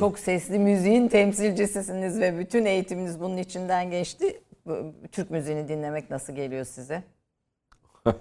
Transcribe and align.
çok 0.00 0.18
sesli 0.18 0.58
müziğin 0.58 1.08
temsilcisisiniz 1.08 2.20
ve 2.20 2.38
bütün 2.38 2.64
eğitiminiz 2.64 3.20
bunun 3.20 3.36
içinden 3.36 3.90
geçti. 3.90 4.40
Türk 5.12 5.30
müziğini 5.30 5.68
dinlemek 5.68 6.10
nasıl 6.10 6.32
geliyor 6.32 6.64
size? 6.64 7.02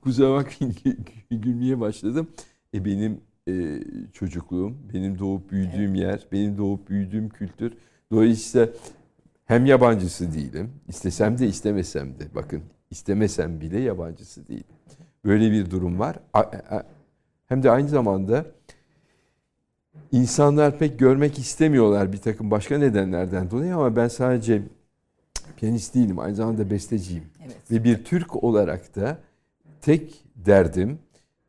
Kusura 0.00 0.30
bakmayın 0.30 0.74
gü- 0.84 0.96
gülmeye 1.30 1.80
başladım. 1.80 2.28
E 2.74 2.84
benim 2.84 3.20
e, 3.48 3.80
çocukluğum, 4.12 4.76
benim 4.94 5.18
doğup 5.18 5.50
büyüdüğüm 5.50 5.94
yer, 5.94 6.26
benim 6.32 6.58
doğup 6.58 6.88
büyüdüğüm 6.88 7.28
kültür. 7.28 7.72
Dolayısıyla 8.12 8.68
hem 9.44 9.66
yabancısı 9.66 10.34
değilim, 10.34 10.70
istesem 10.88 11.38
de 11.38 11.46
istemesem 11.46 12.18
de. 12.18 12.24
Bakın 12.34 12.62
istemesem 12.90 13.60
bile 13.60 13.80
yabancısı 13.80 14.48
değilim. 14.48 14.64
Böyle 15.24 15.52
bir 15.52 15.70
durum 15.70 15.98
var. 15.98 16.16
A- 16.32 16.40
a- 16.40 16.97
Hem 17.48 17.62
de 17.62 17.70
aynı 17.70 17.88
zamanda 17.88 18.46
insanlar 20.12 20.78
pek 20.78 20.98
görmek 20.98 21.38
istemiyorlar 21.38 22.12
bir 22.12 22.18
takım 22.18 22.50
başka 22.50 22.78
nedenlerden 22.78 23.50
dolayı 23.50 23.74
ama 23.74 23.96
ben 23.96 24.08
sadece 24.08 24.62
piyanist 25.56 25.94
değilim, 25.94 26.18
aynı 26.18 26.34
zamanda 26.34 26.70
besteciyim. 26.70 27.24
Evet. 27.44 27.56
Ve 27.70 27.84
bir 27.84 28.04
Türk 28.04 28.44
olarak 28.44 28.96
da 28.96 29.18
tek 29.80 30.24
derdim 30.36 30.98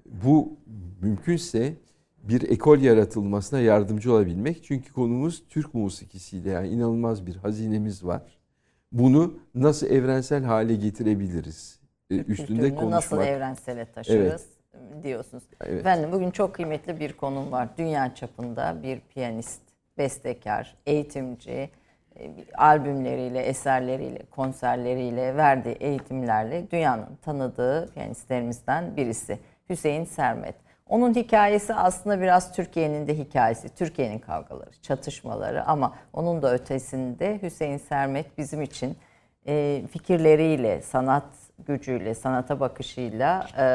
bu 0.06 0.58
mümkünse 1.02 1.74
bir 2.24 2.50
ekol 2.50 2.80
yaratılmasına 2.80 3.60
yardımcı 3.60 4.14
olabilmek. 4.14 4.64
Çünkü 4.64 4.94
konumuz 4.94 5.44
Türk 5.50 5.74
musikisiyle 5.74 6.50
yani 6.50 6.68
inanılmaz 6.68 7.26
bir 7.28 7.36
hazinemiz 7.36 8.06
var. 8.06 8.22
Bunu 8.92 9.34
nasıl 9.56 9.88
evrensel 9.88 10.44
hale 10.44 10.76
getirebiliriz? 10.76 11.80
Ee, 12.10 12.18
Türk 12.18 12.30
Üstünde 12.30 12.70
konuşmak. 12.70 12.92
nasıl 12.92 13.22
evrensele 13.22 13.92
taşırız 13.92 14.59
diyorsunuz. 15.04 15.44
Evet. 15.62 15.80
Efendim 15.80 16.12
bugün 16.12 16.32
çok 16.32 16.56
kıymetli 16.56 17.00
bir 17.00 17.14
konum 17.14 17.52
var. 17.52 17.68
Dünya 17.78 18.16
çapında 18.16 18.84
bir 18.84 19.00
piyanist, 19.00 19.62
bestekar, 19.98 20.76
eğitimci, 20.86 21.70
e, 22.16 22.32
albümleriyle, 22.58 23.40
eserleriyle, 23.40 24.20
konserleriyle, 24.32 25.38
verdiği 25.38 25.76
eğitimlerle 25.76 26.72
dünyanın 26.72 27.16
tanıdığı 27.22 27.94
piyanistlerimizden 27.94 28.98
birisi 28.98 29.40
Hüseyin 29.70 30.06
Sermet. 30.06 30.56
Onun 30.90 31.16
hikayesi 31.16 31.74
aslında 31.74 32.22
biraz 32.22 32.54
Türkiye'nin 32.56 33.08
de 33.08 33.18
hikayesi. 33.18 33.76
Türkiye'nin 33.76 34.20
kavgaları, 34.20 34.72
çatışmaları 34.82 35.66
ama 35.66 35.96
onun 36.14 36.42
da 36.42 36.54
ötesinde 36.54 37.40
Hüseyin 37.42 37.78
Sermet 37.78 38.38
bizim 38.38 38.62
için 38.62 38.98
e, 39.48 39.84
fikirleriyle, 39.92 40.82
sanat 40.82 41.26
gücüyle, 41.68 42.16
sanata 42.16 42.60
bakışıyla 42.60 43.48
e, 43.58 43.66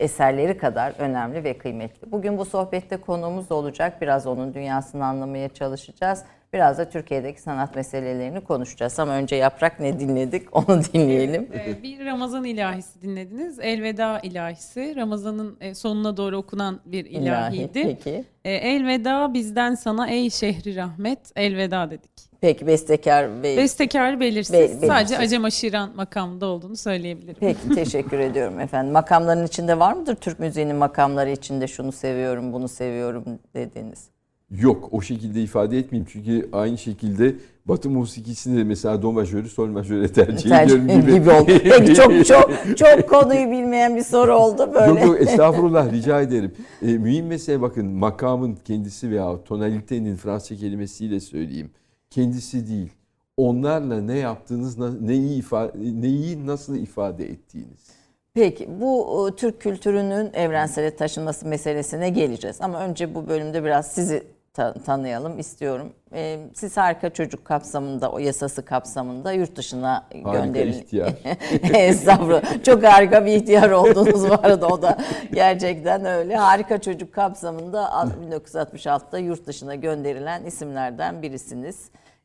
eserleri 0.00 0.58
kadar 0.58 0.92
önemli 0.98 1.44
ve 1.44 1.58
kıymetli. 1.58 2.12
Bugün 2.12 2.38
bu 2.38 2.44
sohbette 2.44 2.96
konuğumuz 2.96 3.52
olacak. 3.52 4.02
Biraz 4.02 4.26
onun 4.26 4.54
dünyasını 4.54 5.04
anlamaya 5.04 5.48
çalışacağız. 5.48 6.24
Biraz 6.52 6.78
da 6.78 6.88
Türkiye'deki 6.90 7.42
sanat 7.42 7.76
meselelerini 7.76 8.40
konuşacağız. 8.40 8.98
Ama 8.98 9.12
önce 9.12 9.36
Yaprak 9.36 9.80
ne 9.80 10.00
dinledik 10.00 10.56
onu 10.56 10.80
dinleyelim. 10.92 11.48
Ee, 11.54 11.82
bir 11.82 12.04
Ramazan 12.04 12.44
ilahisi 12.44 13.02
dinlediniz. 13.02 13.58
Elveda 13.58 14.20
ilahisi. 14.20 14.96
Ramazan'ın 14.96 15.56
e, 15.60 15.74
sonuna 15.74 16.16
doğru 16.16 16.36
okunan 16.36 16.80
bir 16.86 17.04
İlahi, 17.04 17.22
ilahiydi. 17.22 17.82
Peki. 17.82 18.24
Ee, 18.44 18.52
elveda 18.52 19.34
bizden 19.34 19.74
sana 19.74 20.10
ey 20.10 20.30
şehri 20.30 20.76
rahmet. 20.76 21.18
Elveda 21.36 21.90
dedik. 21.90 22.25
Peki 22.40 22.66
bestekar 22.66 23.42
ve 23.42 23.56
Bestekar 23.56 24.20
belirsiz. 24.20 24.52
Be- 24.52 24.58
belirsiz. 24.58 24.88
Sadece 24.88 25.18
Acem 25.18 25.44
Aşiran 25.44 25.90
makamında 25.96 26.46
olduğunu 26.46 26.76
söyleyebilirim. 26.76 27.36
Peki 27.40 27.68
teşekkür 27.74 28.18
ediyorum 28.18 28.60
efendim. 28.60 28.92
Makamların 28.92 29.46
içinde 29.46 29.78
var 29.78 29.92
mıdır 29.92 30.14
Türk 30.14 30.40
müziğinin 30.40 30.76
makamları 30.76 31.30
içinde 31.30 31.66
şunu 31.66 31.92
seviyorum, 31.92 32.52
bunu 32.52 32.68
seviyorum 32.68 33.24
dediğiniz? 33.54 34.04
Yok 34.50 34.88
o 34.92 35.00
şekilde 35.02 35.42
ifade 35.42 35.78
etmeyeyim. 35.78 36.08
Çünkü 36.12 36.48
aynı 36.52 36.78
şekilde 36.78 37.34
Batı 37.66 37.90
musikisinde 37.90 38.64
mesela 38.64 39.02
do 39.02 39.12
majörü 39.12 39.48
sol 39.48 39.74
tercih, 39.74 40.14
Tercih 40.14 40.56
ediyorum 40.56 40.88
gibi. 40.88 41.14
gibi 41.14 41.30
oldu. 41.30 41.46
Peki 41.46 41.94
çok 41.94 42.26
çok 42.26 42.50
çok 42.76 43.08
konuyu 43.08 43.50
bilmeyen 43.50 43.96
bir 43.96 44.02
soru 44.02 44.34
oldu 44.34 44.74
böyle. 44.74 44.86
Yok 45.00 45.06
yok 45.06 45.20
estağfurullah 45.20 45.92
rica 45.92 46.20
ederim. 46.20 46.52
E, 46.82 46.86
mühim 46.86 47.26
mesele 47.26 47.60
bakın 47.60 47.86
makamın 47.86 48.58
kendisi 48.64 49.10
veya 49.10 49.44
tonalitenin 49.44 50.16
Fransızca 50.16 50.56
kelimesiyle 50.56 51.20
söyleyeyim. 51.20 51.70
Kendisi 52.16 52.68
değil. 52.68 52.92
Onlarla 53.36 54.00
ne 54.00 54.18
yaptığınız, 54.18 54.78
neyi, 55.00 55.38
ifade, 55.38 55.72
neyi 55.78 56.46
nasıl 56.46 56.76
ifade 56.76 57.24
ettiğiniz. 57.24 57.86
Peki 58.34 58.68
bu 58.80 59.28
e, 59.28 59.36
Türk 59.36 59.60
kültürünün 59.60 60.30
evrensele 60.34 60.96
taşınması 60.96 61.46
meselesine 61.46 62.10
geleceğiz. 62.10 62.56
Ama 62.60 62.80
önce 62.80 63.14
bu 63.14 63.28
bölümde 63.28 63.64
biraz 63.64 63.86
sizi 63.86 64.22
ta- 64.54 64.72
tanıyalım 64.74 65.38
istiyorum. 65.38 65.92
Ee, 66.12 66.38
siz 66.54 66.76
harika 66.76 67.10
çocuk 67.10 67.44
kapsamında, 67.44 68.12
o 68.12 68.18
yasası 68.18 68.64
kapsamında 68.64 69.32
yurt 69.32 69.56
dışına 69.56 70.04
Harika 70.12 70.32
gönderin. 70.32 70.72
ihtiyar. 70.72 71.12
Estağfurullah. 71.74 72.64
Çok 72.64 72.84
harika 72.84 73.26
bir 73.26 73.32
ihtiyar 73.32 73.70
oldunuz 73.70 74.28
bu 74.30 74.34
arada 74.34 74.66
o 74.68 74.82
da 74.82 74.98
gerçekten 75.32 76.04
öyle. 76.04 76.36
Harika 76.36 76.80
çocuk 76.80 77.12
kapsamında 77.14 78.08
1966'da 78.30 79.18
yurt 79.18 79.46
dışına 79.46 79.74
gönderilen 79.74 80.44
isimlerden 80.44 81.22
birisiniz. 81.22 81.76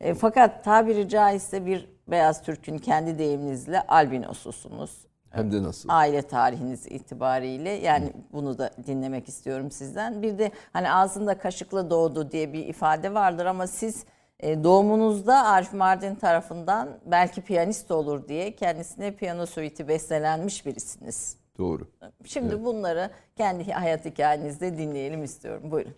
E, 0.02 0.14
fakat 0.14 0.64
tabiri 0.64 1.08
caizse 1.08 1.66
bir 1.66 1.88
beyaz 2.08 2.42
Türk'ün 2.42 2.78
kendi 2.78 3.18
deyiminizle 3.18 3.80
albinosusunuz. 3.80 5.06
Hem 5.30 5.52
de 5.52 5.62
nasıl? 5.62 5.88
aile 5.92 6.22
tarihiniz 6.22 6.86
itibariyle 6.86 7.70
yani 7.70 8.12
bunu 8.32 8.58
da 8.58 8.70
dinlemek 8.86 9.28
istiyorum 9.28 9.70
sizden. 9.70 10.22
Bir 10.22 10.38
de 10.38 10.50
hani 10.72 10.92
ağzında 10.92 11.38
kaşıkla 11.38 11.90
doğdu 11.90 12.30
diye 12.30 12.52
bir 12.52 12.66
ifade 12.66 13.14
vardır 13.14 13.46
ama 13.46 13.66
siz 13.66 14.04
e, 14.40 14.64
doğumunuzda 14.64 15.46
Arif 15.46 15.72
Mardin 15.72 16.14
tarafından 16.14 16.88
belki 17.06 17.40
piyanist 17.42 17.90
olur 17.90 18.28
diye 18.28 18.56
kendisine 18.56 19.16
piyano 19.16 19.46
suiti 19.46 19.88
bestelenmiş 19.88 20.66
birisiniz. 20.66 21.36
Doğru. 21.58 21.82
Şimdi 22.24 22.64
bunları 22.64 23.10
kendi 23.36 23.72
hayat 23.72 24.04
hikayenizde 24.04 24.78
dinleyelim 24.78 25.24
istiyorum. 25.24 25.70
Buyurun. 25.70 25.94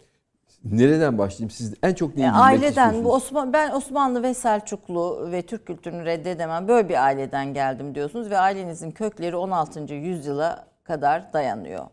Nereden 0.65 1.19
başlayayım? 1.19 1.51
Siz 1.51 1.75
en 1.83 1.95
çok 1.95 2.17
neyi 2.17 2.27
E, 2.27 2.31
aileden 2.31 3.05
bu 3.05 3.13
Osman 3.13 3.53
ben 3.53 3.71
Osmanlı 3.71 4.23
ve 4.23 4.35
Selçuklu 4.35 5.29
ve 5.33 5.43
Türk 5.43 5.67
kültürünü 5.67 6.05
reddedemem. 6.05 6.69
Böyle 6.69 6.89
bir 6.89 7.05
aileden 7.05 7.55
geldim 7.55 7.95
diyorsunuz 7.95 8.31
ve 8.31 8.39
ailenizin 8.39 8.91
kökleri 8.91 9.37
16. 9.37 9.95
yüzyıla 9.95 10.67
kadar 10.85 11.33
dayanıyor. 11.33 11.85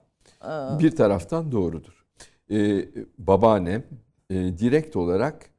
Bir 0.79 0.95
taraftan 0.95 1.51
doğrudur. 1.51 2.05
Ee, 2.51 2.85
babaannem 3.17 3.83
e, 4.29 4.35
direkt 4.35 4.95
olarak 4.95 5.49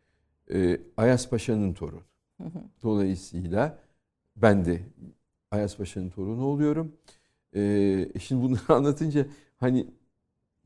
e, 0.54 0.80
Ayas 0.96 1.28
Paşa'nın 1.28 1.74
torunu. 1.74 2.02
Dolayısıyla 2.82 3.78
ben 4.36 4.64
de 4.64 4.80
Ayas 5.50 5.76
Paşa'nın 5.76 6.10
torunu 6.10 6.44
oluyorum. 6.44 6.92
Ee, 7.56 8.08
şimdi 8.20 8.42
bunları 8.42 8.62
anlatınca 8.68 9.26
hani 9.56 9.86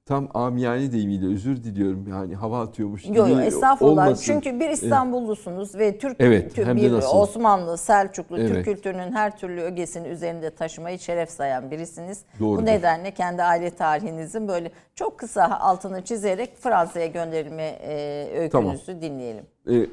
tam 0.06 0.29
amiyane 0.35 0.93
deyimiyle 0.93 1.26
özür 1.26 1.64
diliyorum 1.64 2.06
yani 2.08 2.35
hava 2.35 2.61
atıyormuş 2.62 3.03
gibi 3.03 3.19
yok 3.19 3.29
estağfurullah. 3.29 4.06
olmasın. 4.06 4.25
Çünkü 4.25 4.61
bir 4.61 4.70
İstanbullusunuz 4.70 5.75
ve 5.75 5.99
Türk 5.99 6.17
Evet, 6.19 6.56
de 6.56 6.76
bir 6.76 6.93
nasıl? 6.93 7.17
Osmanlı, 7.19 7.79
Selçuklu, 7.79 8.38
Evet. 8.38 8.49
Türk 8.49 8.64
kültürünün 8.64 9.12
her 9.12 9.38
türlü 9.38 9.61
ögesini 9.61 10.08
üzerinde 10.08 10.50
taşımayı 10.50 10.99
şeref 10.99 11.31
sayan 11.31 11.70
birisiniz. 11.70 12.23
Doğrudur. 12.41 12.62
Bu 12.62 12.67
nedenle 12.67 13.11
kendi 13.11 13.43
aile 13.43 13.70
tarihinizin 13.70 14.49
böyle 14.49 14.70
çok 14.94 15.19
kısa 15.19 15.44
altını 15.61 16.03
çizerek 16.05 16.56
Fransa'ya 16.56 17.06
gönderilme 17.06 17.62
e, 17.62 18.29
öykünüzü 18.38 19.00
dinleyelim. 19.00 19.44
e, 19.67 19.75
e, 19.75 19.87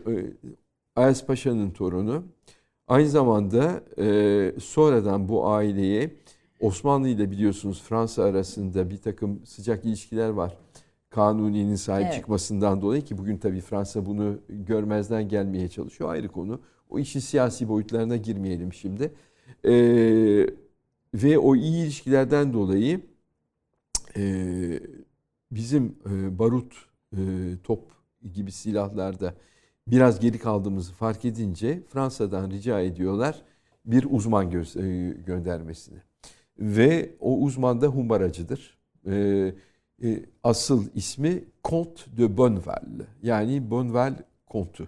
Ayas 0.96 1.26
Paşa'nın 1.26 1.72
torunu. 1.72 2.24
Aynı 2.88 3.10
zamanda 3.10 3.72
e, 3.98 4.06
sonradan 4.60 5.30
bu 5.30 5.48
aileye 5.48 6.10
Osmanlı 6.64 7.08
ile 7.08 7.32
biliyorsunuz 7.32 7.82
Fransa 7.82 8.24
arasında 8.24 8.90
bir 8.90 8.98
takım 8.98 9.46
sıcak 9.46 9.86
ilişkiler 9.86 10.30
var. 10.30 10.58
Kanuni'nin 11.10 11.76
sahip 11.76 12.06
Evet. 12.06 12.14
çıkmasından 12.14 12.82
dolayı 12.82 13.02
ki 13.02 13.18
bugün 13.18 13.38
tabii 13.38 13.62
Fransa 13.62 14.06
bunu 14.06 14.40
görmezden 14.50 15.28
gelmeye 15.30 15.70
çalışıyor 15.70 16.10
ayrı 16.10 16.28
konu. 16.28 16.62
O 16.90 17.00
işin 17.00 17.20
siyasi 17.20 17.70
boyutlarına 17.70 18.18
girmeyelim 18.18 18.74
şimdi. 18.74 19.12
E, 19.66 19.74
ve 21.14 21.38
o 21.40 21.56
iyi 21.56 21.84
ilişkilerden 21.84 22.54
dolayı 22.54 23.02
e, 24.18 24.24
bizim 25.52 25.96
e, 26.10 26.40
barut, 26.40 26.74
e, 27.14 27.22
top 27.64 27.82
gibi 28.34 28.52
silahlarda 28.52 29.34
biraz 29.88 30.20
geri 30.20 30.40
kaldığımızı 30.40 30.94
fark 30.94 31.26
edince 31.26 31.84
Fransa'dan 31.90 32.52
rica 32.52 32.82
ediyorlar 32.82 33.42
bir 33.86 34.08
uzman 34.10 34.52
gö- 34.52 34.80
e, 34.80 35.14
göndermesini. 35.26 35.98
Ve 36.60 37.16
o 37.20 37.38
uzman 37.38 37.82
da 37.82 37.88
humbaracıdır. 37.88 38.78
E, 39.08 39.16
e, 40.04 40.26
asıl 40.44 40.86
ismi 40.96 41.44
Comte 41.64 42.18
de 42.18 42.38
Bonneval. 42.38 42.84
Yani 43.24 43.72
Bonneval 43.72 44.14
kontu. 44.46 44.88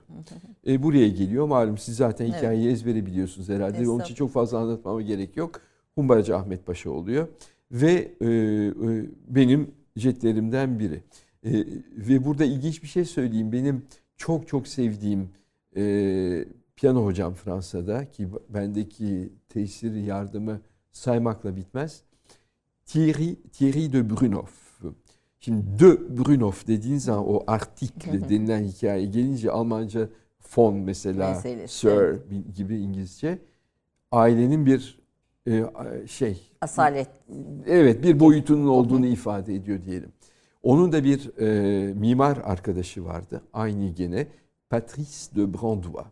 E, 0.68 0.84
buraya 0.84 1.10
geliyor. 1.10 1.48
Malum 1.48 1.78
siz 1.78 1.96
zaten 1.96 2.26
Evet. 2.26 2.36
hikayeyi 2.38 2.70
ezbere 2.70 3.06
biliyorsunuz 3.06 3.50
herhalde. 3.50 3.90
Onun 3.90 4.04
için 4.04 4.16
çok 4.16 4.32
fazla 4.32 4.58
anlatmama 4.58 5.02
gerek 5.02 5.38
yok. 5.38 5.62
Humbaracı 5.96 6.36
Ahmet 6.38 6.66
Paşa 6.66 6.90
oluyor. 6.90 7.28
Ve 7.72 8.12
e, 8.22 8.28
e, 8.28 9.06
benim 9.28 9.72
jetlerimden 9.96 10.80
biri. 10.80 11.04
E, 11.44 11.52
ve 11.98 12.26
burada 12.26 12.46
ilginç 12.46 12.84
bir 12.84 12.88
şey 12.88 13.06
söyleyeyim. 13.06 13.52
Benim 13.52 13.86
çok 14.18 14.48
çok 14.48 14.68
sevdiğim 14.68 15.30
e, 15.78 16.46
piyano 16.76 17.06
hocam 17.06 17.34
Fransa'da 17.34 18.12
ki 18.12 18.28
bendeki 18.50 19.34
tesiri 19.50 20.02
yardımı 20.02 20.62
saymakla 20.96 21.56
bitmez. 21.56 22.02
Thierry, 22.86 23.36
Thierry 23.36 23.94
de 23.94 24.10
Brunoff. 24.10 24.82
Şimdi 25.40 25.80
de 25.80 26.18
Brunoff 26.18 26.68
dediğin 26.68 26.98
zaman 26.98 27.28
o 27.28 27.44
article 27.48 28.30
denilen 28.30 28.64
hikaye 28.64 29.06
gelince 29.06 29.52
Almanca 29.52 30.10
fon 30.40 30.76
mesela 30.76 31.30
Meselesi, 31.30 31.78
sir 31.78 32.20
gibi 32.56 32.78
İngilizce 32.78 33.40
ailenin 34.12 34.66
bir 34.66 35.00
e, 35.48 35.64
şey 36.08 36.52
Asalet. 36.62 37.10
evet 37.68 38.04
bir 38.04 38.20
boyutunun 38.20 38.68
olduğunu 38.68 39.06
ifade 39.06 39.56
ediyor 39.56 39.84
diyelim. 39.84 40.12
Onun 40.64 40.92
da 40.92 41.04
bir 41.04 41.38
e, 41.40 41.94
mimar 41.94 42.38
arkadaşı 42.44 43.06
vardı. 43.06 43.42
Aynı 43.54 43.90
gene 43.90 44.28
Patrice 44.70 45.36
de 45.36 45.54
Brandois. 45.54 46.06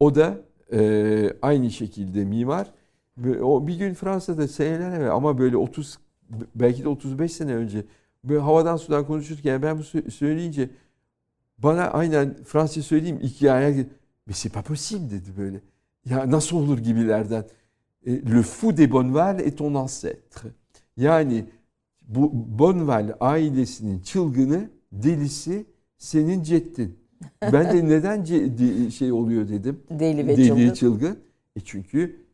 O 0.00 0.14
da 0.14 0.40
e, 0.72 1.32
aynı 1.42 1.70
şekilde 1.70 2.24
mimar. 2.24 2.72
O 3.42 3.66
bir 3.66 3.78
gün 3.78 3.94
Fransa'da 3.94 4.48
seneler 4.48 4.92
evvel 4.92 5.10
ama 5.10 5.38
böyle 5.38 5.56
30 5.56 5.98
belki 6.54 6.84
de 6.84 6.88
35 6.88 7.32
sene 7.32 7.54
önce 7.54 7.84
böyle 8.24 8.40
havadan 8.40 8.76
sudan 8.76 9.06
konuşurken 9.06 9.62
ben 9.62 9.78
bu 9.78 9.82
sö- 9.82 10.10
söyleyince 10.10 10.70
bana 11.58 11.84
aynen 11.90 12.34
Fransızca 12.44 12.82
söyleyeyim 12.82 13.18
iki 13.22 13.52
ayağa 13.52 13.84
Mais 14.26 14.34
c'est 14.34 14.50
pas 14.50 14.62
possible 14.62 15.10
dedi 15.10 15.30
böyle. 15.38 15.60
Ya 16.10 16.30
nasıl 16.30 16.56
olur 16.56 16.78
gibilerden. 16.78 17.44
E, 18.06 18.12
Le 18.12 18.42
fou 18.42 18.76
des 18.76 18.90
Bonneval 18.90 19.40
est 19.40 19.58
ton 19.58 19.74
ancêtre. 19.74 20.50
Yani 20.96 21.44
bu 22.08 22.32
Bonneval 22.58 23.16
ailesinin 23.20 24.00
çılgını, 24.00 24.70
delisi 24.92 25.66
senin 25.98 26.42
cettin. 26.42 26.98
Ben 27.42 27.64
de 27.72 27.88
neden 27.88 28.24
şey 28.90 29.12
oluyor 29.12 29.48
dedim. 29.48 29.80
Deli 29.90 30.26
ve 30.26 30.36
Deli 30.36 30.46
çılgın. 30.46 30.74
çılgın. 30.74 31.18
E 31.56 31.60
çünkü 31.60 32.25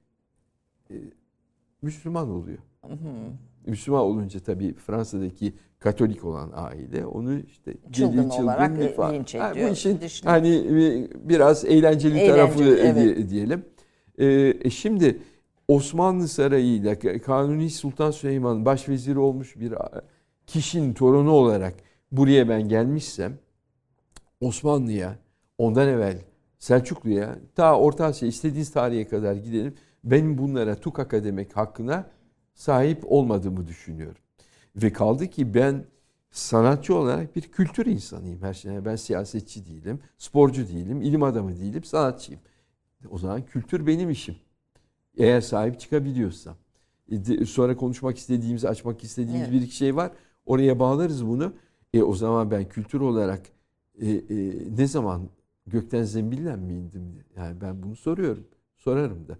Müslüman 1.82 2.30
oluyor. 2.30 2.58
Müslüman 3.66 4.00
olunca 4.00 4.40
tabii 4.40 4.74
Fransa'daki 4.74 5.52
Katolik 5.78 6.24
olan 6.24 6.50
aile 6.54 7.06
onu 7.06 7.38
işte 7.38 7.74
Çılgın 7.92 8.30
deli, 8.30 8.42
olarak 8.42 8.94
falan. 8.96 9.14
linç 9.14 9.34
ediyor, 9.34 9.68
Bu 9.68 9.72
işin 9.72 9.98
hani 10.24 10.48
e, 10.56 11.08
biraz 11.28 11.64
eğlenceli, 11.64 12.18
Eğlenceli, 12.18 12.26
tarafı 12.30 12.64
evet. 12.64 12.96
diye- 12.96 13.28
diyelim. 13.28 13.64
E, 14.18 14.26
e, 14.60 14.70
şimdi 14.70 15.18
Osmanlı 15.68 16.28
Sarayı'yla 16.28 16.98
Kanuni 16.98 17.70
Sultan 17.70 18.10
Süleyman 18.10 18.64
başveziri 18.64 19.18
olmuş 19.18 19.56
bir 19.60 19.74
kişinin 20.46 20.94
torunu 20.94 21.30
olarak 21.30 21.74
buraya 22.12 22.48
ben 22.48 22.68
gelmişsem 22.68 23.38
Osmanlı'ya 24.40 25.16
ondan 25.58 25.88
evvel 25.88 26.18
Selçuklu'ya 26.58 27.38
ta 27.54 27.78
Orta 27.78 28.04
Asya 28.04 28.28
istediğiniz 28.28 28.70
tarihe 28.72 29.08
kadar 29.08 29.34
gidelim. 29.34 29.74
Benim 30.04 30.38
bunlara 30.38 30.80
tukaka 30.80 31.24
demek 31.24 31.56
hakkına 31.56 32.10
sahip 32.54 33.02
olmadığımı 33.12 33.66
düşünüyorum. 33.66 34.22
Ve 34.76 34.92
kaldı 34.92 35.26
ki 35.26 35.54
ben 35.54 35.84
sanatçı 36.30 36.94
olarak 36.94 37.36
bir 37.36 37.42
kültür 37.42 37.86
insanıyım 37.86 38.42
her 38.42 38.54
şeyden. 38.54 38.84
Ben 38.84 38.96
siyasetçi 38.96 39.66
değilim, 39.66 40.00
sporcu 40.18 40.68
değilim, 40.68 41.02
ilim 41.02 41.22
adamı 41.22 41.56
değilim, 41.56 41.84
sanatçıyım. 41.84 42.40
O 43.10 43.18
zaman 43.18 43.46
kültür 43.46 43.86
benim 43.86 44.10
işim. 44.10 44.36
Eğer 45.16 45.40
sahip 45.40 45.80
çıkabiliyorsam. 45.80 46.56
E, 47.10 47.44
Sonra 47.44 47.76
konuşmak 47.76 48.18
istediğimiz, 48.18 48.64
açmak 48.64 49.04
istediğimiz 49.04 49.42
Evet. 49.48 49.52
bir 49.52 49.62
iki 49.66 49.76
şey 49.76 49.96
var. 49.96 50.12
Oraya 50.46 50.78
bağlarız 50.78 51.26
bunu. 51.26 51.52
E 51.94 52.02
o 52.02 52.14
zaman 52.14 52.50
ben 52.50 52.68
kültür 52.68 53.00
olarak 53.00 53.42
e, 54.00 54.10
e, 54.10 54.22
ne 54.78 54.86
zaman 54.86 55.28
gökten 55.66 56.02
zembille 56.04 56.56
mi 56.56 56.72
indim? 56.74 57.24
Yani 57.36 57.60
ben 57.60 57.82
bunu 57.82 57.96
soruyorum. 57.96 58.44
Sorarım 58.76 59.28
da. 59.28 59.38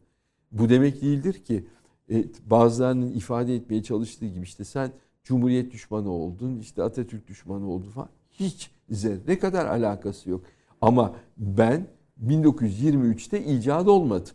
Bu 0.53 0.69
demek 0.69 1.03
değildir 1.03 1.35
ki 1.45 1.65
e, 2.11 2.25
bazılarının 2.47 3.13
ifade 3.13 3.55
etmeye 3.55 3.83
çalıştığı 3.83 4.27
gibi 4.27 4.43
işte 4.45 4.65
sen 4.65 4.93
Cumhuriyet 5.25 5.73
düşmanı 5.73 6.11
oldun, 6.11 6.59
işte 6.59 6.83
Atatürk 6.83 7.29
düşmanı 7.29 7.71
oldun 7.71 7.91
falan. 7.91 8.09
Hiç 8.31 8.71
zerre 8.91 9.39
kadar 9.39 9.67
alakası 9.67 10.31
yok. 10.31 10.45
Ama 10.81 11.17
ben 11.39 11.87
1923'te 12.27 13.45
icat 13.45 13.89
olmadım. 13.89 14.35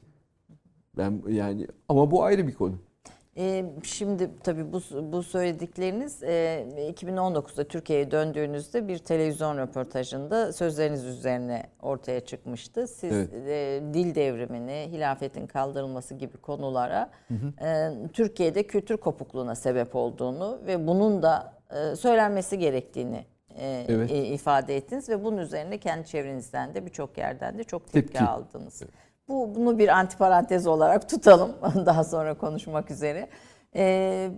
Ben 0.98 1.22
yani 1.30 1.68
ama 1.90 2.12
bu 2.12 2.24
ayrı 2.24 2.48
bir 2.48 2.54
konu. 2.54 2.76
Ee, 3.40 3.66
şimdi 3.84 4.30
tabii 4.44 4.74
bu, 4.74 4.82
bu 5.14 5.24
söyledikleriniz 5.24 6.24
e, 6.24 6.66
2019'da 6.96 7.64
Türkiye'ye 7.64 8.12
döndüğünüzde 8.12 8.88
bir 8.88 8.98
televizyon 8.98 9.58
röportajında 9.58 10.54
sözleriniz 10.54 11.06
üzerine 11.06 11.64
ortaya 11.82 12.20
çıkmıştı. 12.20 12.88
Siz 12.88 13.14
Evet. 13.14 13.30
e, 13.34 13.82
dil 13.94 14.16
devrimini, 14.16 14.88
hilafetin 14.92 15.48
kaldırılması 15.48 16.16
gibi 16.16 16.38
konulara 16.38 17.10
e, 17.62 17.90
Türkiye'de 18.14 18.64
kültür 18.64 18.98
kopukluğuna 18.98 19.56
sebep 19.56 19.96
olduğunu 19.96 20.60
ve 20.68 20.88
bunun 20.88 21.24
da 21.24 21.54
e, 21.92 21.96
söylenmesi 21.96 22.60
gerektiğini 22.60 23.26
e, 23.56 23.86
Evet. 23.88 24.12
e, 24.12 24.26
ifade 24.26 24.76
ettiniz 24.78 25.10
ve 25.10 25.24
bunun 25.24 25.38
üzerine 25.38 25.78
kendi 25.78 26.08
çevrenizden 26.08 26.74
de 26.74 26.86
birçok 26.86 27.18
yerden 27.18 27.58
de 27.58 27.64
çok 27.64 27.92
tepki 27.92 28.14
Tepki. 28.14 28.24
aldınız. 28.26 28.84
Bu 29.28 29.56
bunu 29.56 29.78
bir 29.80 29.88
antiparantez 29.88 30.68
olarak 30.68 31.10
tutalım 31.10 31.52
daha 31.86 32.04
sonra 32.04 32.34
konuşmak 32.34 32.92
üzere. 32.92 33.28
Ee, 33.76 34.30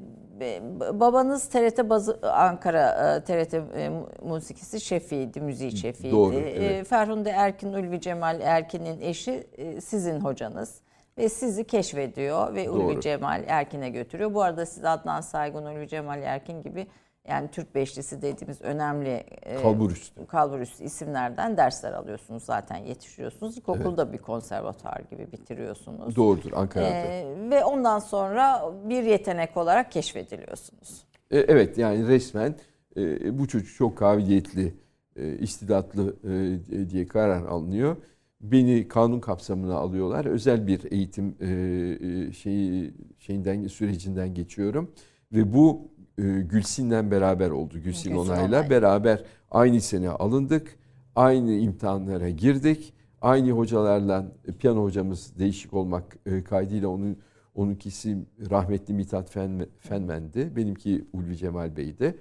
babanız 0.93 1.49
TRT 1.49 1.89
bazı 1.89 2.19
Ankara 2.33 3.15
e, 3.15 3.23
TRT 3.23 3.53
e, 3.53 3.91
musikisi 4.21 4.81
şefiydi, 4.81 5.41
müziği 5.41 5.77
şefiydi. 5.77 6.11
Doğru, 6.15 6.35
Ee, 6.35 6.65
evet. 6.65 6.87
Ferhunde 6.87 7.29
Erkin 7.29 7.73
Ulvi 7.73 8.01
Cemal 8.01 8.41
Erkin'in 8.41 9.01
eşi 9.01 9.47
e, 9.57 9.81
sizin 9.81 10.19
hocanız 10.19 10.81
ve 11.17 11.29
sizi 11.29 11.63
keşfediyor 11.67 12.55
ve 12.55 12.69
Ulvi 12.69 12.93
Doğru. 12.93 12.99
Cemal 13.01 13.43
Erkin'e 13.47 13.89
götürüyor. 13.89 14.33
Bu 14.33 14.41
arada 14.41 14.65
siz 14.65 14.85
Adnan 14.85 15.21
Saygun, 15.21 15.65
Ulvi 15.65 15.87
Cemal 15.87 16.21
Erkin 16.23 16.61
gibi 16.63 16.87
yani 17.27 17.49
Türk 17.51 17.75
Beşlisi 17.75 18.21
dediğimiz 18.21 18.61
önemli 18.61 19.09
e, 19.41 19.61
Kalburüstü. 19.61 20.25
kalburüstü 20.27 20.83
isimlerden 20.83 21.57
dersler 21.57 21.91
alıyorsunuz 21.93 22.43
zaten 22.43 22.77
yetişiyorsunuz. 22.77 23.57
İlkokulda 23.57 24.13
bir 24.13 24.17
konservatuar 24.17 25.01
gibi 25.11 25.31
bitiriyorsunuz. 25.31 26.15
Doğrudur 26.15 26.51
Ankara'da. 26.55 26.89
Ee, 26.89 27.35
ve 27.49 27.63
ondan 27.65 27.99
sonra 27.99 28.73
bir 28.89 29.03
yetenek 29.03 29.57
olarak 29.57 29.91
keşfediliyorsunuz. 29.91 31.03
E, 31.31 31.39
Evet 31.39 31.77
yani 31.77 32.07
resmen 32.07 32.55
e, 32.97 33.37
bu 33.39 33.47
çocuk 33.47 33.75
çok 33.75 33.97
kabiliyetli, 33.97 34.73
e, 35.15 35.37
istidatlı 35.37 36.15
e, 36.23 36.89
diye 36.89 37.07
karar 37.07 37.45
alınıyor. 37.45 37.97
Beni 38.41 38.87
kanun 38.87 39.19
kapsamına 39.19 39.75
alıyorlar. 39.75 40.25
Özel 40.25 40.67
bir 40.67 40.91
eğitim 40.91 41.35
e, 41.39 41.47
e, 41.47 42.33
şeyi 42.33 42.93
şeyinden 43.19 43.67
sürecinden 43.67 44.33
geçiyorum 44.33 44.91
ve 45.31 45.53
bu 45.53 45.81
e, 45.97 45.98
Gülsin'le 46.21 47.11
beraber 47.11 47.49
oldu. 47.49 47.73
Gülsin, 47.73 48.09
Gülsin 48.13 48.31
Onay'la 48.31 48.59
Onay. 48.59 48.69
beraber 48.69 49.23
aynı 49.51 49.81
sene 49.81 50.09
alındık. 50.09 50.79
Aynı 51.15 51.51
imtihanlara 51.51 52.29
girdik. 52.29 52.93
Aynı 53.21 53.51
hocalarla 53.51 54.31
e, 54.47 54.51
piyano 54.51 54.83
hocamız 54.83 55.39
değişik 55.39 55.73
olmak 55.73 56.17
e, 56.25 56.43
kaydıyla 56.43 56.87
onun 56.87 57.17
onunkisi 57.55 58.17
rahmetli 58.49 58.93
Mithat 58.93 59.29
Fen, 59.29 59.65
Fenmen'di. 59.79 60.55
Benimki 60.55 61.05
Ulvi 61.13 61.37
Cemal 61.37 61.77
Bey'di. 61.77 62.17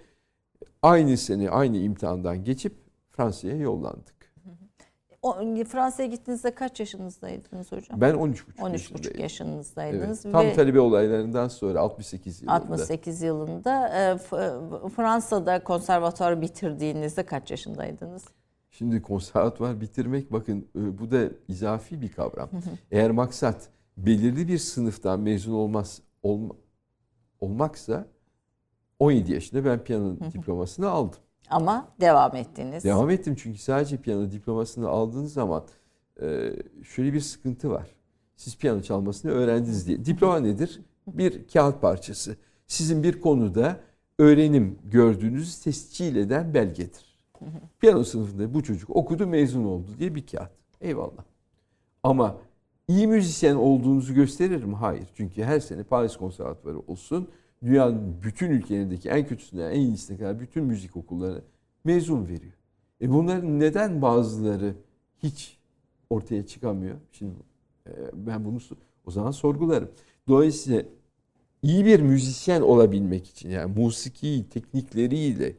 Aynı 0.82 1.16
sene 1.16 1.50
aynı 1.50 1.76
imtihandan 1.76 2.44
geçip 2.44 2.72
Fransa'ya 3.10 3.56
yollandık. 3.56 4.17
Fransa'ya 5.64 6.08
gittiğinizde 6.08 6.54
kaç 6.54 6.80
yaşınızdaydınız 6.80 7.72
hocam? 7.72 8.00
Ben 8.00 8.14
13,5 8.14 8.34
13,5 8.58 8.72
yaşındaydım. 8.72 9.20
yaşınızdaydınız 9.20 10.24
Evet. 10.24 10.32
Tam 10.34 10.46
ve 10.46 10.52
talebe 10.52 10.80
olaylarından 10.80 11.48
sonra 11.48 11.80
68 11.80 12.42
yılında. 12.42 12.54
68 12.56 13.22
yılında 13.22 13.88
e, 13.88 14.18
F- 14.18 14.88
Fransa'da 14.96 15.64
konservatuarı 15.64 16.40
bitirdiğinizde 16.40 17.26
kaç 17.26 17.50
yaşındaydınız? 17.50 18.24
Şimdi 18.70 19.02
konservatuvar 19.02 19.80
bitirmek 19.80 20.32
bakın 20.32 20.68
e, 20.76 20.98
bu 20.98 21.10
da 21.10 21.20
izafi 21.48 22.00
bir 22.00 22.12
kavram. 22.12 22.50
Eğer 22.90 23.10
maksat 23.10 23.68
belirli 23.96 24.48
bir 24.48 24.58
sınıftan 24.58 25.20
mezun 25.20 25.52
olmaz 25.52 26.02
olma, 26.22 26.54
olmaksa 27.40 28.06
17 28.98 29.32
yaşında 29.32 29.64
ben 29.64 29.84
piyano 29.84 30.16
diplomasını 30.32 30.88
aldım. 30.88 31.20
Ama 31.50 31.88
devam 32.00 32.36
ettiniz. 32.36 32.84
Devam 32.84 33.10
ettim 33.10 33.34
çünkü 33.38 33.58
sadece 33.58 33.96
piyano 33.96 34.30
diplomasını 34.30 34.88
aldığınız 34.88 35.32
zaman 35.32 35.64
e, 36.22 36.52
şöyle 36.84 37.12
bir 37.12 37.20
sıkıntı 37.20 37.70
var. 37.70 37.86
Siz 38.36 38.58
piyano 38.58 38.82
çalmasını 38.82 39.32
öğrendiniz 39.32 39.86
diye. 39.86 40.04
Diploma 40.04 40.40
nedir? 40.40 40.80
Bir 41.06 41.48
kağıt 41.48 41.80
parçası. 41.80 42.36
Sizin 42.66 43.02
bir 43.02 43.20
konuda 43.20 43.80
öğrenim 44.18 44.78
gördüğünüzü 44.84 45.62
tescil 45.62 46.16
eden 46.16 46.54
belgedir. 46.54 47.18
Piyano 47.80 48.04
sınıfında 48.04 48.54
bu 48.54 48.62
çocuk 48.62 48.90
okudu 48.90 49.26
mezun 49.26 49.64
oldu 49.64 49.86
diye 49.98 50.14
bir 50.14 50.26
kağıt. 50.26 50.50
Eyvallah. 50.80 51.24
Ama 52.02 52.36
iyi 52.88 53.06
müzisyen 53.06 53.54
olduğunuzu 53.54 54.14
gösterir 54.14 54.64
mi? 54.64 54.74
Hayır. 54.74 55.08
Çünkü 55.14 55.42
her 55.42 55.60
sene 55.60 55.82
Paris 55.82 56.16
Konservatuvarı 56.16 56.78
olsun, 56.78 57.28
dünyanın 57.62 58.22
bütün 58.22 58.50
ülkelerindeki 58.50 59.08
en 59.08 59.26
kötüsüne, 59.26 59.64
en 59.64 59.80
iyisine 59.80 60.18
kadar 60.18 60.40
bütün 60.40 60.64
müzik 60.64 60.96
okulları 60.96 61.42
mezun 61.84 62.28
veriyor. 62.28 62.52
E 63.00 63.10
bunların 63.10 63.60
neden 63.60 64.02
bazıları 64.02 64.74
hiç 65.22 65.58
ortaya 66.10 66.46
çıkamıyor? 66.46 66.96
Şimdi 67.12 67.34
e, 67.86 67.90
ben 68.12 68.44
bunu 68.44 68.58
o 69.06 69.10
zaman 69.10 69.30
sorgularım. 69.30 69.90
Dolayısıyla 70.28 70.82
iyi 71.62 71.84
bir 71.84 72.00
müzisyen 72.00 72.60
olabilmek 72.60 73.26
için 73.28 73.50
yani 73.50 73.74
musiki 73.80 74.46
teknikleriyle, 74.50 75.56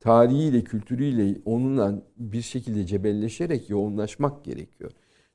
tarihiyle, 0.00 0.64
kültürüyle 0.64 1.40
onunla 1.44 2.02
bir 2.16 2.42
şekilde 2.42 2.86
cebelleşerek 2.86 3.70
yoğunlaşmak 3.70 4.44
gerekiyor. 4.44 4.90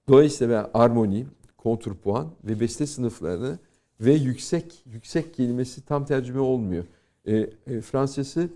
Dolayısıyla 0.08 0.63
ben 0.63 0.79
armoni, 0.79 1.25
kontrpuan 1.58 2.31
ve 2.43 2.60
beste 2.60 2.88
sınıflarını 2.88 3.60
ve 4.01 4.13
yüksek 4.13 4.84
yüksek 4.86 5.34
kelimesi 5.34 5.86
tam 5.86 6.05
tercüme 6.05 6.39
olmuyor. 6.39 6.84
E, 7.25 7.36
e, 7.67 7.81
Fransızcası 7.81 8.50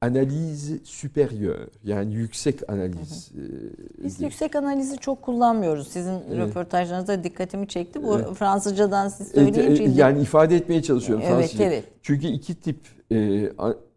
analiz 0.00 0.70
supérieur 0.84 1.58
yani 1.84 2.14
yüksek 2.14 2.70
analiz. 2.70 3.30
e, 3.34 4.04
Biz 4.04 4.18
diye. 4.18 4.28
yüksek 4.28 4.56
analizi 4.56 4.98
çok 4.98 5.22
kullanmıyoruz. 5.22 5.88
Sizin 5.88 6.12
Evet. 6.12 6.38
röportajlarınızda 6.38 7.24
dikkatimi 7.24 7.68
çekti. 7.68 8.02
Bu 8.02 8.16
Evet. 8.18 8.34
Fransızcadan 8.34 9.08
siz 9.08 9.30
Evet, 9.34 9.54
söyleyince. 9.54 9.82
e, 9.84 9.90
yani 9.90 10.20
ifade 10.22 10.56
etmeye 10.56 10.82
çalışıyorum 10.82 11.24
Evet, 11.28 11.36
Fransızca. 11.38 11.64
evet. 11.64 11.84
Çünkü 12.02 12.26
iki 12.26 12.54
tip 12.54 12.78
e, 13.12 13.50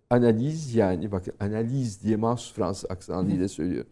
analiz 0.10 0.76
yani 0.76 1.12
bakın 1.12 1.34
analiz 1.40 2.04
diye 2.04 2.16
mahsus 2.16 2.54
Fransız 2.54 2.92
aksanıyla 2.92 3.48
söylüyorum. 3.48 3.90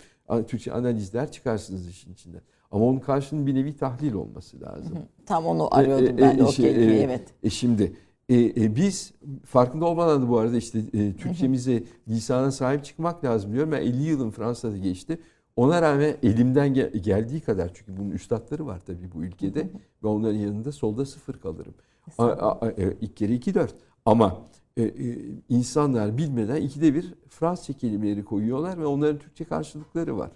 Türkçe 0.47 0.71
analizler 0.73 1.31
çıkarsınız 1.31 1.87
işin 1.89 2.13
içinden. 2.13 2.41
Ama 2.71 2.85
onun 2.85 2.99
karşının 2.99 3.47
bir 3.47 3.55
nevi 3.55 3.77
tahlil 3.77 4.13
olması 4.13 4.61
lazım. 4.61 4.97
Tam 5.25 5.45
onu 5.45 5.75
arıyordum 5.75 6.05
E, 6.07 6.09
e, 6.09 6.17
ben 6.17 6.37
de 6.37 6.43
o 6.43 6.51
şey, 6.51 6.73
kelimeyi. 6.73 6.99
e, 6.99 7.03
evet. 7.03 7.27
E 7.43 7.49
şimdi 7.49 7.93
e, 8.29 8.35
e, 8.43 8.75
biz 8.75 9.13
farkında 9.45 9.85
olmadan 9.85 10.21
da 10.21 10.29
bu 10.29 10.37
arada 10.37 10.57
işte 10.57 10.79
e, 10.93 11.13
Türkçemize 11.15 11.83
lisana 12.07 12.51
sahip 12.51 12.85
çıkmak 12.85 13.23
lazım 13.23 13.53
diyorum. 13.53 13.71
Ben 13.71 13.81
50 13.81 14.03
yılım 14.03 14.31
Fransa'da 14.31 14.77
geçti. 14.77 15.19
Ona 15.55 15.81
rağmen 15.81 16.15
elimden 16.23 16.73
gel- 16.73 16.91
geldiği 16.91 17.41
kadar 17.41 17.71
çünkü 17.73 17.97
bunun 17.97 18.09
üstadları 18.11 18.65
var 18.65 18.79
tabii 18.85 19.11
bu 19.15 19.23
ülkede 19.23 19.69
ve 20.03 20.07
onların 20.07 20.37
yanında 20.39 20.71
solda 20.71 21.05
sıfır 21.05 21.33
kalırım. 21.33 21.73
A, 22.17 22.25
a, 22.25 22.65
a, 22.67 22.67
e, 22.71 22.93
ilk 23.01 23.17
kere 23.17 23.33
iki 23.33 23.53
dört. 23.53 23.75
Ama 24.05 24.37
e, 24.77 24.83
e, 24.83 25.17
insanlar 25.49 26.17
bilmeden 26.17 26.55
ikide 26.61 26.93
bir 26.93 27.13
Fransızca 27.29 27.73
kelimeleri 27.73 28.25
koyuyorlar 28.25 28.77
ve 28.79 28.85
onların 28.85 29.17
Türkçe 29.19 29.43
karşılıkları 29.45 30.17
var. 30.17 30.31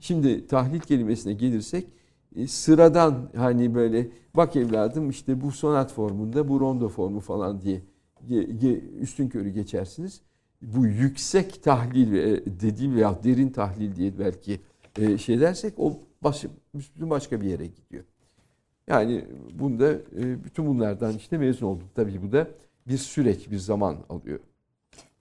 Şimdi 0.00 0.46
tahlil 0.46 0.80
kelimesine 0.80 1.32
gelirsek 1.32 1.86
e, 2.36 2.46
sıradan 2.46 3.30
hani 3.36 3.74
böyle 3.74 4.08
bak 4.36 4.56
evladım 4.56 5.10
işte 5.10 5.40
bu 5.40 5.52
sonat 5.52 5.92
formunda 5.92 6.48
bu 6.48 6.60
rondo 6.60 6.88
formu 6.88 7.20
falan 7.20 7.60
diye 7.60 7.82
üstün 9.00 9.28
körü 9.28 9.50
geçersiniz. 9.50 10.20
Bu 10.62 10.86
yüksek 10.86 11.62
tahlil 11.62 12.12
ve 12.12 12.44
dediğim 12.60 12.96
veya 12.96 13.22
derin 13.24 13.48
tahlil 13.48 13.96
diye 13.96 14.18
belki 14.18 14.60
e, 14.98 15.18
şey 15.18 15.40
dersek 15.40 15.74
o 15.78 15.98
baş, 16.22 16.44
bütün 16.74 17.10
başka 17.10 17.40
bir 17.40 17.46
yere 17.46 17.66
gidiyor. 17.66 18.04
Yani 18.86 19.24
bunda 19.58 19.92
e, 19.92 20.44
bütün 20.44 20.66
bunlardan 20.66 21.16
işte 21.16 21.38
mezun 21.38 21.66
oldum. 21.66 21.88
Tabii 21.94 22.22
bu 22.22 22.32
da 22.32 22.48
bir 22.88 22.98
süreç, 22.98 23.50
bir 23.50 23.58
zaman 23.58 23.96
alıyor. 24.08 24.40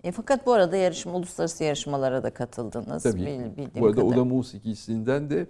E, 0.04 0.12
fakat 0.12 0.46
bu 0.46 0.54
arada 0.54 0.78
yarışma, 0.78 1.14
uluslararası 1.16 1.64
yarışmalara 1.64 2.24
da 2.24 2.34
katıldınız. 2.34 3.04
Tabii. 3.04 3.22
Bil- 3.22 3.82
Bu 3.82 3.86
arada 3.86 3.96
kadarıyla. 3.96 4.04
Oda 4.22 4.26
musikisinden 4.26 5.30
de 5.30 5.48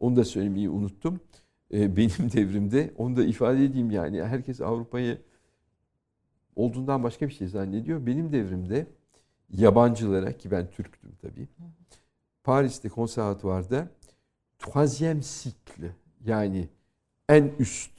onu 0.00 0.16
da 0.16 0.24
söylemeyi 0.24 0.70
unuttum. 0.70 1.20
Ee, 1.72 1.96
benim 1.96 2.32
devrimde 2.32 2.90
onu 2.98 3.16
da 3.16 3.24
ifade 3.24 3.64
edeyim 3.64 3.90
yani 3.90 4.22
herkes 4.22 4.60
Avrupa'yı 4.60 5.18
olduğundan 6.56 7.02
başka 7.02 7.28
bir 7.28 7.32
şey 7.32 7.48
zannediyor. 7.48 8.06
Benim 8.06 8.32
devrimde 8.32 8.86
yabancılara 9.50 10.32
ki 10.32 10.50
ben 10.50 10.70
Türktüm 10.70 11.10
tabii. 11.22 11.48
Paris'te 12.44 12.88
konservatuvarda 12.88 13.88
troisième 14.58 15.20
cycle 15.20 15.96
yani 16.26 16.68
en 17.28 17.52
üst 17.58 17.92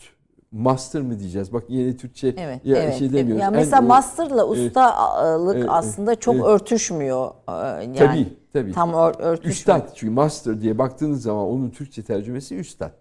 master 0.53 1.01
mı 1.01 1.19
diyeceğiz? 1.19 1.53
Bak 1.53 1.63
yine 1.69 1.97
Türkçe 1.97 2.33
Evet, 2.37 2.65
ya 2.65 2.77
evet. 2.77 2.95
şey 2.99 3.13
demiyoruz. 3.13 3.41
Yani 3.41 3.55
En- 3.55 3.59
mesela 3.59 3.83
e, 3.83 3.87
master'la 3.87 4.47
ustalık 4.47 5.55
evet, 5.55 5.65
aslında 5.69 6.15
çok 6.15 6.35
evet. 6.35 6.45
örtüşmüyor. 6.45 7.31
Ee, 7.49 7.51
Yani 7.53 7.95
tabii 7.97 8.27
tabii. 8.53 8.71
tam 8.71 8.89
ör- 8.89 9.21
örtüşmüyor. 9.21 9.55
Üstad 9.55 9.89
çünkü 9.95 10.13
master 10.13 10.61
diye 10.61 10.77
baktığınız 10.77 11.21
zaman 11.21 11.45
onun 11.45 11.69
Türkçe 11.69 12.03
tercümesi 12.03 12.55
üstad. 12.55 12.91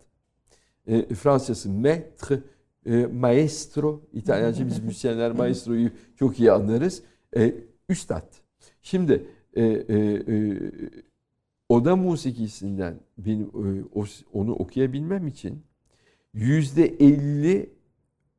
E, 0.87 1.14
Fransızcası 1.14 1.71
maître, 1.71 2.38
e, 2.87 3.06
maestro, 3.06 4.00
İtalyanca 4.12 4.66
biz 4.66 4.78
müzisyenler 4.78 5.30
maestroyu 5.38 5.90
çok 6.16 6.40
iyi 6.40 6.52
anlarız. 6.52 7.02
E, 7.37 7.54
üstad. 7.88 8.25
Şimdi 8.82 9.26
e, 9.54 9.62
e, 9.64 9.97
e, 9.99 10.59
oda 11.68 11.97
musikisinden 11.97 12.94
benim 13.18 13.47
e, 13.47 13.85
onu 14.32 14.52
okuyabilmem 14.54 15.26
için 15.26 15.62
yüzde 16.35 16.87
elli 16.87 17.71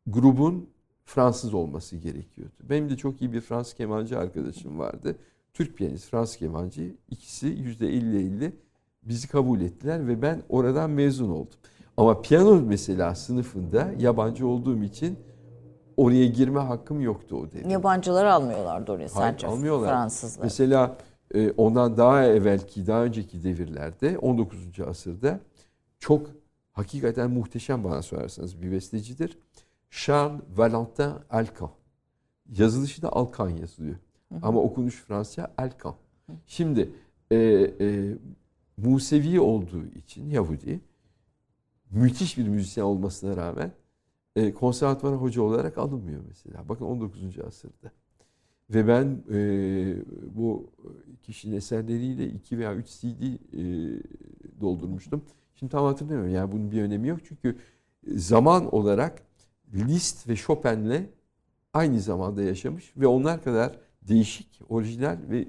grubun 0.07 0.69
Fransız 1.05 1.53
olması 1.53 1.97
gerekiyordu. 1.97 2.53
Benim 2.63 2.89
de 2.89 2.97
çok 2.97 3.21
iyi 3.21 3.33
bir 3.33 3.41
Fransız 3.41 3.73
kemancı 3.73 4.19
arkadaşım 4.19 4.79
vardı. 4.79 5.15
Türk 5.53 5.77
piyanist, 5.77 6.09
Fransız 6.09 6.37
kemancı. 6.37 6.95
İkisi 7.09 7.47
yüzde 7.47 7.87
elli 7.87 8.17
elli 8.17 8.53
bizi 9.03 9.27
kabul 9.27 9.61
ettiler 9.61 10.07
ve 10.07 10.21
ben 10.21 10.41
oradan 10.49 10.89
mezun 10.89 11.29
oldum. 11.29 11.57
Ama 11.97 12.21
piyano 12.21 12.61
mesela 12.61 13.15
sınıfında 13.15 13.91
yabancı 13.99 14.47
olduğum 14.47 14.83
için 14.83 15.19
oraya 15.97 16.25
girme 16.27 16.59
hakkım 16.59 17.01
yoktu 17.01 17.35
o 17.35 17.51
devir. 17.51 17.65
Yabancıları 17.65 18.33
almıyorlardı 18.33 18.91
oraya 18.91 18.97
Hayır, 18.97 19.09
sadece 19.09 19.47
almıyorlar. 19.47 19.89
Fransızlar. 19.89 20.43
Mesela 20.43 20.97
e, 21.33 21.51
ondan 21.51 21.97
daha 21.97 22.25
evvelki, 22.25 22.87
daha 22.87 23.03
önceki 23.03 23.43
devirlerde 23.43 24.17
19. 24.17 24.79
asırda 24.87 25.39
çok 25.99 26.29
hakikaten 26.73 27.31
muhteşem 27.31 27.83
bana 27.83 28.01
sorarsanız 28.01 28.61
bir 28.61 28.71
bestecidir. 28.71 29.37
Charles 29.89 30.41
Valentin 30.55 31.13
Alcan. 31.29 31.71
Yazılışı 32.49 33.01
da 33.01 33.13
Alcan 33.13 33.49
yazılıyor. 33.49 33.95
Ama 34.41 34.61
okunuş 34.61 34.95
Fransızca 34.95 35.53
Alcan. 35.57 35.95
Şimdi 36.47 36.89
e, 37.31 37.37
e, 37.79 38.17
Musevi 38.77 39.39
olduğu 39.39 39.85
için 39.85 40.29
Yahudi 40.29 40.81
müthiş 41.91 42.37
bir 42.37 42.47
müzisyen 42.47 42.83
olmasına 42.83 43.37
rağmen 43.37 43.71
e, 44.35 44.53
konservatuvara 44.53 45.15
hoca 45.15 45.41
olarak 45.41 45.77
alınmıyor 45.77 46.21
mesela. 46.27 46.69
Bakın 46.69 46.85
19. 46.85 47.39
asırda. 47.47 47.91
Ve 48.69 48.87
ben 48.87 49.23
e, 49.31 49.37
bu 50.35 50.71
kişinin 51.23 51.55
eserleriyle 51.55 52.27
2 52.27 52.59
veya 52.59 52.75
3 52.75 52.87
CD 52.87 53.23
e, 53.23 53.39
doldurmuştum. 54.61 55.23
Şimdi 55.63 55.71
tam 55.71 55.85
hatırlamıyorum. 55.85 56.35
Yani 56.35 56.51
bunun 56.51 56.71
bir 56.71 56.81
önemi 56.81 57.07
yok. 57.07 57.19
Çünkü 57.27 57.57
zaman 58.07 58.75
olarak 58.75 59.21
Liszt 59.73 60.29
ve 60.29 60.35
Chopin'le 60.35 61.09
aynı 61.73 61.99
zamanda 61.99 62.43
yaşamış 62.43 62.93
ve 62.97 63.07
onlar 63.07 63.43
kadar 63.43 63.71
değişik, 64.01 64.61
orijinal 64.69 65.17
ve 65.29 65.47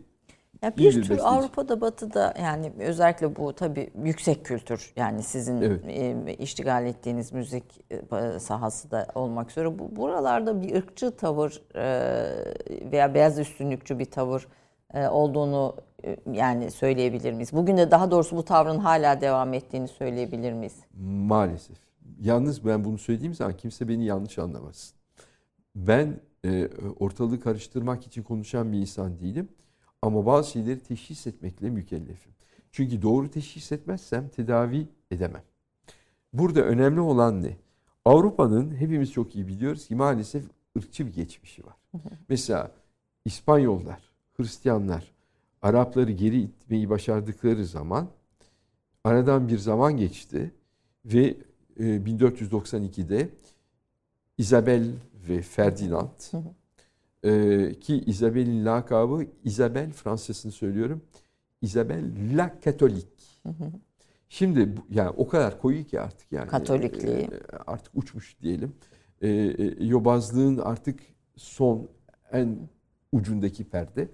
Ya 0.62 0.76
bir 0.76 1.02
tür. 1.02 1.18
Avrupa'da 1.22 1.80
Batı'da 1.80 2.34
yani 2.42 2.72
özellikle 2.78 3.36
bu 3.36 3.52
tabii 3.52 3.90
yüksek 4.04 4.44
kültür 4.44 4.92
yani 4.96 5.22
sizin 5.22 5.62
Evet. 5.62 5.84
e, 5.86 6.34
iştigal 6.34 6.86
ettiğiniz 6.86 7.32
müzik 7.32 7.64
e, 7.90 8.38
sahası 8.38 8.90
da 8.90 9.06
olmak 9.14 9.50
üzere 9.50 9.78
bu 9.78 9.96
buralarda 9.96 10.62
bir 10.62 10.76
ırkçı 10.76 11.10
tavır 11.16 11.62
e, 11.74 12.92
veya 12.92 13.14
beyaz 13.14 13.38
üstünlükçü 13.38 13.98
bir 13.98 14.04
tavır 14.04 14.48
e, 14.94 15.08
olduğunu 15.08 15.76
e, 15.76 15.93
yani 16.32 16.70
söyleyebilir 16.70 17.32
miyiz? 17.32 17.52
Bugün 17.52 17.76
de 17.76 17.90
daha 17.90 18.10
doğrusu 18.10 18.36
bu 18.36 18.44
tavrın 18.44 18.78
hala 18.78 19.20
devam 19.20 19.54
ettiğini 19.54 19.88
söyleyebilir 19.88 20.52
miyiz? 20.52 20.76
Maalesef. 21.04 21.76
Yalnız 22.20 22.64
ben 22.66 22.84
bunu 22.84 22.98
söylediğim 22.98 23.34
zaman 23.34 23.56
kimse 23.56 23.88
beni 23.88 24.04
yanlış 24.04 24.38
anlamasın. 24.38 24.96
Ben 25.76 26.20
e, 26.44 26.68
ortalığı 26.98 27.40
karıştırmak 27.40 28.06
için 28.06 28.22
konuşan 28.22 28.72
bir 28.72 28.78
insan 28.78 29.18
değilim. 29.18 29.48
Ama 30.02 30.26
bazı 30.26 30.50
şeyleri 30.50 30.80
teşhis 30.80 31.26
etmekle 31.26 31.70
mükellefim. 31.70 32.32
Çünkü 32.72 33.02
doğru 33.02 33.30
teşhis 33.30 33.72
etmezsem 33.72 34.28
tedavi 34.28 34.88
edemem. 35.10 35.42
Burada 36.32 36.60
önemli 36.60 37.00
olan 37.00 37.42
ne? 37.42 37.56
Avrupa'nın 38.04 38.74
hepimiz 38.74 39.12
çok 39.12 39.34
iyi 39.36 39.48
biliyoruz 39.48 39.86
ki 39.86 39.94
maalesef 39.94 40.44
ırkçı 40.78 41.06
bir 41.06 41.12
geçmişi 41.12 41.66
var. 41.66 41.76
Mesela 42.28 42.70
İspanyollar, 43.24 44.10
Hristiyanlar, 44.36 45.13
Arapları 45.64 46.10
geri 46.10 46.40
itmeyi 46.40 46.90
başardıkları 46.90 47.66
zaman 47.66 48.08
aradan 49.04 49.48
bir 49.48 49.58
zaman 49.58 49.96
geçti 49.96 50.50
ve 51.04 51.36
e, 51.78 51.82
1492'de 51.82 53.28
Isabel 54.38 54.90
ve 55.28 55.42
Ferdinand 55.42 56.08
e, 57.24 57.72
ki 57.80 58.00
Isabel'in 58.06 58.64
lakabı 58.64 59.26
Isabel 59.44 59.92
Fransızcasını 59.92 60.52
söylüyorum. 60.52 61.02
Isabel 61.62 62.04
la 62.36 62.60
Katolik. 62.60 63.08
Şimdi 64.28 64.68
yani 64.90 65.10
o 65.10 65.28
kadar 65.28 65.60
koyu 65.60 65.84
ki 65.84 66.00
artık 66.00 66.32
yani 66.32 66.48
Katolikliği. 66.48 67.18
e, 67.18 67.30
artık 67.66 67.92
uçmuş 67.94 68.36
diyelim. 68.42 68.72
E, 69.20 69.28
e, 69.28 69.84
yobazlığın 69.84 70.58
artık 70.58 71.00
son 71.36 71.88
en 72.32 72.58
ucundaki 73.12 73.64
perde. 73.64 74.08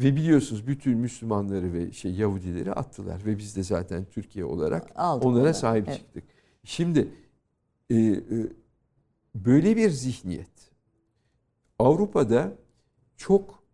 Ve 0.00 0.16
biliyorsunuz 0.16 0.66
bütün 0.66 0.98
Müslümanları 0.98 1.72
ve 1.72 1.92
şey 1.92 2.14
Yahudileri 2.14 2.72
attılar 2.72 3.26
ve 3.26 3.38
biz 3.38 3.56
de 3.56 3.62
zaten 3.62 4.04
Türkiye 4.04 4.44
olarak 4.44 4.92
Aldık 4.96 5.26
onlara 5.26 5.40
onları, 5.40 5.54
sahip 5.54 5.88
evet. 5.88 5.98
çıktık. 5.98 6.24
Şimdi 6.64 7.08
e, 7.90 7.96
e, 7.96 8.22
böyle 9.34 9.76
bir 9.76 9.90
zihniyet 9.90 10.70
Avrupa'da 11.78 12.52
çok 13.16 13.64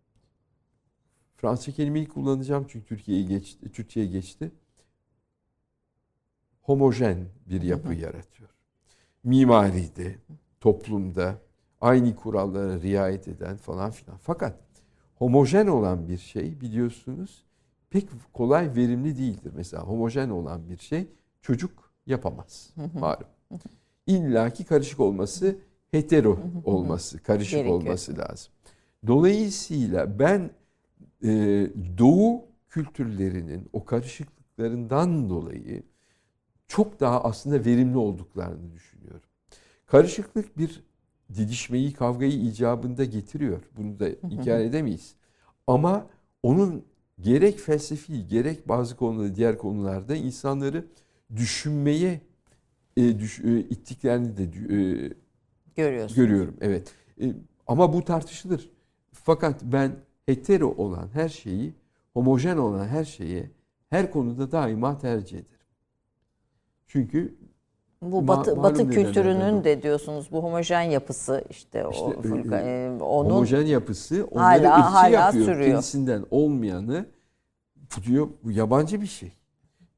Fransız 1.35 1.75
kelimeyi 1.75 2.07
kullanacağım 2.07 2.65
çünkü 2.69 2.85
Türkiye'ye 2.85 3.23
geçti, 3.23 3.71
Türkçe'ye 3.71 4.05
geçti. 4.05 4.51
Homojen 6.61 7.27
bir 7.49 7.61
yapı 7.61 7.93
yaratıyor. 7.93 8.49
Mimaride, 9.23 10.15
toplumda 10.59 11.41
aynı 11.81 12.15
kurallara 12.15 12.81
riayet 12.81 13.27
eden 13.27 13.57
falan 13.57 13.91
filan. 13.91 14.17
Fakat 14.17 14.70
homojen 15.21 15.67
olan 15.67 16.07
bir 16.07 16.17
şey 16.17 16.61
biliyorsunuz 16.61 17.43
pek 17.89 18.09
kolay 18.33 18.75
verimli 18.75 19.17
değildir. 19.17 19.51
Mesela 19.55 19.83
homojen 19.83 20.29
olan 20.29 20.69
bir 20.69 20.77
şey 20.77 21.07
çocuk 21.41 21.93
yapamaz. 22.05 22.73
Malum. 22.99 23.27
İlla 24.07 24.49
ki 24.49 24.63
karışık 24.63 24.99
olması, 24.99 25.55
hetero 25.91 26.39
olması, 26.65 27.23
karışık 27.23 27.51
Gerekiyor. 27.51 27.75
olması 27.75 28.17
lazım. 28.17 28.53
Dolayısıyla 29.07 30.19
ben 30.19 30.49
e, 31.23 31.29
doğu 31.97 32.45
kültürlerinin 32.69 33.69
o 33.73 33.85
karışıklıklarından 33.85 35.29
dolayı 35.29 35.83
çok 36.67 36.99
daha 36.99 37.23
aslında 37.23 37.65
verimli 37.65 37.97
olduklarını 37.97 38.73
düşünüyorum. 38.73 39.29
Karışıklık 39.85 40.57
bir 40.57 40.83
didişmeyi, 41.35 41.93
kavgayı 41.93 42.31
icabında 42.31 43.05
getiriyor. 43.05 43.61
Bunu 43.77 43.99
da 43.99 44.09
inkar 44.09 44.59
edemeyiz. 44.59 45.15
Ama 45.67 46.07
onun 46.43 46.83
gerek 47.19 47.59
felsefi, 47.59 48.27
gerek 48.27 48.67
bazı 48.67 48.95
konularda, 48.95 49.35
diğer 49.35 49.57
konularda 49.57 50.15
insanları 50.15 50.85
düşünmeye 51.35 52.21
e, 52.97 53.19
düş, 53.19 53.39
e, 53.39 53.59
ittiklerini 53.59 54.37
de 54.37 54.43
e, 54.43 55.13
Görüyorsunuz. 55.75 56.15
görüyorum. 56.15 56.57
Evet. 56.61 56.93
E, 57.21 57.33
ama 57.67 57.93
bu 57.93 58.03
tartışılır. 58.05 58.69
Fakat 59.13 59.63
ben 59.63 59.95
hetero 60.25 60.67
olan 60.67 61.09
her 61.13 61.29
şeyi, 61.29 61.73
homojen 62.13 62.57
olan 62.57 62.87
her 62.87 63.05
şeye 63.05 63.51
her 63.89 64.11
konuda 64.11 64.51
daima 64.51 64.97
tercih 64.97 65.37
ederim. 65.37 65.47
Çünkü 66.87 67.35
Bu 68.01 68.17
Ma- 68.21 68.27
batı, 68.27 68.55
malum 68.55 68.63
batı 68.63 68.89
kültürünün 68.89 69.63
de 69.63 69.83
diyorsunuz 69.83 70.27
bu 70.31 70.43
homojen 70.43 70.81
yapısı 70.81 71.43
işte, 71.49 71.85
o 71.85 71.91
İşte, 71.91 72.05
fırka- 72.29 72.61
e, 72.61 72.97
e, 72.99 73.03
onun 73.03 73.29
homojen 73.29 73.65
yapısı 73.65 74.27
onları 74.31 74.67
Hala- 74.67 74.93
hala 74.93 75.09
yapıyor. 75.09 75.45
sürüyor. 75.45 75.65
Kendisinden 75.71 76.25
olmayanı 76.31 77.05
tutuyor. 77.89 78.27
Bu 78.43 78.51
yabancı 78.51 79.01
bir 79.01 79.07
şey. 79.07 79.31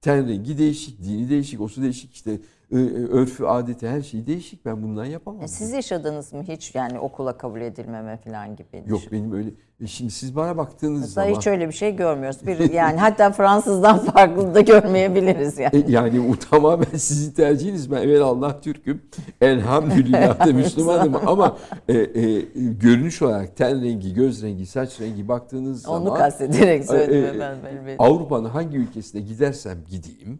Ten 0.01 0.27
rengi 0.27 0.57
değişik, 0.57 1.03
dini 1.03 1.29
değişik, 1.29 1.61
osu 1.61 1.81
değişik 1.81 2.13
işte 2.13 2.39
örfü, 2.71 3.45
adeti 3.45 3.88
her 3.88 4.02
şey 4.02 4.28
değişik. 4.28 4.65
Ben 4.65 4.84
bundan 4.84 5.06
yapamam. 5.06 5.41
E, 5.41 5.47
siz 5.47 5.71
yaşadınız 5.71 6.34
mı 6.34 6.43
hiç 6.43 6.76
yani 6.76 6.99
okula 6.99 7.38
kabul 7.38 7.62
edilmeme 7.62 8.17
falan 8.17 8.56
gibi? 8.56 8.84
Yok 8.88 9.02
benim 9.12 9.34
öyle. 9.34 9.49
E, 9.82 9.88
Şimdi 9.88 10.12
siz 10.12 10.36
bana 10.36 10.58
baktığınız 10.58 11.02
Mesela 11.02 11.26
zaman 11.26 11.38
hiç 11.39 11.47
öyle 11.47 11.67
bir 11.67 11.73
şey 11.73 11.95
görmüyoruz. 11.95 12.47
Bir, 12.47 12.71
yani 12.71 12.99
hatta 12.99 13.32
Fransızdan 13.32 13.97
farklı 14.13 14.56
da 14.56 14.62
görmeyebiliriz 14.62 15.60
yani. 15.60 15.86
E, 15.88 15.91
yani 15.91 16.30
bu 16.30 16.39
tamamen 16.39 16.97
sizin 16.97 17.32
tercihiniz. 17.32 17.91
Ben 17.91 18.02
evet 18.02 18.21
Allah 18.21 18.62
Türk'üm. 18.62 19.02
Elhamdülillah 19.41 20.47
da 20.47 20.54
Müslümanım 20.54 21.15
ama 21.26 21.58
e, 21.88 21.97
e, 21.97 22.41
görünüş 22.82 23.21
olarak 23.21 23.58
ten 23.58 23.82
rengi, 23.84 24.13
göz 24.13 24.43
rengi, 24.43 24.65
saç 24.65 25.02
rengi 25.02 25.28
baktığınız 25.28 25.82
zaman 25.82 26.02
Onu 26.02 26.13
kastederek 26.13 26.86
söyledim 26.86 27.13
e, 27.13 27.28
e, 27.28 27.30
efendim. 27.30 27.65
elbette. 27.67 28.04
Avrupa'nın 28.04 28.49
hangi 28.49 28.78
ülkesine 28.78 29.21
gidersem 29.21 29.78
gideyim 29.89 30.39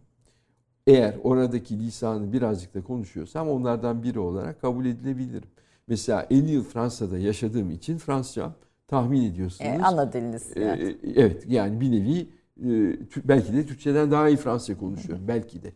eğer 0.88 1.15
oradaki 1.24 1.80
lisanı 1.80 2.34
birazcık 2.34 2.74
da 2.74 2.84
konuşuyorsam 2.84 3.50
onlardan 3.50 4.04
biri 4.04 4.19
olarak 4.19 4.62
kabul 4.62 4.86
edilebilirim. 4.86 5.50
Mesela 5.88 6.28
50 6.30 6.52
yıl 6.52 6.63
Fransa'da 6.63 7.17
yaşadığım 7.17 7.72
için 7.72 7.98
Fransızca 7.98 8.52
tahmin 8.88 9.24
ediyorsunuz. 9.24 9.72
E, 9.72 9.84
ana 9.84 10.13
diliniz. 10.13 10.52
Yani. 10.56 10.98
evet 11.15 11.46
yani 11.48 11.82
bir 11.82 11.91
nevi 11.91 12.19
e, 12.63 12.98
belki 13.24 13.54
de 13.54 13.65
Türkçeden 13.65 14.12
daha 14.12 14.30
iyi 14.30 14.38
Fransızca 14.38 14.78
konuşuyorum 14.78 15.28
belki 15.28 15.63
de. 15.63 15.74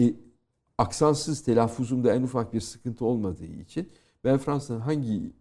E, 0.00 0.14
aksansız 0.78 1.42
telaffuzumda 1.42 2.14
en 2.14 2.22
ufak 2.22 2.52
bir 2.54 2.60
sıkıntı 2.60 3.04
olmadığı 3.04 3.44
için 3.44 3.88
ben 4.24 4.38
Fransa'nın 4.38 4.80
hangi 4.80 5.32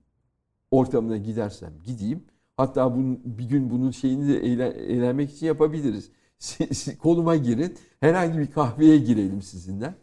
ortamına 0.71 1.17
gidersem 1.17 1.73
gideyim 1.85 2.23
hatta 2.57 2.95
bunun, 2.95 3.21
bir 3.25 3.43
gün 3.49 3.69
bunun 3.69 3.91
şeyini 3.91 4.27
de 4.27 4.39
eğlen- 4.39 4.75
eğlenmek 4.75 5.31
için 5.31 5.45
yapabiliriz. 5.45 6.11
Siz- 6.37 6.97
Koluma 6.97 7.35
girin 7.35 7.73
herhangi 7.99 8.39
bir 8.39 8.51
kahveye 8.51 8.97
girelim 8.97 9.41
sizinle. 9.41 9.93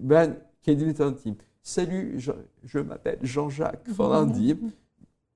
Ben 0.00 0.36
kendimi 0.62 0.94
tanıtayım. 0.94 1.38
Salut, 1.62 2.20
je, 2.20 2.32
je 2.72 2.78
m'appelle 2.82 3.26
Jean-Jacques 3.26 3.94
falan 3.96 4.34
diyeyim. 4.34 4.72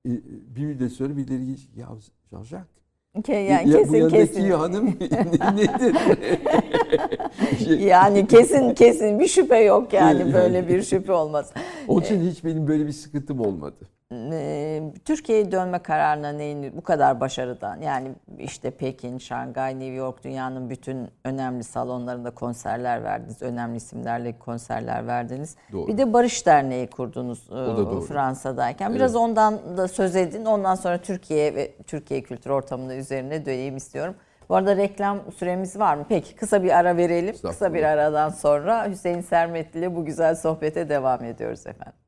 E, 0.07 0.11
Bir 0.57 0.64
müddet 0.64 0.92
sonra 0.92 1.16
birileri 1.16 1.46
gelecek. 1.46 1.76
Ya 1.76 1.88
Jean-Jacques 2.33 2.78
Yani 3.28 3.70
ya, 3.70 3.78
bu 3.78 3.83
kesin 3.83 3.94
yanındaki 3.96 4.33
kesin. 4.35 4.50
hanım 4.50 4.87
nedir? 5.57 5.96
Yani 7.87 8.26
kesin 8.26 8.74
kesin 8.74 9.18
bir 9.20 9.28
şüphe 9.28 9.57
yok 9.59 9.92
yani 9.92 10.20
Yani. 10.20 10.35
böyle 10.35 10.68
bir 10.68 10.83
şüphe 10.83 11.12
olmaz. 11.12 11.52
Onun 11.88 12.00
için 12.02 12.31
hiç 12.31 12.44
benim 12.44 12.68
böyle 12.68 12.87
bir 12.87 12.92
sıkıntım 12.92 13.40
olmadı. 13.40 13.88
Türkiye'ye 15.05 15.53
dönme 15.53 15.79
kararına 15.79 16.33
neyin 16.33 16.77
bu 16.77 16.83
kadar 16.83 17.21
başarıdan 17.21 17.81
yani 17.81 18.12
işte 18.38 18.71
Pekin, 18.71 19.18
Şangay, 19.18 19.75
New 19.75 19.94
York 19.94 20.25
dünyanın 20.25 20.71
bütün 20.71 21.09
önemli 21.25 21.64
salonlarında 21.64 22.31
konserler 22.31 23.05
verdiniz. 23.05 23.42
Önemli 23.42 23.77
isimlerle 23.77 24.38
konserler 24.38 25.07
verdiniz. 25.07 25.57
Doğru. 25.73 25.88
Bir 25.88 25.99
de 25.99 26.12
Barış 26.12 26.47
Derneği 26.47 26.87
kurdunuz 26.87 27.51
e. 27.51 28.07
Fransa'dayken. 28.07 28.94
Biraz 28.94 29.16
ondan 29.16 29.77
da 29.77 29.88
söz 29.88 30.16
edin. 30.16 30.44
Ondan 30.44 30.75
sonra 30.75 30.99
Türkiye 30.99 31.55
ve 31.55 31.73
Türkiye 31.87 32.23
kültür 32.23 32.51
ortamının 32.51 32.97
üzerine 32.97 33.47
döneyim 33.47 33.77
istiyorum. 33.77 34.14
Bu 34.49 34.57
arada 34.57 34.77
reklam 34.77 35.18
süremiz 35.37 35.79
var 35.79 35.97
mı? 35.97 36.05
Peki 36.09 36.37
kısa 36.37 36.62
bir 36.62 36.79
ara 36.79 36.97
verelim. 36.97 37.35
Kısa 37.42 37.75
bir 37.75 37.83
aradan 37.83 38.29
sonra 38.29 38.88
Hüseyin 38.88 39.21
Sermetli 39.21 39.79
ile 39.81 39.97
bu 39.97 40.05
güzel 40.05 40.35
sohbete 40.35 40.88
devam 40.88 41.25
ediyoruz 41.25 41.66
efendim. 41.66 42.08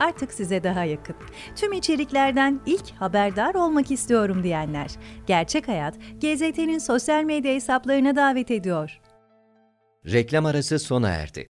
artık 0.00 0.32
size 0.32 0.64
daha 0.64 0.84
yakın. 0.84 1.16
Tüm 1.56 1.72
içeriklerden 1.72 2.60
ilk 2.66 2.90
haberdar 2.90 3.54
olmak 3.54 3.90
istiyorum 3.90 4.42
diyenler. 4.42 4.90
Gerçek 5.26 5.68
Hayat, 5.68 5.94
GZT'nin 6.20 6.78
sosyal 6.78 7.24
medya 7.24 7.54
hesaplarına 7.54 8.16
davet 8.16 8.50
ediyor. 8.50 9.00
Reklam 10.06 10.46
arası 10.46 10.78
sona 10.78 11.08
erdi. 11.08 11.48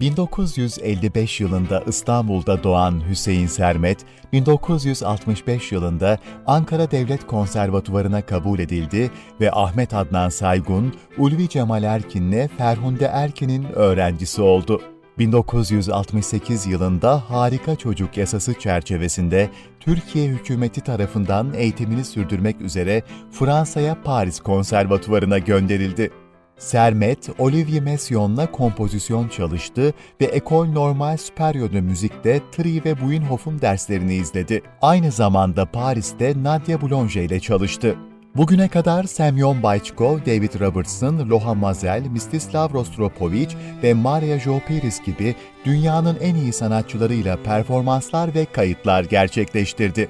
1955 0.00 1.40
yılında 1.40 1.82
İstanbul'da 1.86 2.62
doğan 2.62 3.08
Hüseyin 3.08 3.46
Sermet, 3.46 3.98
1965 4.32 5.72
yılında 5.72 6.18
Ankara 6.46 6.90
Devlet 6.90 7.26
Konservatuvarı'na 7.26 8.26
kabul 8.26 8.58
edildi 8.58 9.10
ve 9.40 9.52
Ahmet 9.52 9.94
Adnan 9.94 10.28
Saygun, 10.28 10.94
Ulvi 11.18 11.48
Cemal 11.48 11.82
Erkin'le 11.82 12.48
Ferhunde 12.58 13.04
Erkin'in 13.04 13.64
öğrencisi 13.74 14.42
oldu. 14.42 14.93
1968 15.18 16.66
yılında 16.66 17.30
Harika 17.30 17.76
Çocuk 17.76 18.16
Yasası 18.16 18.54
çerçevesinde 18.54 19.50
Türkiye 19.80 20.28
hükümeti 20.28 20.80
tarafından 20.80 21.54
eğitimini 21.54 22.04
sürdürmek 22.04 22.60
üzere 22.60 23.02
Fransa'ya 23.30 24.02
Paris 24.02 24.40
Konservatuvarı'na 24.40 25.38
gönderildi. 25.38 26.10
Sermet, 26.58 27.30
Olivier 27.38 27.82
Messiaen'la 27.82 28.50
kompozisyon 28.50 29.28
çalıştı 29.28 29.94
ve 30.20 30.24
École 30.24 30.74
Normale 30.74 31.16
Supérieure 31.16 31.72
de 31.72 31.80
Müzik'te 31.80 32.40
Tri 32.52 32.84
ve 32.84 33.00
Buyenhoff'un 33.00 33.60
derslerini 33.60 34.14
izledi. 34.14 34.62
Aynı 34.82 35.10
zamanda 35.10 35.66
Paris'te 35.66 36.34
Nadia 36.42 36.80
Boulanger 36.80 37.22
ile 37.22 37.40
çalıştı. 37.40 37.96
Bugüne 38.36 38.68
kadar 38.68 39.04
Semyon 39.04 39.62
Baychkov, 39.62 40.18
David 40.26 40.60
Robertson, 40.60 41.30
Loha 41.30 41.54
Mazel, 41.54 42.02
Mstislav 42.06 42.72
Rostropovich 42.72 43.56
ve 43.82 43.94
Maria 43.94 44.38
Jopiris 44.38 45.04
gibi 45.04 45.34
dünyanın 45.64 46.18
en 46.20 46.34
iyi 46.34 46.52
sanatçılarıyla 46.52 47.42
performanslar 47.42 48.34
ve 48.34 48.44
kayıtlar 48.44 49.04
gerçekleştirdi. 49.04 50.08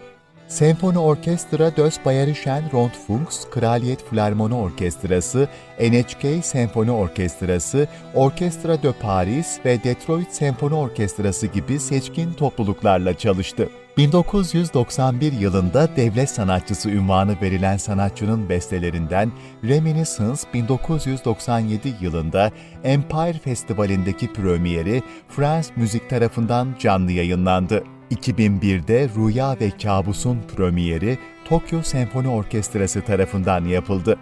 Senfoni 0.48 0.98
Orkestra 0.98 1.76
Dos 1.76 1.98
Bayerischen 2.04 2.62
Rundfunks, 2.72 3.50
Kraliyet 3.50 4.10
Filarmoni 4.10 4.54
Orkestrası, 4.54 5.48
NHK 5.80 6.44
Senfoni 6.44 6.90
Orkestrası, 6.90 7.88
Orkestra 8.14 8.82
de 8.82 8.92
Paris 8.92 9.58
ve 9.64 9.84
Detroit 9.84 10.32
Senfoni 10.32 10.74
Orkestrası 10.74 11.46
gibi 11.46 11.80
seçkin 11.80 12.32
topluluklarla 12.32 13.18
çalıştı. 13.18 13.68
1991 13.96 15.32
yılında 15.32 15.96
devlet 15.96 16.30
sanatçısı 16.30 16.90
ünvanı 16.90 17.40
verilen 17.42 17.76
sanatçının 17.76 18.48
bestelerinden 18.48 19.32
Reminiscence 19.64 20.42
1997 20.54 21.94
yılında 22.00 22.50
Empire 22.84 23.38
Festivali'ndeki 23.38 24.32
premieri 24.32 25.02
France 25.28 25.68
Müzik 25.76 26.10
tarafından 26.10 26.68
canlı 26.78 27.12
yayınlandı. 27.12 27.84
2001'de 28.10 29.08
Rüya 29.16 29.56
ve 29.60 29.70
Kabus'un 29.70 30.38
premieri 30.56 31.18
Tokyo 31.44 31.82
Senfoni 31.82 32.28
Orkestrası 32.28 33.00
tarafından 33.00 33.64
yapıldı. 33.64 34.18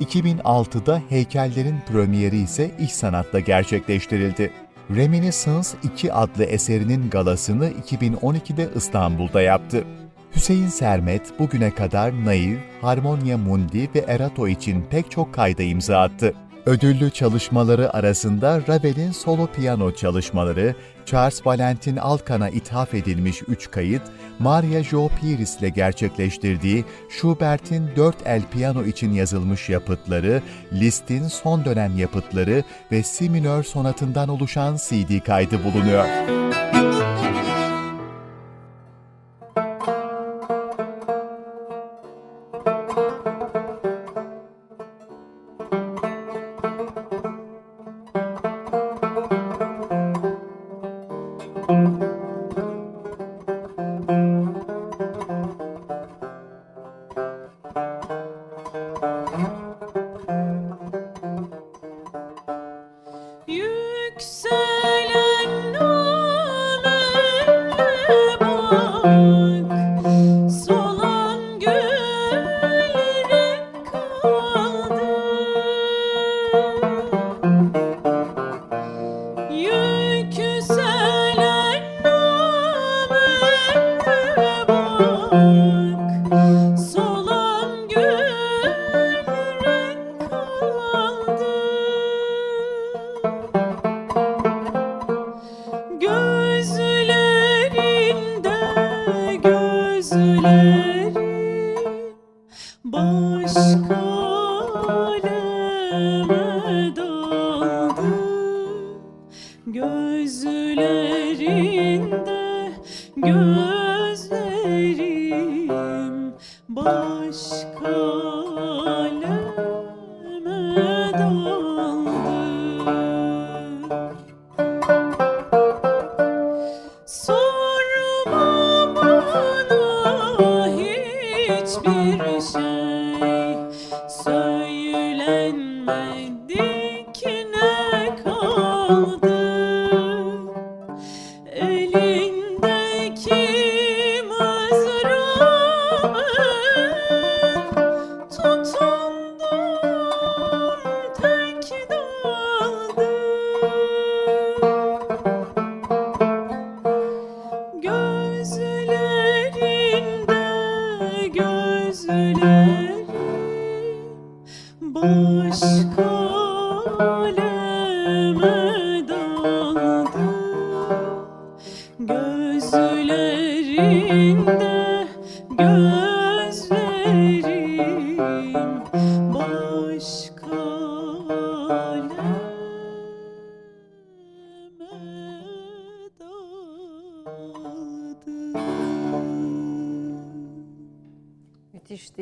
2006'da 0.00 1.02
Heykellerin 1.08 1.76
premieri 1.92 2.38
ise 2.38 2.70
İş 2.80 2.92
Sanat'ta 2.92 3.40
gerçekleştirildi. 3.40 4.52
Reminiscence 4.96 5.68
2 5.82 6.12
adlı 6.12 6.44
eserinin 6.44 7.10
galasını 7.10 7.70
2012'de 7.70 8.68
İstanbul'da 8.76 9.42
yaptı. 9.42 9.84
Hüseyin 10.36 10.68
Sermet 10.68 11.38
bugüne 11.38 11.74
kadar 11.74 12.24
Naiv, 12.24 12.56
Harmonia 12.80 13.38
Mundi 13.38 13.88
ve 13.94 13.98
Erato 13.98 14.48
için 14.48 14.84
pek 14.90 15.10
çok 15.10 15.34
kayda 15.34 15.62
imza 15.62 15.98
attı. 16.00 16.34
Ödüllü 16.66 17.10
çalışmaları 17.10 17.94
arasında 17.94 18.60
Ravel'in 18.68 19.10
solo 19.12 19.46
piyano 19.46 19.94
çalışmaları, 19.94 20.74
Charles 21.06 21.46
Valentin 21.46 21.96
Alkan'a 21.96 22.48
ithaf 22.48 22.94
edilmiş 22.94 23.42
3 23.48 23.70
kayıt, 23.70 24.02
Maria 24.38 24.82
Jo 24.82 25.08
Piris 25.20 25.56
ile 25.58 25.68
gerçekleştirdiği 25.68 26.84
Schubert'in 27.10 27.88
4 27.96 28.16
el 28.24 28.42
piyano 28.52 28.84
için 28.84 29.12
yazılmış 29.12 29.68
yapıtları, 29.68 30.42
Liszt'in 30.72 31.28
son 31.28 31.64
dönem 31.64 31.98
yapıtları 31.98 32.64
ve 32.92 33.02
Si 33.02 33.30
minör 33.30 33.62
sonatından 33.62 34.28
oluşan 34.28 34.76
CD 34.76 35.24
kaydı 35.24 35.64
bulunuyor. 35.64 36.06
Yükselen 36.74 37.01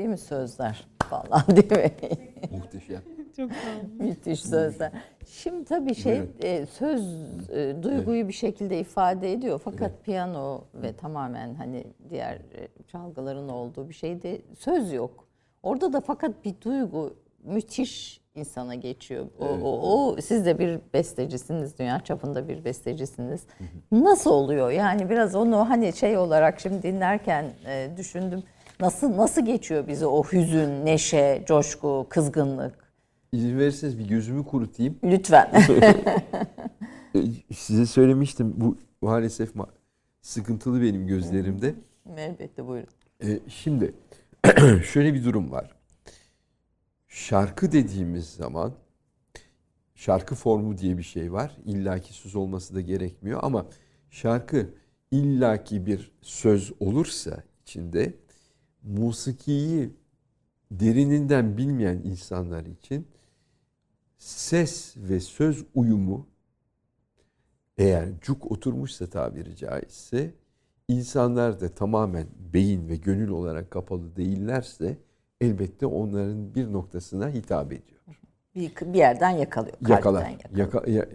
değil 0.00 0.10
mi 0.10 0.18
sözler? 0.18 0.86
Vallahi 1.10 1.56
değil 1.56 1.72
mi? 1.72 1.90
Muhteşem. 2.50 3.02
Çok. 3.36 3.50
Müthiş 3.98 4.40
sözler. 4.42 4.92
Şimdi 5.26 5.64
tabii 5.64 5.94
şey 5.94 6.16
Evet. 6.16 6.44
e, 6.44 6.66
söz 6.66 7.14
e, 7.50 7.82
duyguyu 7.82 8.28
bir 8.28 8.32
şekilde 8.32 8.80
ifade 8.80 9.32
ediyor. 9.32 9.60
Fakat 9.64 10.04
piyano 10.04 10.64
ve 10.74 10.92
tamamen 10.92 11.54
hani 11.54 11.84
diğer 12.10 12.34
e, 12.34 12.68
çalgıların 12.86 13.48
olduğu 13.48 13.88
bir 13.88 13.94
şeyde 13.94 14.40
söz 14.58 14.92
yok. 14.92 15.28
Orada 15.62 15.92
da 15.92 16.00
fakat 16.00 16.44
bir 16.44 16.54
duygu 16.64 17.14
müthiş 17.44 18.20
insana 18.34 18.74
geçiyor. 18.74 19.26
O, 19.40 19.44
o, 19.46 19.80
o 19.92 20.20
siz 20.20 20.46
de 20.46 20.58
bir 20.58 20.78
bestecisiniz, 20.94 21.78
dünya 21.78 22.00
çapında 22.00 22.48
bir 22.48 22.64
bestecisiniz. 22.64 23.46
Nasıl 23.92 24.30
oluyor? 24.30 24.70
Yani 24.70 25.10
biraz 25.10 25.34
onu 25.34 25.70
hani 25.70 25.92
şey 25.92 26.16
olarak 26.16 26.60
şimdi 26.60 26.82
dinlerken 26.82 27.44
e, 27.66 27.90
düşündüm. 27.96 28.42
Nasıl 28.80 29.16
nasıl 29.16 29.44
geçiyor 29.44 29.88
bizi 29.88 30.06
o 30.06 30.24
hüzün, 30.24 30.86
neşe, 30.86 31.44
coşku, 31.46 32.06
kızgınlık? 32.08 32.90
İzin 33.32 33.58
verirseniz 33.58 33.98
bir 33.98 34.08
gözümü 34.08 34.44
kurutayım. 34.44 34.98
Lütfen. 35.04 35.50
E, 37.14 37.54
Size 37.54 37.86
söylemiştim 37.86 38.54
bu 38.56 38.78
maalesef 39.00 39.54
ma- 39.56 39.68
sıkıntılı 40.22 40.82
benim 40.82 41.06
gözlerimde. 41.06 41.74
Elbette 42.16 42.66
buyurun. 42.66 42.88
E, 43.24 43.38
şimdi 43.48 43.94
şöyle 44.92 45.14
bir 45.14 45.24
durum 45.24 45.50
var. 45.50 45.70
Şarkı 47.08 47.72
dediğimiz 47.72 48.28
zaman 48.28 48.72
şarkı 49.94 50.34
formu 50.34 50.78
diye 50.78 50.98
bir 50.98 51.02
şey 51.02 51.32
var. 51.32 51.56
İllaki 51.64 52.12
söz 52.14 52.36
olması 52.36 52.74
da 52.74 52.80
gerekmiyor 52.80 53.40
ama 53.42 53.66
şarkı 54.10 54.74
illaki 55.10 55.86
bir 55.86 56.12
söz 56.22 56.72
olursa 56.80 57.42
içinde 57.62 58.14
musikiyi 58.82 59.90
derininden 60.70 61.56
bilmeyen 61.56 61.98
insanlar 62.04 62.64
için 62.66 63.08
ses 64.18 64.94
ve 64.96 65.20
söz 65.20 65.64
uyumu 65.74 66.26
eğer 67.78 68.08
cuk 68.20 68.52
oturmuşsa 68.52 69.06
tabiri 69.06 69.56
caizse 69.56 70.34
insanlar 70.88 71.60
da 71.60 71.68
tamamen 71.68 72.26
beyin 72.52 72.88
ve 72.88 72.96
gönül 72.96 73.28
olarak 73.28 73.70
kapalı 73.70 74.16
değillerse 74.16 74.98
elbette 75.40 75.86
onların 75.86 76.54
bir 76.54 76.72
noktasına 76.72 77.28
hitap 77.28 77.72
ediyor. 77.72 78.00
Bir, 78.54 78.72
bir 78.92 78.98
yerden 78.98 79.30
yakalıyor. 79.30 79.76
Yakalar. 79.88 80.30
yakalıyor. 80.30 80.58
Yaka, 80.58 80.90
ya- 80.90 81.08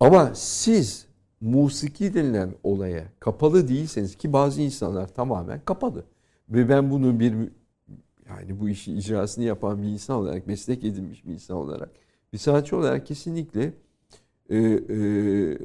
Ama 0.00 0.34
siz 0.34 1.06
musiki 1.42 2.14
denilen 2.14 2.54
olaya 2.62 3.04
kapalı 3.20 3.68
değilseniz 3.68 4.16
ki 4.16 4.32
bazı 4.32 4.62
insanlar 4.62 5.14
tamamen 5.14 5.60
kapalı. 5.64 6.04
Ve 6.48 6.68
ben 6.68 6.90
bunu 6.90 7.20
bir 7.20 7.34
yani 8.28 8.60
bu 8.60 8.68
işi 8.68 8.92
icrasını 8.92 9.44
yapan 9.44 9.82
bir 9.82 9.88
insan 9.88 10.16
olarak, 10.16 10.46
meslek 10.46 10.84
edinmiş 10.84 11.26
bir 11.26 11.32
insan 11.32 11.56
olarak, 11.56 11.90
bir 12.32 12.38
sanatçı 12.38 12.76
olarak 12.76 13.06
kesinlikle 13.06 13.72
e, 14.50 14.58
e, 14.58 15.58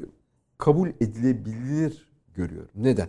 kabul 0.58 0.88
edilebilir 0.88 2.08
görüyorum. 2.34 2.70
Neden? 2.74 3.08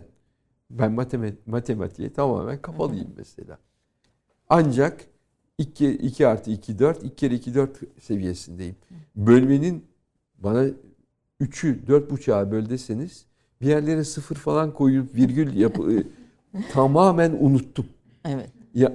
Ben 0.70 0.92
matematik, 0.92 1.46
matematiğe 1.46 2.12
tamamen 2.12 2.62
kapalıyım 2.62 3.14
mesela. 3.16 3.58
Ancak 4.48 5.06
2, 5.58 5.90
2 5.90 6.26
artı 6.26 6.50
2 6.50 6.78
4, 6.78 7.04
2 7.04 7.16
kere 7.16 7.34
2 7.34 7.54
4 7.54 7.80
seviyesindeyim. 8.02 8.76
Bölmenin 9.16 9.84
bana 10.38 10.66
3'ü 11.40 11.84
4,5'a 11.86 12.50
böl 12.52 12.68
deseniz 12.70 13.24
bir 13.60 13.66
yerlere 13.66 14.04
sıfır 14.04 14.36
falan 14.36 14.74
koyup 14.74 15.14
virgül 15.14 15.56
yapı 15.56 16.02
tamamen 16.72 17.36
unuttum. 17.40 17.86
Evet. 18.24 18.50
Ya 18.74 18.92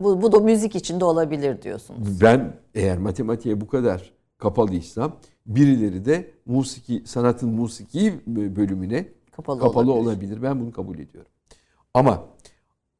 Bu, 0.00 0.22
bu 0.22 0.32
da 0.32 0.40
müzik 0.40 0.76
içinde 0.76 1.04
olabilir 1.04 1.62
diyorsunuz. 1.62 2.20
ben 2.20 2.56
eğer 2.74 2.98
matematiğe 2.98 3.60
bu 3.60 3.66
kadar 3.66 4.12
kapalıysam 4.38 5.16
birileri 5.46 6.04
de 6.04 6.30
musiki 6.46 7.02
sanatın 7.06 7.48
musiki 7.48 8.14
bölümüne 8.26 9.08
Kapalı, 9.32 9.60
kapalı 9.60 9.92
olabilir. 9.92 10.06
olabilir. 10.26 10.42
Ben 10.42 10.60
bunu 10.60 10.72
kabul 10.72 10.98
ediyorum. 10.98 11.30
Ama 11.94 12.24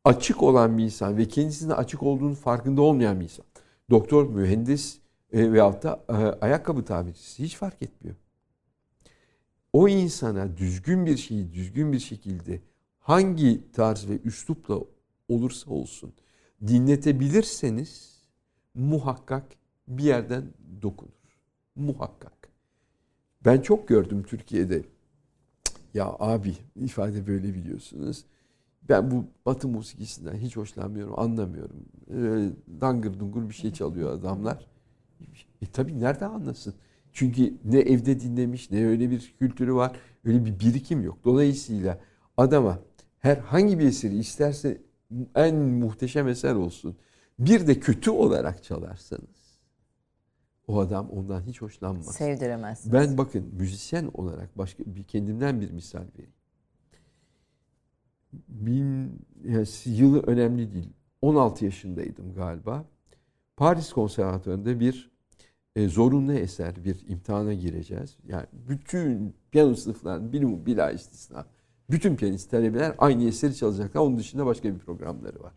açık 0.04 0.42
olan 0.42 0.78
bir 0.78 0.84
insan 0.84 1.16
ve 1.16 1.28
kendisinin 1.28 1.70
açık 1.70 2.02
olduğunu 2.02 2.34
farkında 2.34 2.82
olmayan 2.82 3.18
bir 3.20 3.24
insan. 3.24 3.44
Doktor, 3.90 4.26
mühendis 4.30 4.98
e, 5.32 5.52
veyahut 5.52 5.82
da 5.82 6.00
e, 6.08 6.12
ayakkabı 6.14 6.84
tamircisi 6.84 7.42
hiç 7.42 7.56
fark 7.56 7.82
etmiyor. 7.82 8.16
O 9.76 9.88
insana 9.88 10.56
düzgün 10.56 11.06
bir 11.06 11.16
şeyi 11.16 11.52
düzgün 11.52 11.92
bir 11.92 11.98
şekilde 11.98 12.60
hangi 12.98 13.72
tarz 13.72 14.08
ve 14.08 14.20
üslupla 14.24 14.80
olursa 15.28 15.70
olsun 15.70 16.12
dinletebilirseniz 16.66 18.22
muhakkak 18.74 19.44
bir 19.88 20.04
yerden 20.04 20.44
dokunur. 20.82 21.12
Muhakkak. 21.74 22.48
Ben 23.44 23.60
çok 23.60 23.88
gördüm 23.88 24.22
Türkiye'de 24.22 24.82
ya 25.94 26.16
abi 26.18 26.54
ifade 26.76 27.26
böyle 27.26 27.54
biliyorsunuz. 27.54 28.24
Ben 28.88 29.10
bu 29.10 29.24
batı 29.46 29.68
musikisinden 29.68 30.36
hiç 30.36 30.56
hoşlanmıyorum, 30.56 31.18
anlamıyorum. 31.18 31.84
Ee, 32.10 32.50
dangır 32.80 33.18
dungur 33.20 33.48
bir 33.48 33.54
şey 33.54 33.72
çalıyor 33.72 34.12
adamlar. 34.12 34.66
E 35.62 35.66
tabii 35.72 36.00
nerede 36.00 36.26
anlasın? 36.26 36.74
Çünkü 37.16 37.54
ne 37.64 37.78
evde 37.78 38.20
dinlemiş, 38.20 38.70
ne 38.70 38.86
öyle 38.86 39.10
bir 39.10 39.34
kültürü 39.38 39.74
var, 39.74 39.96
öyle 40.24 40.44
bir 40.44 40.60
birikim 40.60 41.02
yok. 41.02 41.18
Dolayısıyla 41.24 42.00
adama 42.36 42.78
herhangi 43.18 43.78
bir 43.78 43.84
eseri 43.84 44.18
isterse 44.18 44.82
en 45.34 45.56
muhteşem 45.56 46.28
eser 46.28 46.54
olsun. 46.54 46.96
Bir 47.38 47.66
de 47.66 47.80
kötü 47.80 48.10
olarak 48.10 48.64
çalarsanız 48.64 49.58
o 50.68 50.78
adam 50.80 51.10
ondan 51.10 51.42
hiç 51.42 51.62
hoşlanmaz. 51.62 52.14
Sevdiremezsiniz. 52.14 52.92
Ben 52.92 53.18
bakın 53.18 53.54
müzisyen 53.58 54.10
olarak 54.14 54.58
başka 54.58 54.84
bir 54.86 55.04
kendimden 55.04 55.60
bir 55.60 55.70
misal 55.70 56.04
vereyim. 56.14 56.32
Bin, 58.48 59.18
yani 59.44 59.66
yılı 59.84 60.22
önemli 60.22 60.72
değil. 60.72 60.92
16 61.22 61.64
yaşındaydım 61.64 62.34
galiba. 62.34 62.84
Paris 63.56 63.92
Konservatuvarı'nda 63.92 64.80
bir 64.80 65.15
e, 65.76 65.88
zorunlu 65.88 66.32
eser, 66.32 66.84
bir 66.84 67.08
imtihana 67.08 67.54
gireceğiz. 67.54 68.16
Yani 68.28 68.46
bütün 68.52 69.34
piyano 69.50 69.74
sınıflarının 69.74 70.32
bir 70.32 70.66
bila 70.66 70.90
istisna. 70.90 71.46
Bütün 71.90 72.16
piyanist 72.16 72.50
talebeler 72.50 72.94
aynı 72.98 73.24
eseri 73.24 73.54
çalacaklar. 73.54 74.00
Onun 74.00 74.18
dışında 74.18 74.46
başka 74.46 74.74
bir 74.74 74.78
programları 74.78 75.42
var. 75.42 75.52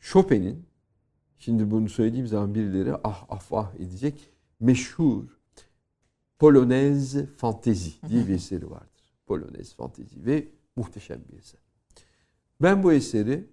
Chopin'in 0.00 0.70
Şimdi 1.40 1.70
bunu 1.70 1.88
söylediğim 1.88 2.26
zaman 2.26 2.54
birileri 2.54 2.94
ah 3.04 3.26
ah 3.28 3.42
ah 3.52 3.74
edecek. 3.74 4.30
Meşhur 4.60 5.24
Polonaise 6.38 7.26
Fantezi 7.26 8.08
diye 8.08 8.28
bir 8.28 8.34
eseri 8.34 8.70
vardır. 8.70 9.14
Polonaise 9.26 9.76
Fantezi 9.76 10.26
ve 10.26 10.48
muhteşem 10.76 11.20
bir 11.28 11.38
eser. 11.38 11.60
Ben 12.62 12.82
bu 12.82 12.92
eseri 12.92 13.46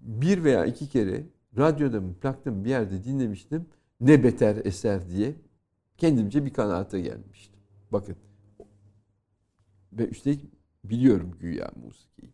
bir 0.00 0.44
veya 0.44 0.66
iki 0.66 0.88
kere 0.88 1.24
radyoda 1.56 2.00
mı 2.00 2.14
plakta 2.14 2.50
mı 2.50 2.64
bir 2.64 2.70
yerde 2.70 3.04
dinlemiştim. 3.04 3.66
Ne 4.00 4.24
beter 4.24 4.56
eser 4.64 5.08
diye 5.08 5.34
kendimce 5.96 6.44
bir 6.44 6.52
kanaate 6.52 7.00
gelmiştim. 7.00 7.60
Bakın 7.92 8.16
ve 9.92 10.08
üstelik 10.08 10.40
biliyorum 10.84 11.30
güya 11.40 11.70
musikiyi. 11.84 12.32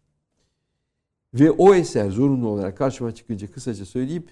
Ve 1.35 1.51
o 1.51 1.75
eser 1.75 2.11
zorunlu 2.11 2.49
olarak 2.49 2.79
karşıma 2.79 3.15
çıkınca 3.15 3.51
kısaca 3.51 3.85
söyleyeyim. 3.85 4.25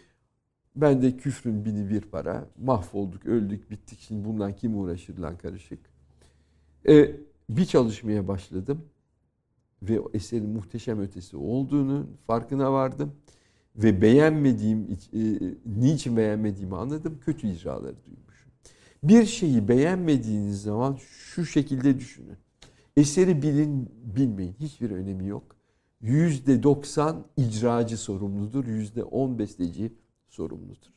Ben 0.77 1.03
de 1.03 1.17
küfrün 1.17 1.65
bini 1.65 1.91
bir 1.91 2.01
para. 2.01 2.49
Mahvolduk, 2.59 3.27
öldük, 3.27 3.71
bittik. 3.71 4.01
Şimdi 4.01 4.25
bundan 4.25 4.57
kim 4.57 4.79
uğraşır 4.79 5.19
lan 5.19 5.39
karışık. 5.39 5.79
Ee, 6.89 7.17
bir 7.51 7.65
çalışmaya 7.65 8.29
başladım. 8.29 8.85
Ve 9.83 10.01
o 10.01 10.11
eserin 10.15 10.51
muhteşem 10.51 11.01
ötesi 11.01 11.37
olduğunu 11.37 12.07
farkına 12.27 12.73
vardım. 12.73 13.13
Ve 13.77 14.03
beğenmediğim, 14.03 14.99
e, 15.15 15.21
niçin 15.81 16.17
beğenmediğimi 16.17 16.77
anladım. 16.77 17.19
Kötü 17.25 17.49
icraları 17.49 17.97
duymuşum. 18.07 18.53
Bir 19.03 19.27
şeyi 19.27 19.69
beğenmediğiniz 19.69 20.63
zaman 20.63 20.99
şu 21.35 21.47
şekilde 21.47 21.99
düşünün. 21.99 22.37
Eseri 22.97 23.43
bilin, 23.43 23.91
bilmeyin. 24.17 24.55
Hiçbir 24.61 24.91
önemi 24.91 25.27
yok. 25.27 25.43
Yüzde 26.01 26.63
doksan 26.63 27.25
icracı 27.37 27.99
sorumludur. 27.99 28.67
Yüzde 28.67 29.05
on 29.05 29.39
besteci 29.39 29.93
sorumludur. 30.29 30.93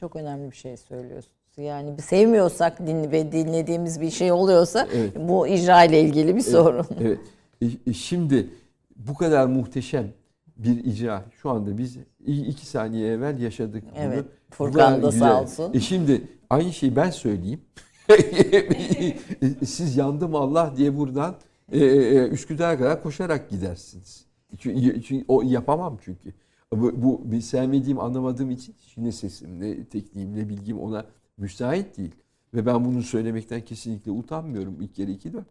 Çok 0.00 0.16
önemli 0.16 0.50
bir 0.50 0.56
şey 0.56 0.76
söylüyorsunuz. 0.76 1.36
Yani 1.56 2.02
sevmiyorsak 2.02 2.86
din 2.86 3.10
ve 3.12 3.32
dinlediğimiz 3.32 4.00
bir 4.00 4.10
şey 4.10 4.32
oluyorsa 4.32 4.88
Evet. 4.94 5.12
bu 5.28 5.46
icra 5.46 5.84
ile 5.84 6.00
ilgili 6.00 6.36
bir 6.36 6.40
sorun. 6.40 6.86
Evet. 7.00 7.18
E, 7.62 7.66
e, 7.86 7.92
şimdi 7.92 8.50
bu 8.96 9.14
kadar 9.14 9.46
muhteşem 9.46 10.12
bir 10.56 10.84
icra 10.84 11.24
şu 11.42 11.50
anda 11.50 11.78
biz 11.78 11.96
iki 12.26 12.66
saniye 12.66 13.12
evvel 13.12 13.40
yaşadık 13.40 13.84
bunu. 13.84 14.02
Evet. 14.02 14.24
Furkan 14.50 15.02
da 15.02 15.12
sağ 15.12 15.42
olsun. 15.42 15.70
E 15.74 15.80
şimdi 15.80 16.28
aynı 16.50 16.72
şeyi 16.72 16.96
ben 16.96 17.10
söyleyeyim. 17.10 17.60
Siz 19.66 19.96
yandım 19.96 20.34
Allah 20.34 20.74
diye 20.76 20.96
buradan 20.96 21.34
e, 21.72 21.78
e, 21.78 22.28
Üsküdar'a 22.28 22.78
kadar 22.78 23.02
koşarak 23.02 23.50
gidersiniz. 23.50 24.26
Çünkü, 24.58 25.02
çünkü 25.02 25.24
o 25.28 25.42
yapamam 25.42 25.98
çünkü. 26.04 26.32
Bu, 26.72 27.22
bu 27.24 27.40
sevmediğim, 27.40 28.00
anlamadığım 28.00 28.50
için 28.50 28.74
ne 28.96 29.12
sesim, 29.12 29.60
ne 29.60 29.84
tekniğim, 29.84 30.36
ne 30.36 30.48
bilgim 30.48 30.78
ona 30.78 31.06
müsait 31.36 31.98
değil. 31.98 32.14
Ve 32.54 32.66
ben 32.66 32.84
bunu 32.84 33.02
söylemekten 33.02 33.60
kesinlikle 33.60 34.10
utanmıyorum. 34.10 34.80
İlk 34.80 34.94
kere 34.94 35.10
iki 35.10 35.32
dört. 35.32 35.46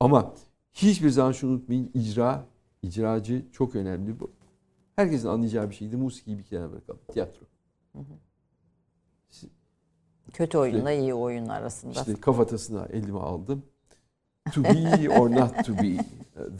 Ama 0.00 0.34
hiçbir 0.72 1.10
zaman 1.10 1.32
şunu 1.32 1.50
unutmayın. 1.50 1.90
icra, 1.94 2.46
icracı 2.84 3.44
çok 3.52 3.76
önemli. 3.76 4.20
Bu. 4.20 4.30
Herkesin 4.96 5.28
anlayacağı 5.28 5.70
bir 5.70 5.74
şeydi. 5.74 5.96
Musikiyi 5.96 6.38
bir 6.38 6.44
kenara 6.44 6.72
bırakalım. 6.72 7.00
Tiyatro. 7.12 7.46
Kötü 10.32 10.58
oyunla 10.58 10.92
iyi 10.92 11.14
oyun 11.14 11.48
arasında. 11.48 11.92
İşte 11.92 12.14
kafatasına 12.20 12.86
elime 12.86 13.18
aldım. 13.18 13.62
To 14.54 14.64
be 14.64 15.10
or 15.18 15.30
not 15.30 15.64
to 15.64 15.72
be. 15.72 15.96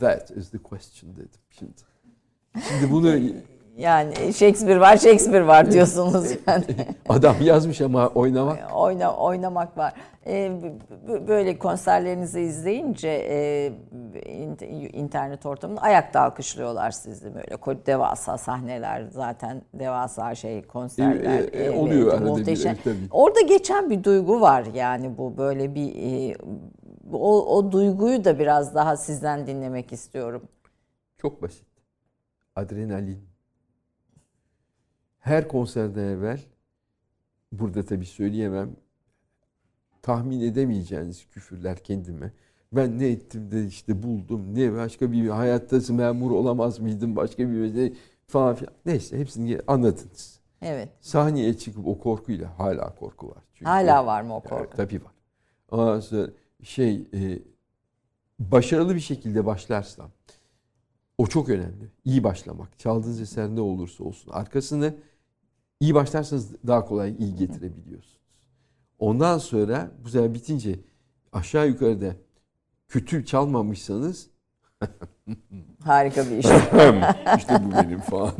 That 0.01 0.31
is 0.31 0.51
the 0.51 0.59
question 0.59 1.17
dedim. 1.17 1.41
Şimdi, 1.51 1.73
şimdi 2.69 2.93
bunu 2.93 3.17
Yani 3.77 4.15
Shakespeare 4.33 4.81
var, 4.81 4.97
Shakespeare 4.97 5.47
var 5.47 5.71
diyorsunuz 5.73 6.31
yani. 6.47 6.65
adam 7.09 7.37
yazmış 7.41 7.81
ama 7.81 8.09
oynamak 8.09 8.59
Oyna, 8.77 9.17
oynamak 9.17 9.79
var. 9.79 9.93
Ee, 10.27 10.53
böyle 11.29 11.59
konserlerinizi 11.59 12.41
izleyince 12.41 13.09
e, 13.09 13.67
in- 14.33 14.91
internet 14.93 15.47
ortamında 15.47 15.81
ayakta 15.81 16.21
alkışlıyorlar 16.21 16.91
sizi 16.91 17.35
böyle. 17.35 17.87
Devasa 17.87 18.39
sahneler 18.39 19.05
zaten 19.11 19.63
devasa 19.75 20.35
şey 20.35 20.63
konserler. 20.63 21.39
E, 21.53 21.65
e, 21.65 21.71
oluyor 21.71 22.13
arada 22.13 22.25
bir, 22.25 22.31
muhteşem. 22.31 22.73
evet, 22.73 22.85
tabii. 22.85 23.09
Orada 23.11 23.41
geçen 23.41 23.91
bir 23.91 24.05
duygu 24.05 24.41
var 24.41 24.65
yani 24.75 25.19
bu 25.19 25.37
böyle 25.37 25.75
bir 25.75 25.95
e, 25.97 26.37
o, 27.13 27.57
o 27.57 27.73
duyguyu 27.73 28.25
da 28.25 28.39
biraz 28.39 28.75
daha 28.75 28.97
sizden 28.97 29.47
dinlemek 29.47 29.93
istiyorum. 29.93 30.43
çok 31.19 31.43
basit. 31.43 31.67
Adrenalin. 32.57 33.34
Her 35.25 35.49
konserden 35.49 36.05
evvel 36.05 36.41
burada 37.53 37.83
tabii 37.85 38.07
söyleyemem 38.07 38.77
tahmin 40.03 40.41
edemeyeceğiniz 40.41 41.27
küfürler 41.29 41.79
kendime. 41.85 42.33
Ben 42.73 42.99
ne 42.99 43.09
ettim 43.09 43.51
de 43.51 43.67
işte 43.67 44.03
buldum. 44.03 44.55
Ne 44.55 44.73
başka 44.73 45.13
bir 45.13 45.29
hayatta 45.29 45.93
memur 45.93 46.31
olamaz 46.31 46.79
mıydım? 46.81 47.17
Başka 47.17 47.39
bir 47.39 47.55
mesele 47.61 47.93
falan 48.27 48.55
filan. 48.55 48.75
Neyse 48.87 49.19
hepsini 49.19 49.61
anladınız. 49.67 50.41
Evet. 50.63 50.89
Sahneye 51.01 51.55
çıkıp 51.55 51.87
o 51.87 51.99
korkuyla 51.99 52.59
hala 52.59 52.95
korku 52.95 53.29
var. 53.29 53.43
Çünkü, 53.55 53.71
Hala 53.71 54.07
var 54.07 54.23
mı 54.23 54.37
o 54.37 54.41
korku? 54.43 54.77
tabii 54.77 55.05
var. 55.05 55.13
Ondan 55.71 56.01
sonra 56.01 56.31
şey 56.63 57.09
e, 57.15 57.39
başarılı 58.39 58.95
bir 58.95 59.01
şekilde 59.01 59.47
başlarsam 59.47 60.11
o 61.19 61.27
çok 61.27 61.49
önemli. 61.49 61.91
İyi 62.05 62.25
başlamak. 62.25 62.79
Çaldığınız 62.79 63.21
eser 63.21 63.49
ne 63.49 63.61
olursa 63.61 64.05
olsun. 64.05 64.31
Arkasını 64.33 64.95
iyi 65.85 65.95
başlarsanız 65.95 66.49
daha 66.67 66.85
kolay 66.85 67.15
iyi 67.19 67.35
getirebiliyorsunuz. 67.37 68.19
Ondan 68.99 69.39
sonra 69.39 69.91
bu 70.05 70.09
sefer 70.09 70.35
bitince 70.35 70.79
aşağı 71.33 71.69
yukarıda 71.69 72.07
kötü 72.89 73.27
çalmamışsanız 73.27 74.27
Harika 75.85 76.25
bir 76.31 76.37
iş. 76.39 76.47
işte 77.39 77.55
bu 77.65 77.73
benim 77.83 78.01
falan. 78.01 78.29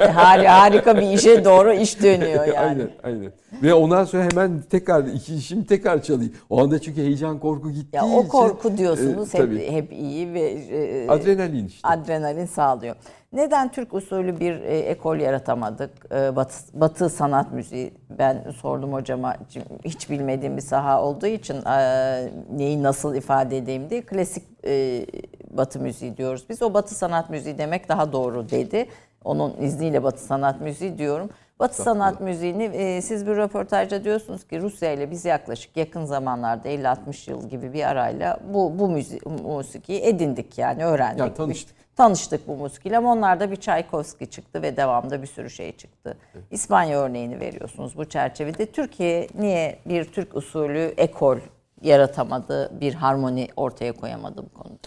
Har- 0.00 0.46
harika 0.46 0.96
bir 0.96 1.10
işe 1.10 1.44
doğru 1.44 1.72
iş 1.72 2.02
dönüyor 2.02 2.46
yani. 2.46 2.58
aynen, 2.58 2.90
aynen. 3.02 3.32
Ve 3.62 3.74
ondan 3.74 4.04
sonra 4.04 4.22
hemen 4.32 4.62
tekrar 4.70 5.04
iki 5.04 5.34
işim 5.34 5.64
tekrar 5.64 6.02
çalayım. 6.02 6.32
O 6.50 6.62
anda 6.62 6.78
çünkü 6.78 7.00
heyecan 7.02 7.38
korku 7.40 7.70
gittiği 7.70 7.96
Ya 7.96 8.04
o 8.04 8.20
için, 8.20 8.28
korku 8.28 8.76
diyorsunuz 8.78 9.34
e, 9.34 9.38
hep 9.38 9.44
tabii. 9.46 9.70
hep 9.72 9.92
iyi 9.92 10.34
ve 10.34 10.40
e, 10.50 11.08
adrenalin 11.08 11.66
işte. 11.66 11.88
adrenalin 11.88 12.46
sağlıyor. 12.46 12.96
Neden 13.36 13.72
Türk 13.72 13.94
usulü 13.94 14.40
bir 14.40 14.60
e, 14.60 14.78
ekol 14.78 15.16
yaratamadık? 15.16 15.90
E, 16.12 16.36
batı, 16.36 16.80
batı 16.80 17.08
sanat 17.10 17.52
müziği 17.52 17.94
ben 18.10 18.44
sordum 18.60 18.92
hocama 18.92 19.36
hiç 19.84 20.10
bilmediğim 20.10 20.56
bir 20.56 20.62
saha 20.62 21.02
olduğu 21.02 21.26
için 21.26 21.64
e, 21.64 22.30
neyi 22.56 22.82
nasıl 22.82 23.14
ifade 23.14 23.56
edeyim 23.56 23.90
diye 23.90 24.02
klasik 24.02 24.44
e, 24.64 25.06
batı 25.50 25.80
müziği 25.80 26.16
diyoruz. 26.16 26.44
Biz 26.48 26.62
o 26.62 26.74
batı 26.74 26.94
sanat 26.94 27.30
müziği 27.30 27.58
demek 27.58 27.88
daha 27.88 28.12
doğru 28.12 28.50
dedi. 28.50 28.88
Onun 29.24 29.56
izniyle 29.60 30.02
batı 30.02 30.22
sanat 30.22 30.60
müziği 30.60 30.98
diyorum. 30.98 31.30
Batı 31.60 31.82
sanat 31.82 32.20
müziğini 32.20 32.64
e, 32.64 33.02
siz 33.02 33.26
bir 33.26 33.36
röportajda 33.36 34.04
diyorsunuz 34.04 34.44
ki 34.44 34.60
Rusya 34.60 34.92
ile 34.92 35.10
biz 35.10 35.24
yaklaşık 35.24 35.76
yakın 35.76 36.04
zamanlarda 36.04 36.68
50-60 36.68 37.30
yıl 37.30 37.48
gibi 37.48 37.72
bir 37.72 37.88
arayla 37.88 38.40
bu 38.54 38.78
bu 38.78 38.88
müzi 38.88 39.20
musikiyi 39.44 40.00
edindik 40.00 40.58
yani 40.58 40.84
öğrendik. 40.84 41.20
Ya 41.20 41.34
tanıştık. 41.34 41.85
Tanıştık 41.96 42.48
bu 42.48 42.56
musikiyle 42.56 42.98
ama 42.98 43.12
onlarda 43.12 43.50
bir 43.50 43.56
Çaykovski 43.56 44.26
çıktı 44.30 44.62
ve 44.62 44.76
devamda 44.76 45.22
bir 45.22 45.26
sürü 45.26 45.50
şey 45.50 45.76
çıktı. 45.76 46.16
İspanya 46.50 47.00
örneğini 47.00 47.40
veriyorsunuz 47.40 47.96
bu 47.96 48.04
çerçevede. 48.04 48.66
Türkiye 48.66 49.28
niye 49.38 49.78
bir 49.88 50.04
Türk 50.04 50.36
usulü 50.36 50.94
ekol 50.96 51.38
yaratamadı, 51.82 52.80
bir 52.80 52.94
harmoni 52.94 53.48
ortaya 53.56 53.92
koyamadı 53.92 54.42
bu 54.42 54.58
konuda? 54.62 54.78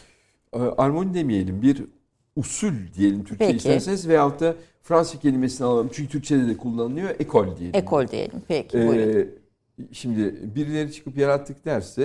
e, 0.53 0.75
armoni 0.81 1.13
demeyelim 1.13 1.61
bir 1.61 1.83
usul 2.35 2.73
diyelim 2.97 3.23
Türkçe 3.23 3.45
Peki. 3.45 3.57
isterseniz 3.57 4.07
veyahut 4.07 4.39
da 4.39 4.55
Fransız 4.83 5.19
kelimesini 5.19 5.67
alalım. 5.67 5.89
Çünkü 5.93 6.09
Türkçe'de 6.11 6.47
de 6.47 6.57
kullanılıyor. 6.57 7.09
Ekol 7.19 7.57
diyelim. 7.57 7.79
Ekol 7.79 8.07
diyelim. 8.07 8.41
Peki 8.47 8.77
Ee, 8.77 8.87
buyurun. 8.87 9.29
şimdi 9.91 10.55
birileri 10.55 10.93
çıkıp 10.93 11.17
yarattık 11.17 11.65
derse 11.65 12.03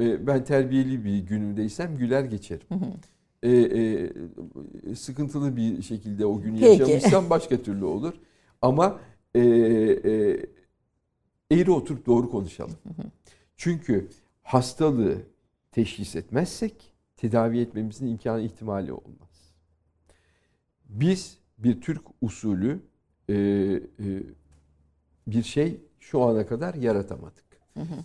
e, 0.00 0.26
ben 0.26 0.44
terbiyeli 0.44 1.04
bir 1.04 1.18
günümdeysem 1.18 1.96
güler 1.98 2.24
geçerim. 2.24 2.66
Ee, 2.72 2.76
e, 3.44 4.12
sıkıntılı 4.94 5.56
bir 5.56 5.82
şekilde 5.82 6.26
o 6.26 6.40
günü 6.40 6.60
Peki. 6.60 6.80
yaşamışsam 6.82 7.30
başka 7.30 7.62
türlü 7.62 7.84
olur. 7.84 8.14
Ama 8.62 9.00
e, 9.34 9.40
e, 9.40 10.46
eğri 11.50 11.70
oturup 11.70 12.06
doğru 12.06 12.30
konuşalım. 12.30 12.76
Çünkü 13.56 14.08
hastalığı 14.42 15.16
teşhis 15.72 16.16
etmezsek 16.16 16.92
tedavi 17.16 17.60
etmemizin 17.60 18.06
imkanı 18.06 18.42
ihtimali 18.42 18.92
olmaz. 18.92 19.54
Biz 20.88 21.38
bir 21.58 21.80
Türk 21.80 22.02
usulü 22.20 22.80
e, 23.28 23.34
e, 23.34 23.80
bir 25.26 25.42
şey 25.42 25.80
şu 26.00 26.22
ana 26.22 26.46
kadar 26.46 26.74
yaratamadık. 26.74 27.44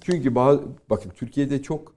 Çünkü 0.01 0.35
bazı, 0.35 0.63
bakın 0.89 1.09
Türkiye'de 1.09 1.61
çok 1.61 1.96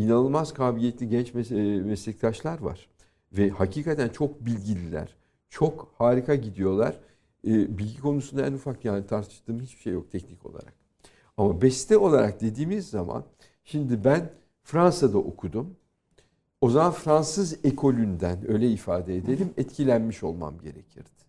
inanılmaz 0.00 0.54
kabiliyetli 0.54 1.08
genç 1.08 1.34
e, 1.34 1.54
meslektaşlar 1.82 2.60
var. 2.60 2.88
Ve 3.32 3.50
hakikaten 3.50 4.08
çok 4.08 4.46
bilgililer. 4.46 5.16
Çok 5.50 5.94
harika 5.98 6.34
gidiyorlar. 6.34 7.00
E, 7.46 7.78
bilgi 7.78 8.00
konusunda 8.00 8.46
en 8.46 8.52
ufak 8.52 8.84
yani 8.84 9.06
tartıştığım 9.06 9.60
hiçbir 9.60 9.80
şey 9.80 9.92
yok 9.92 10.10
teknik 10.10 10.46
olarak. 10.46 10.74
Ama 11.36 11.62
beste 11.62 11.98
olarak 11.98 12.40
dediğimiz 12.40 12.88
zaman 12.88 13.24
şimdi 13.64 14.04
ben 14.04 14.32
Fransa'da 14.62 15.18
okudum. 15.18 15.76
O 16.60 16.70
zaman 16.70 16.92
Fransız 16.92 17.64
ekolünden 17.64 18.50
öyle 18.50 18.70
ifade 18.70 19.16
edelim 19.16 19.50
etkilenmiş 19.56 20.22
olmam 20.22 20.58
gerekirdi. 20.58 21.20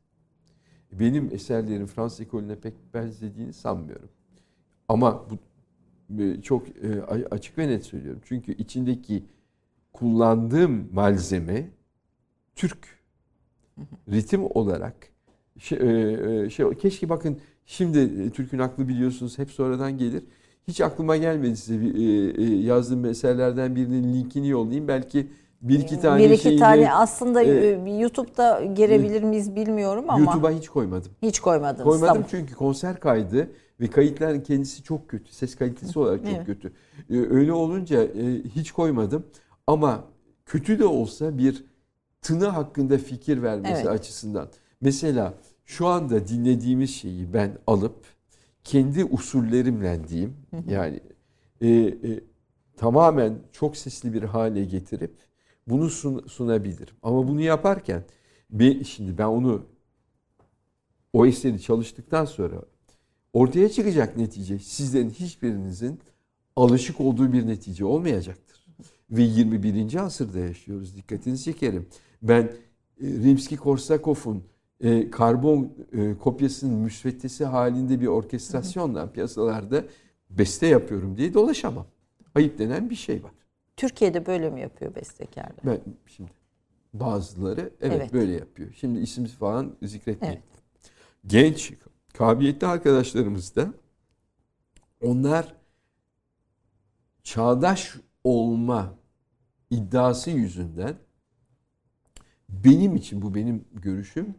Benim 0.91 1.29
eserlerim 1.33 1.87
Fransız 1.87 2.21
ekolüne 2.21 2.55
pek 2.55 2.73
benzediğini 2.93 3.53
sanmıyorum. 3.53 4.09
Ama 4.87 5.29
bu 5.29 5.37
çok 6.41 6.67
e, 6.67 7.01
açık 7.31 7.57
ve 7.57 7.67
net 7.67 7.85
söylüyorum. 7.85 8.21
Çünkü 8.25 8.51
içindeki 8.51 9.23
kullandığım 9.93 10.89
malzeme 10.93 11.69
Türk 12.55 12.77
ritim 14.11 14.43
olarak 14.43 14.95
şey, 15.59 15.77
e, 15.77 16.43
e, 16.45 16.49
şey 16.49 16.69
keşke 16.77 17.09
bakın 17.09 17.37
şimdi 17.65 17.99
e, 17.99 18.29
Türk'ün 18.29 18.59
aklı 18.59 18.87
biliyorsunuz 18.87 19.37
hep 19.37 19.51
sonradan 19.51 19.97
gelir. 19.97 20.23
Hiç 20.67 20.81
aklıma 20.81 21.17
gelmedi 21.17 21.57
size 21.57 21.85
e, 21.85 22.43
e, 22.43 22.55
yazdığım 22.55 23.05
eserlerden 23.05 23.75
birinin 23.75 24.13
linkini 24.13 24.49
yollayayım. 24.49 24.87
Belki 24.87 25.27
bir 25.61 25.79
iki 25.79 25.99
tane 25.99 26.23
bir 26.23 26.29
iki 26.29 26.43
şeyini 26.43 26.59
tane 26.59 26.93
aslında 26.93 27.43
e, 27.43 27.67
e, 27.67 27.97
YouTube'da 27.99 28.63
girebilir 28.75 29.23
miyiz 29.23 29.55
bilmiyorum 29.55 30.05
ama 30.07 30.19
YouTube'a 30.19 30.51
hiç 30.51 30.69
koymadım. 30.69 31.11
hiç 31.21 31.39
koymadınız. 31.39 31.83
Koymadım 31.83 32.13
Tamam. 32.13 32.27
çünkü 32.31 32.55
konser 32.55 32.99
kaydı 32.99 33.51
ve 33.81 33.87
kayıtların 33.87 34.41
kendisi 34.41 34.83
çok 34.83 35.09
kötü. 35.09 35.33
Ses 35.33 35.55
kalitesi 35.55 35.99
olarak 35.99 36.25
çok 36.25 36.35
Evet. 36.37 36.45
kötü. 36.45 36.73
Ee, 37.09 37.17
Öyle 37.17 37.53
olunca 37.53 38.03
e, 38.03 38.43
hiç 38.43 38.71
koymadım. 38.71 39.25
Ama 39.67 40.03
kötü 40.45 40.79
de 40.79 40.85
olsa 40.85 41.37
bir 41.37 41.65
tını 42.21 42.45
hakkında 42.47 42.97
fikir 42.97 43.41
vermesi 43.43 43.73
Evet. 43.73 43.87
açısından. 43.87 44.49
Mesela 44.81 45.33
şu 45.65 45.87
anda 45.87 46.27
dinlediğimiz 46.27 46.89
şeyi 46.95 47.33
ben 47.33 47.57
alıp 47.67 48.05
kendi 48.63 49.05
usullerimle 49.05 50.07
diyeyim 50.07 50.37
yani 50.67 50.99
e, 51.61 51.69
e, 51.69 52.23
tamamen 52.77 53.39
çok 53.51 53.77
sesli 53.77 54.13
bir 54.13 54.23
hale 54.23 54.65
getirip 54.65 55.13
bunu 55.67 55.85
sun- 55.89 56.27
sunabilirim. 56.29 56.95
Ama 57.03 57.27
bunu 57.27 57.41
yaparken 57.41 58.03
bir, 58.49 58.83
şimdi 58.83 59.17
ben 59.17 59.25
onu 59.25 59.65
o 61.13 61.25
eseri 61.25 61.61
çalıştıktan 61.61 62.25
sonra 62.25 62.61
ortaya 63.33 63.69
çıkacak 63.69 64.17
netice 64.17 64.59
sizlerin 64.59 65.09
hiçbirinizin 65.09 65.99
alışık 66.55 67.01
olduğu 67.01 67.33
bir 67.33 67.47
netice 67.47 67.85
olmayacaktır. 67.85 68.65
Ve 69.11 69.21
21. 69.21 69.95
asırda 69.95 70.39
yaşıyoruz. 70.39 70.95
Dikkatinizi 70.95 71.43
çekerim. 71.43 71.87
Ben 72.21 72.41
e, 72.41 72.51
Rimski-Korsakov'un 72.99 74.43
e, 74.81 75.09
karbon 75.11 75.73
e, 75.93 76.17
kopyasının 76.17 76.77
müsveddesi 76.77 77.45
halinde 77.45 78.01
bir 78.01 78.07
orkestrasyonla 78.07 79.11
piyasalarda 79.11 79.83
beste 80.29 80.67
yapıyorum 80.67 81.17
diye 81.17 81.33
dolaşamam. 81.33 81.85
Ayıp 82.35 82.59
denen 82.59 82.89
bir 82.89 82.95
şey 82.95 83.23
var. 83.23 83.31
Türkiye'de 83.77 84.25
böyle 84.25 84.49
mi 84.49 84.61
yapıyor 84.61 84.95
bestekarlar? 84.95 85.59
Ben 85.65 85.79
şimdi 86.07 86.31
bazıları 86.93 87.71
evet, 87.81 87.95
Evet. 87.97 88.13
böyle 88.13 88.31
yapıyor. 88.31 88.69
Şimdi 88.79 88.99
isim 88.99 89.25
falan 89.25 89.75
zikretmeyeyim. 89.83 90.41
Evet. 90.45 90.61
Genç, 91.27 91.73
kabiliyetli 92.13 92.67
arkadaşlarımız 92.67 93.55
da 93.55 93.73
onlar 95.01 95.55
çağdaş 97.23 97.95
olma 98.23 98.95
iddiası 99.69 100.31
yüzünden 100.31 100.95
benim 102.49 102.95
için 102.95 103.21
bu 103.21 103.35
benim 103.35 103.65
görüşüm 103.73 104.35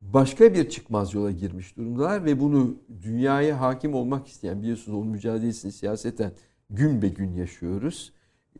başka 0.00 0.54
bir 0.54 0.70
çıkmaz 0.70 1.14
yola 1.14 1.30
girmiş 1.30 1.76
durumdalar 1.76 2.24
ve 2.24 2.40
bunu 2.40 2.76
dünyaya 3.02 3.60
hakim 3.60 3.94
olmak 3.94 4.26
isteyen 4.26 4.62
biliyorsunuz 4.62 4.98
onun 4.98 5.08
mücadelesini 5.08 5.72
siyaseten 5.72 6.32
gün 6.70 7.02
be 7.02 7.08
gün 7.08 7.34
yaşıyoruz. 7.34 8.12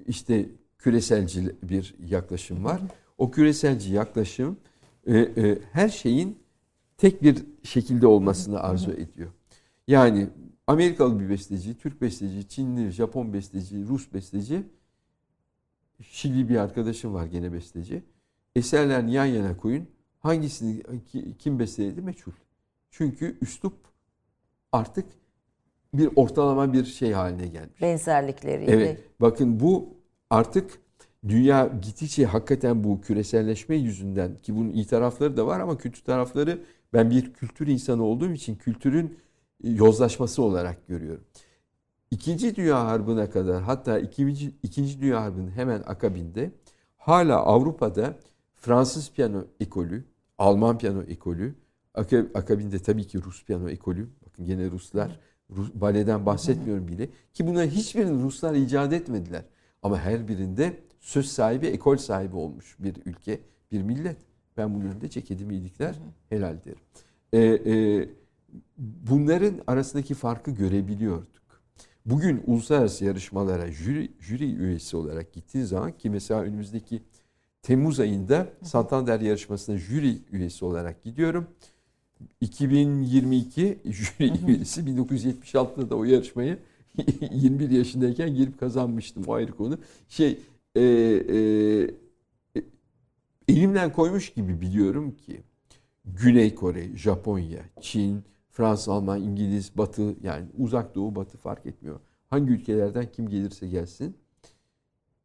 İşte 0.07 0.49
küreselci 0.79 1.57
bir 1.63 1.95
yaklaşım 1.99 2.65
var. 2.65 2.81
O 3.19 3.31
küreselci 3.31 3.93
yaklaşım 3.93 4.57
e, 5.07 5.19
e, 5.19 5.59
her 5.73 5.89
şeyin 5.89 6.39
tek 6.99 7.23
bir 7.23 7.37
şekilde 7.63 8.07
olmasını 8.07 8.61
arzu 8.61 8.91
ediyor. 8.93 9.31
Yani 9.89 10.29
Amerikalı 10.67 11.21
bir 11.21 11.29
besteci, 11.31 11.79
Türk 11.79 12.01
besteci, 12.01 12.49
Çinli, 12.49 12.91
Japon 12.91 13.33
besteci, 13.33 13.87
Rus 13.89 14.13
besteci, 14.15 14.63
Şili 16.03 16.49
bir 16.49 16.57
arkadaşım 16.57 17.15
var 17.15 17.27
gene 17.27 17.53
besteci. 17.53 18.03
Eserlerini 18.57 19.13
yan 19.13 19.25
yana 19.25 19.57
koyun. 19.57 19.87
Hangisini 20.19 20.83
ki- 21.05 21.35
kim 21.39 21.59
besteledi 21.59 22.03
meçhul. 22.03 22.33
Çünkü 22.91 23.39
üslup 23.43 23.75
artık 24.73 25.05
bir 25.95 26.11
ortalama 26.17 26.73
bir 26.73 26.85
şey 26.85 27.13
haline 27.13 27.47
gelmiş. 27.47 27.83
Benzerlikleriyle. 27.83 28.73
Evet. 28.73 29.05
Bakın 29.21 29.61
bu 29.61 29.95
artık 30.31 30.79
dünya 31.29 31.67
gittikçe 31.83 32.27
hakikaten 32.27 32.85
bu 32.85 33.01
küreselleşme 33.01 33.77
yüzünden 33.77 34.37
ki 34.37 34.57
bunun 34.57 34.71
iyi 34.73 34.87
tarafları 34.87 35.37
da 35.37 35.47
var 35.47 35.61
ama 35.61 35.79
kötü 35.79 36.03
tarafları 36.05 36.61
ben 36.93 37.11
bir 37.11 37.33
kültür 37.33 37.67
insanı 37.67 38.03
olduğum 38.05 38.33
için 38.33 38.55
kültürün 38.55 39.19
yozlaşması 39.63 40.43
olarak 40.43 40.87
görüyorum. 40.89 41.25
İkinci 42.11 42.57
Dünya 42.57 42.87
Harbi'ne 42.87 43.31
kadar 43.31 43.63
hatta 43.63 43.99
ikinci, 43.99 44.53
ikinci 44.63 45.01
Dünya 45.01 45.23
Harbi'nin 45.23 45.51
hemen 45.51 45.83
akabinde 45.87 46.51
hala 46.97 47.37
Avrupa'da 47.37 48.19
Fransız 48.57 49.13
piyano 49.13 49.45
ekolü, 49.61 50.05
Alman 50.39 50.79
piyano 50.79 51.03
ekolü, 51.03 51.55
aka- 51.95 52.33
akabinde 52.35 52.79
tabii 52.79 53.07
ki 53.07 53.23
Rus 53.23 53.45
piyano 53.45 53.69
ekolü. 53.69 54.09
Bakın 54.27 54.45
gene 54.45 54.71
Ruslar, 54.71 55.21
Rus, 55.51 55.71
baleden 55.75 56.27
bahsetmiyorum 56.27 56.89
bile. 56.89 57.09
Ki 57.35 57.47
bunların 57.47 57.71
hiçbirini 57.71 58.23
Ruslar 58.23 58.55
icat 58.55 58.93
etmediler. 58.93 59.45
Ama 59.83 60.01
her 60.01 60.29
birinde 60.29 60.81
söz 61.01 61.27
sahibi, 61.29 61.67
ekol 61.67 61.97
sahibi 61.97 62.37
olmuş 62.37 62.77
bir 62.79 62.95
ülke, 63.07 63.41
bir 63.73 63.83
millet. 63.83 64.17
Ben 64.59 64.75
bunun 64.75 64.85
önünde 64.85 65.11
ceketimi 65.11 65.55
iyilikler 65.55 65.95
helal 66.29 66.57
derim. 66.65 66.79
Ee, 67.33 67.73
e, 67.73 68.09
bunların 68.79 69.55
arasındaki 69.67 70.15
farkı 70.15 70.51
görebiliyorduk. 70.51 71.63
Bugün 72.07 72.43
uluslararası 72.47 73.05
yarışmalara 73.05 73.73
jüri, 73.73 74.11
jüri 74.21 74.55
üyesi 74.55 74.97
olarak 74.97 75.33
gittiğin 75.33 75.65
zaman 75.65 75.93
ki 75.93 76.11
mesela 76.11 76.41
önümüzdeki 76.41 77.03
Temmuz 77.63 78.01
ayında 78.01 78.49
Santander 78.63 79.21
yarışmasına 79.21 79.79
jüri 79.79 80.19
üyesi 80.33 80.65
olarak 80.65 81.05
gidiyorum. 81.05 81.47
2022 82.41 83.79
jüri 83.85 84.33
üyesi 84.47 84.81
1976'da 84.81 85.91
da 85.91 85.97
o 85.97 86.05
yarışmayı 86.05 86.59
21 87.33 87.71
yaşındayken 87.71 88.35
girip 88.35 88.61
kazanmıştım 88.61 89.25
o 89.27 89.33
ayrı 89.33 89.53
konu. 89.53 89.79
Şey 90.09 90.39
e, 90.75 90.81
e, 90.81 90.85
e, 90.85 91.91
elimden 93.49 93.93
koymuş 93.93 94.33
gibi 94.33 94.61
biliyorum 94.61 95.17
ki 95.17 95.43
Güney 96.05 96.55
Kore, 96.55 96.97
Japonya, 96.97 97.65
Çin, 97.81 98.25
Fransa, 98.51 98.93
Alman, 98.93 99.23
İngiliz, 99.23 99.79
Batı 99.79 100.17
yani 100.23 100.47
uzak 100.59 100.95
doğu 100.95 101.17
batı 101.17 101.39
fark 101.39 101.67
etmiyor. 101.67 102.01
Hangi 102.31 102.53
ülkelerden 102.53 103.13
kim 103.13 103.29
gelirse 103.29 103.69
gelsin. 103.69 104.17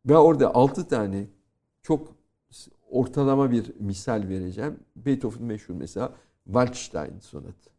Ve 0.05 0.17
orada 0.17 0.55
6 0.55 0.87
tane 0.87 1.27
çok 1.83 2.15
ortalama 2.89 3.51
bir 3.51 3.73
misal 3.79 4.27
vereceğim. 4.29 4.79
Beethoven 4.95 5.43
meşhur 5.43 5.73
mesela 5.73 6.13
Waldstein 6.45 7.19
sonatı. 7.19 7.69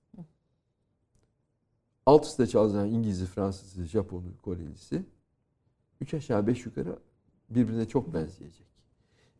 Alt 2.06 2.24
üstte 2.26 2.46
çalınan 2.46 2.88
İngiliz'i, 2.88 3.26
Fransız'ı, 3.26 3.84
Japon'u, 3.84 4.36
Korelisi. 4.42 5.02
Üç 6.00 6.14
aşağı 6.14 6.46
beş 6.46 6.66
yukarı 6.66 6.98
birbirine 7.50 7.88
çok 7.88 8.14
benzeyecek. 8.14 8.73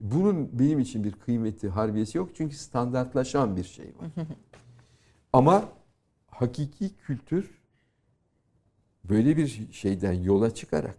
Bunun 0.05 0.59
benim 0.59 0.80
için 0.80 1.05
bir 1.05 1.12
kıymeti, 1.12 1.68
harbiyesi 1.68 2.18
yok. 2.18 2.30
Çünkü 2.34 2.57
standartlaşan 2.57 3.57
bir 3.57 3.64
şey 3.64 3.86
var. 3.86 4.26
Ama 5.32 5.68
hakiki 6.26 6.90
kültür 6.96 7.50
böyle 9.05 9.36
bir 9.36 9.72
şeyden 9.72 10.12
yola 10.12 10.55
çıkarak 10.55 10.98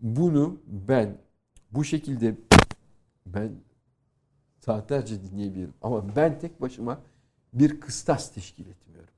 bunu 0.00 0.60
ben 0.66 1.16
bu 1.70 1.84
şekilde 1.84 2.34
ben 3.26 3.52
saatlerce 4.64 5.22
dinleyebilirim. 5.22 5.74
Ama 5.82 6.16
ben 6.16 6.38
tek 6.38 6.60
başıma 6.60 7.00
bir 7.52 7.80
kıstas 7.80 8.32
teşkil 8.32 8.66
etmiyorum. 8.66 9.08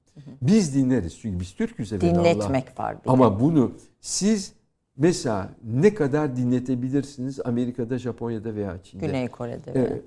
Biz 0.42 0.74
dinleriz 0.74 1.18
çünkü 1.18 1.40
biz 1.40 1.54
Türk'üz 1.54 1.92
evvelallah. 1.92 2.24
Dinletmek 2.24 2.78
var 2.78 3.04
bir. 3.04 3.10
Ama 3.10 3.40
bunu 3.40 3.72
siz 4.00 4.52
mesela 5.00 5.50
ne 5.64 5.94
kadar 5.94 6.36
dinletebilirsiniz 6.36 7.40
Amerika'da, 7.44 7.98
Japonya'da 7.98 8.54
veya 8.54 8.82
Çin'de? 8.82 9.06
Güney 9.06 9.28
Kore'de. 9.28 9.70
Ee, 9.70 9.82
ve- 9.82 10.00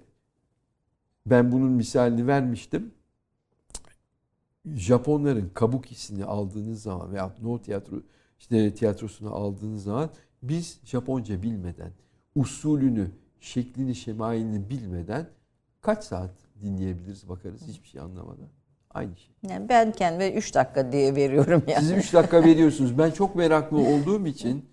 ben 1.26 1.52
bunun 1.52 1.72
misalini 1.72 2.28
vermiştim. 2.28 2.92
Japonların 4.76 5.52
kabukisini 5.54 6.26
aldığınız 6.26 6.82
zaman 6.82 7.14
veya 7.14 7.32
no 7.42 7.62
tiyatro 7.62 7.96
işte 8.40 8.74
tiyatrosunu 8.74 9.36
aldığınız 9.36 9.84
zaman 9.84 10.10
biz 10.44 10.80
Japonca 10.84 11.42
bilmeden, 11.42 11.92
usulünü, 12.36 13.12
şeklini, 13.40 13.96
şemailini 13.96 14.70
bilmeden 14.70 15.28
kaç 15.82 16.04
saat 16.04 16.32
dinleyebiliriz 16.62 17.30
bakarız 17.30 17.62
hiçbir 17.68 17.88
şey 17.88 18.02
anlamadan. 18.02 18.48
Aynı 18.90 19.18
şey. 19.18 19.36
Yani 19.50 19.70
ben 19.70 19.92
kendime 19.92 20.32
3 20.32 20.56
dakika 20.56 20.92
diye 20.92 21.16
veriyorum 21.16 21.64
yani. 21.68 21.80
Siz 21.80 21.92
3 21.92 22.14
dakika 22.14 22.44
veriyorsunuz. 22.44 22.98
Ben 22.98 23.12
çok 23.12 23.36
meraklı 23.36 23.78
olduğum 23.94 24.28
için 24.28 24.66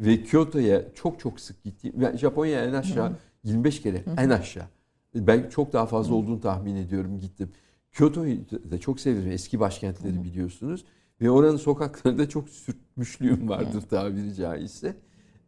ve 0.00 0.22
Kyoto'ya 0.22 0.94
çok 0.94 1.20
çok 1.20 1.40
sık 1.40 1.64
gittiğim. 1.64 2.00
Ben 2.00 2.16
Japonya'ya 2.16 2.64
en 2.64 2.72
aşağı 2.72 3.12
25 3.44 3.82
kere 3.82 4.04
en 4.18 4.30
aşağı. 4.30 4.66
Ben 5.14 5.48
çok 5.48 5.72
daha 5.72 5.86
fazla 5.86 6.14
olduğunu 6.14 6.40
tahmin 6.40 6.76
ediyorum 6.76 7.20
gittim. 7.20 7.52
Kyoto'yu 7.92 8.36
da 8.70 8.78
çok 8.78 9.00
severim. 9.00 9.30
Eski 9.30 9.60
başkentleri 9.60 10.24
biliyorsunuz. 10.24 10.84
Ve 11.20 11.30
oranın 11.30 11.56
sokaklarında 11.56 12.28
çok 12.28 12.48
sürtmüşlüğüm 12.48 13.48
vardır 13.48 13.82
tabiri 13.90 14.34
caizse. 14.34 14.96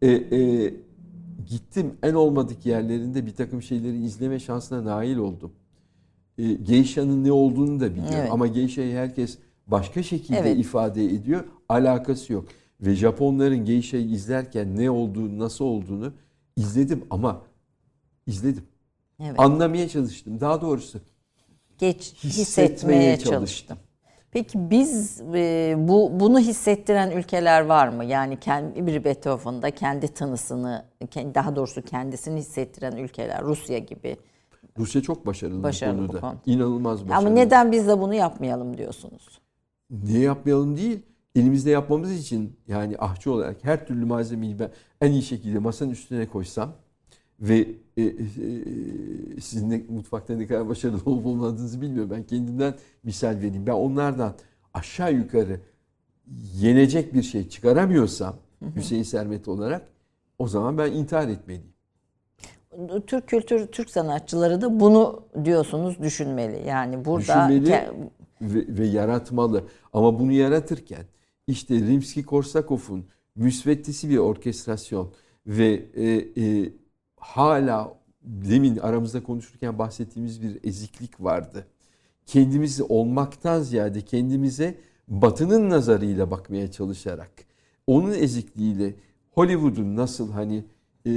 E, 0.03 0.09
e, 0.09 0.75
gittim 1.47 1.95
en 2.03 2.15
olmadık 2.15 2.67
yerlerinde 2.67 3.27
bir 3.27 3.35
takım 3.35 3.63
şeyleri 3.63 4.05
izleme 4.05 4.39
şansına 4.39 4.85
nail 4.85 5.17
oldum. 5.17 5.53
E, 6.39 6.53
Geisha'nın 6.53 7.25
ne 7.25 7.33
olduğunu 7.33 7.81
da 7.81 7.91
biliyorum. 7.91 8.15
Evet. 8.17 8.33
Ama 8.33 8.47
Geisha'yı 8.47 8.97
herkes 8.97 9.39
başka 9.67 10.03
şekilde 10.03 10.39
Evet. 10.39 10.59
ifade 10.59 11.05
ediyor. 11.05 11.45
Alakası 11.69 12.33
yok. 12.33 12.45
Ve 12.83 12.95
Japonların 12.95 13.65
Geisha'yı 13.65 14.09
izlerken 14.09 14.77
ne 14.77 14.91
olduğunu, 14.91 15.39
nasıl 15.39 15.65
olduğunu 15.65 16.13
izledim 16.57 17.05
ama 17.11 17.43
izledim. 18.27 18.65
Evet. 19.23 19.41
Anlamaya 19.41 19.89
çalıştım. 19.89 20.41
Daha 20.41 20.61
doğrusu 20.61 21.01
Geç 21.79 22.15
hissetmeye 22.25 22.37
hissetmeye 22.69 23.17
çalıştım. 23.17 23.33
çalıştım. 23.33 23.79
Peki 24.33 24.71
biz 24.71 25.21
e, 25.35 25.75
bu 25.79 26.11
bunu 26.21 26.39
hissettiren 26.41 27.11
ülkeler 27.11 27.61
var 27.61 27.89
mı? 27.89 28.05
Yani 28.05 28.41
kendi 28.41 28.87
bir 28.87 29.05
Beethoven'da 29.05 29.71
kendi 29.71 30.09
tınısını, 30.09 30.85
ke- 31.05 31.35
daha 31.35 31.57
doğrusu 31.57 31.83
kendisini 31.83 32.41
hissettiren 32.41 32.97
ülkeler, 32.97 33.43
Rusya 33.43 33.79
gibi. 33.79 34.17
Rusya 34.79 35.03
çok 35.03 35.27
başarılı, 35.27 35.63
Başarılı 35.63 35.99
bu 35.99 36.03
bu 36.03 36.07
konuda. 36.07 36.21
konuda. 36.21 36.41
İnanılmaz 36.47 37.05
başarılı. 37.09 37.17
Ama 37.27 37.29
neden 37.31 37.73
biz 37.73 37.89
de 37.89 38.01
bunu 38.01 38.15
yapmayalım 38.15 38.77
diyorsunuz? 38.79 39.41
ne 39.91 40.19
yapmayalım 40.19 40.77
değil, 40.77 41.03
elimizde 41.35 41.71
yapmamız 41.71 42.13
için 42.13 42.57
yani 42.69 42.97
ahçı 42.99 43.33
olarak 43.33 43.65
her 43.65 43.87
türlü 43.87 44.05
malzemeyi 44.05 44.59
ben 44.59 44.71
en 45.01 45.13
iyi 45.13 45.23
şekilde 45.23 45.59
masanın 45.59 45.91
üstüne 45.91 46.27
koysam 46.27 46.73
ve 47.41 47.69
e, 47.97 48.03
e, 48.03 48.15
sizin 49.41 49.71
de 49.71 49.85
mutfakta 49.89 50.37
ne 50.37 50.47
kadar 50.47 50.69
başarılı 50.69 51.01
olup 51.07 51.27
olmadığınızı 51.27 51.81
bilmiyorum. 51.81 52.11
Ben 52.11 52.23
kendimden 52.23 52.75
misal 53.03 53.37
vereyim. 53.37 53.67
Ben 53.67 53.73
onlardan 53.73 54.35
aşağı 54.75 55.13
yukarı 55.13 55.61
yenecek 56.55 57.15
bir 57.15 57.23
şey 57.23 57.49
çıkaramıyorsam 57.49 58.37
Hüseyin 58.77 59.03
Sermet 59.03 59.49
olarak 59.49 59.89
o 60.39 60.49
zaman 60.49 60.79
ben 60.79 60.93
intihar 60.93 61.29
etmeliyim. 61.29 61.73
Türk 63.07 63.29
kültür, 63.29 63.67
Türk 63.67 63.91
sanatçıları 63.91 64.61
da 64.61 64.81
bunu 64.81 65.23
diyorsunuz 65.45 65.99
düşünmeli. 66.03 66.69
Yani 66.69 67.05
burada 67.05 67.49
Düşünmeli 67.49 67.71
ve, 68.41 68.65
ve 68.69 68.87
yaratmalı. 68.87 69.65
Ama 69.93 70.19
bunu 70.19 70.33
yaratırken 70.33 71.05
işte 71.51 71.75
Rimski-Korsakov'un 71.75 73.05
müsveddesi 73.37 74.11
bir 74.11 74.19
orkestrasyon 74.19 75.13
ve 75.47 75.87
e, 75.95 76.05
e, 76.43 76.73
hala 77.17 78.01
demin 78.23 78.77
aramızda 78.77 79.23
konuşurken 79.23 79.79
bahsettiğimiz 79.79 80.43
bir 80.43 80.59
eziklik 80.65 81.21
vardı. 81.21 81.67
Kendimizi 82.27 82.83
olmaktan 82.83 83.63
ziyade 83.63 84.01
kendimize 84.01 84.75
batının 85.09 85.71
nazarıyla 85.71 86.31
bakmaya 86.31 86.71
çalışarak 86.71 87.31
onun 87.87 88.13
ezikliğiyle 88.13 88.95
Hollywood'un 89.31 89.97
nasıl 89.97 90.33
hani 90.33 90.65
e, 91.07 91.11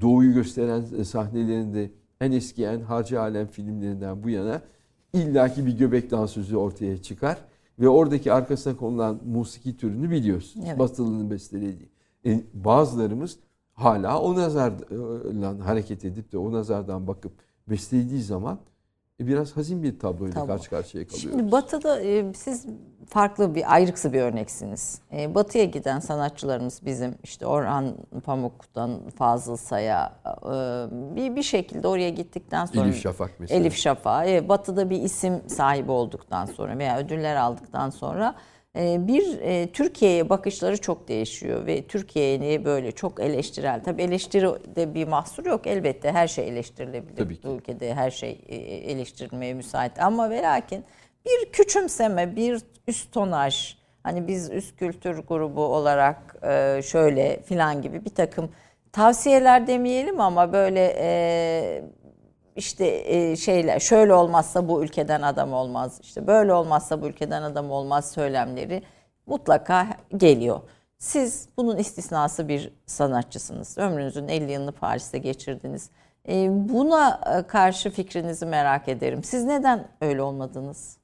doğuyu 0.00 0.34
gösteren 0.34 1.02
sahnelerinde 1.02 1.90
en 2.20 2.32
eski 2.32 2.64
en 2.64 2.80
harcı 2.80 3.20
alem 3.20 3.46
filmlerinden 3.46 4.22
bu 4.22 4.30
yana 4.30 4.62
illaki 5.12 5.66
bir 5.66 5.78
göbek 5.78 6.10
dansözü 6.10 6.56
ortaya 6.56 7.02
çıkar 7.02 7.38
ve 7.80 7.88
oradaki 7.88 8.32
arkasına 8.32 8.76
konulan 8.76 9.20
musiki 9.26 9.76
türünü 9.76 10.10
biliyorsunuz. 10.10 10.66
Evet. 10.68 10.78
Batılı'nın 10.78 11.30
bestelediği. 11.30 11.90
E, 12.26 12.44
bazılarımız 12.54 13.38
hala 13.72 14.20
o 14.20 14.34
nazarla 14.34 15.66
hareket 15.66 16.04
edip 16.04 16.32
de 16.32 16.38
o 16.38 16.52
nazardan 16.52 17.06
bakıp 17.06 17.32
beslediği 17.68 18.22
zaman 18.22 18.58
biraz 19.26 19.56
hazin 19.56 19.82
bir 19.82 19.98
tabloyla 19.98 20.34
Tablo. 20.34 20.46
karşı 20.46 20.70
karşıya 20.70 21.06
kalıyoruz. 21.06 21.30
Şimdi 21.30 21.52
Batı'da 21.52 22.00
e, 22.00 22.34
siz 22.34 22.66
farklı 23.08 23.54
bir 23.54 23.74
ayrıksı 23.74 24.12
bir 24.12 24.20
örneksiniz. 24.20 25.00
E, 25.12 25.34
batı'ya 25.34 25.64
giden 25.64 25.98
sanatçılarımız 25.98 26.80
bizim 26.86 27.14
işte 27.22 27.46
Orhan 27.46 27.94
Pamuk'tan 28.24 29.10
Fazıl 29.10 29.56
Say'a 29.56 30.12
e, 30.26 30.50
bir 31.16 31.36
bir 31.36 31.42
şekilde 31.42 31.88
oraya 31.88 32.10
gittikten 32.10 32.66
sonra 32.66 32.86
Elif 32.86 33.02
Şafak 33.02 33.30
mesela. 33.38 33.60
Elif 33.60 33.76
Şafak 33.76 34.28
e, 34.28 34.48
Batı'da 34.48 34.90
bir 34.90 35.02
isim 35.02 35.42
sahibi 35.46 35.90
olduktan 35.90 36.46
sonra 36.46 36.78
veya 36.78 36.98
ödüller 36.98 37.36
aldıktan 37.36 37.90
sonra 37.90 38.34
e, 38.34 38.57
bir 38.76 39.40
e, 39.40 39.72
Türkiye'ye 39.72 40.28
bakışları 40.28 40.80
çok 40.80 41.08
değişiyor 41.08 41.66
ve 41.66 41.86
Türkiye'yi 41.86 42.64
böyle 42.64 42.92
çok 42.92 43.20
eleştirel. 43.20 43.82
Tabii 43.84 44.02
eleştiride 44.02 44.94
bir 44.94 45.08
mahsur 45.08 45.46
yok 45.46 45.66
elbette 45.66 46.12
her 46.12 46.28
şey 46.28 46.48
eleştirilebilir. 46.48 47.16
Tabii 47.16 47.36
ki. 47.36 47.48
Bu 47.48 47.52
ülkede 47.52 47.94
her 47.94 48.10
şey 48.10 48.40
e, 48.48 48.56
eleştirilmeye 48.56 49.54
müsait 49.54 50.02
ama 50.02 50.30
ve 50.30 50.42
lakin 50.42 50.84
bir 51.26 51.52
küçümseme, 51.52 52.36
bir 52.36 52.60
üst 52.86 53.12
tonaj, 53.12 53.76
hani 54.02 54.28
biz 54.28 54.50
üst 54.50 54.76
kültür 54.76 55.18
grubu 55.18 55.64
olarak 55.64 56.36
e, 56.42 56.82
şöyle 56.82 57.42
filan 57.42 57.82
gibi 57.82 58.04
bir 58.04 58.14
takım 58.14 58.50
tavsiyeler 58.92 59.66
demeyelim 59.66 60.20
ama 60.20 60.52
böyle 60.52 60.84
işte 62.58 63.02
e, 63.04 63.36
şeyler 63.36 63.78
şöyle 63.78 64.14
olmazsa 64.14 64.68
bu 64.68 64.84
ülkeden 64.84 65.22
adam 65.22 65.52
olmaz, 65.52 66.00
işte 66.02 66.26
böyle 66.26 66.52
olmazsa 66.52 67.02
bu 67.02 67.06
ülkeden 67.06 67.42
adam 67.42 67.70
olmaz 67.70 68.10
söylemleri 68.12 68.82
mutlaka 69.26 69.86
geliyor. 70.16 70.60
Siz 70.98 71.48
bunun 71.56 71.76
istisnası 71.76 72.48
bir 72.48 72.72
sanatçısınız. 72.86 73.78
Ömrünüzün 73.78 74.28
50 74.28 74.52
yılını 74.52 74.72
Paris'te 74.72 75.18
geçirdiniz. 75.18 75.90
E, 76.28 76.48
buna 76.68 77.20
e, 77.38 77.46
karşı 77.46 77.90
fikrinizi 77.90 78.46
merak 78.46 78.88
ederim. 78.88 79.24
Siz 79.24 79.44
neden 79.44 79.88
öyle 80.00 80.22
olmadınız? 80.22 80.98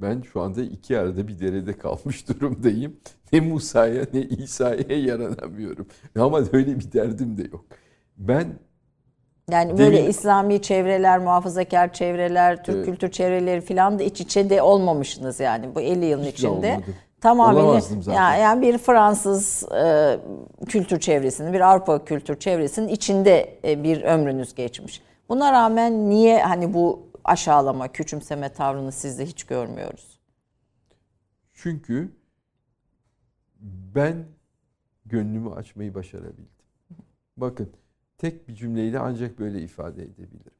Ben 0.00 0.22
şu 0.22 0.40
anda 0.40 0.62
iki 0.62 0.98
arada 0.98 1.28
bir 1.28 1.38
derede 1.38 1.78
kalmış 1.78 2.28
durumdayım. 2.28 2.96
Ne 3.32 3.40
Musa'ya 3.40 4.06
ne 4.12 4.20
İsa'ya 4.20 4.98
yaranamıyorum. 4.98 5.86
Ama 6.18 6.38
öyle 6.52 6.78
bir 6.78 6.92
derdim 6.92 7.38
de 7.38 7.42
yok. 7.42 7.64
Ben 8.16 8.58
Yani 9.50 9.68
Demin- 9.68 9.78
böyle 9.78 10.08
İslami 10.08 10.62
çevreler, 10.62 11.18
muhafazakar 11.18 11.92
çevreler, 11.92 12.64
Türk 12.64 12.76
Evet. 12.76 12.86
kültür 12.86 13.10
çevreleri 13.10 13.60
falan 13.60 13.98
da 13.98 14.02
iç 14.02 14.20
içe 14.20 14.50
de 14.50 14.62
olmamışsınız 14.62 15.40
yani 15.40 15.74
bu 15.74 15.80
50 15.80 16.04
yılın 16.04 16.24
de 16.24 16.28
içinde. 16.28 16.48
olmadım. 16.50 16.94
Tamamen 17.20 17.60
Olamazdım 17.64 18.02
zaten. 18.02 18.34
yani 18.36 18.62
bir 18.62 18.78
Fransız 18.78 19.72
e, 19.72 20.18
kültür 20.68 21.00
çevresinin, 21.00 21.52
bir 21.52 21.60
Avrupa 21.60 22.04
kültür 22.04 22.38
çevresinin 22.38 22.88
içinde 22.88 23.58
e, 23.64 23.82
bir 23.84 24.02
ömrünüz 24.02 24.54
geçmiş. 24.54 25.02
Buna 25.28 25.52
rağmen 25.52 26.10
niye 26.10 26.42
hani 26.42 26.74
bu 26.74 27.08
aşağılama, 27.24 27.88
küçümseme 27.88 28.48
tavrını 28.48 28.92
sizde 28.92 29.26
hiç 29.26 29.44
görmüyoruz? 29.44 30.16
çünkü 31.58 32.12
ben 33.94 34.24
gönlümü 35.06 35.50
açmayı 35.54 35.94
başarabildim. 35.94 36.48
Bakın 37.36 37.70
tek 38.18 38.48
bir 38.48 38.54
cümleyle 38.54 38.98
ancak 38.98 39.38
böyle 39.38 39.62
ifade 39.62 40.02
edebilirim. 40.02 40.52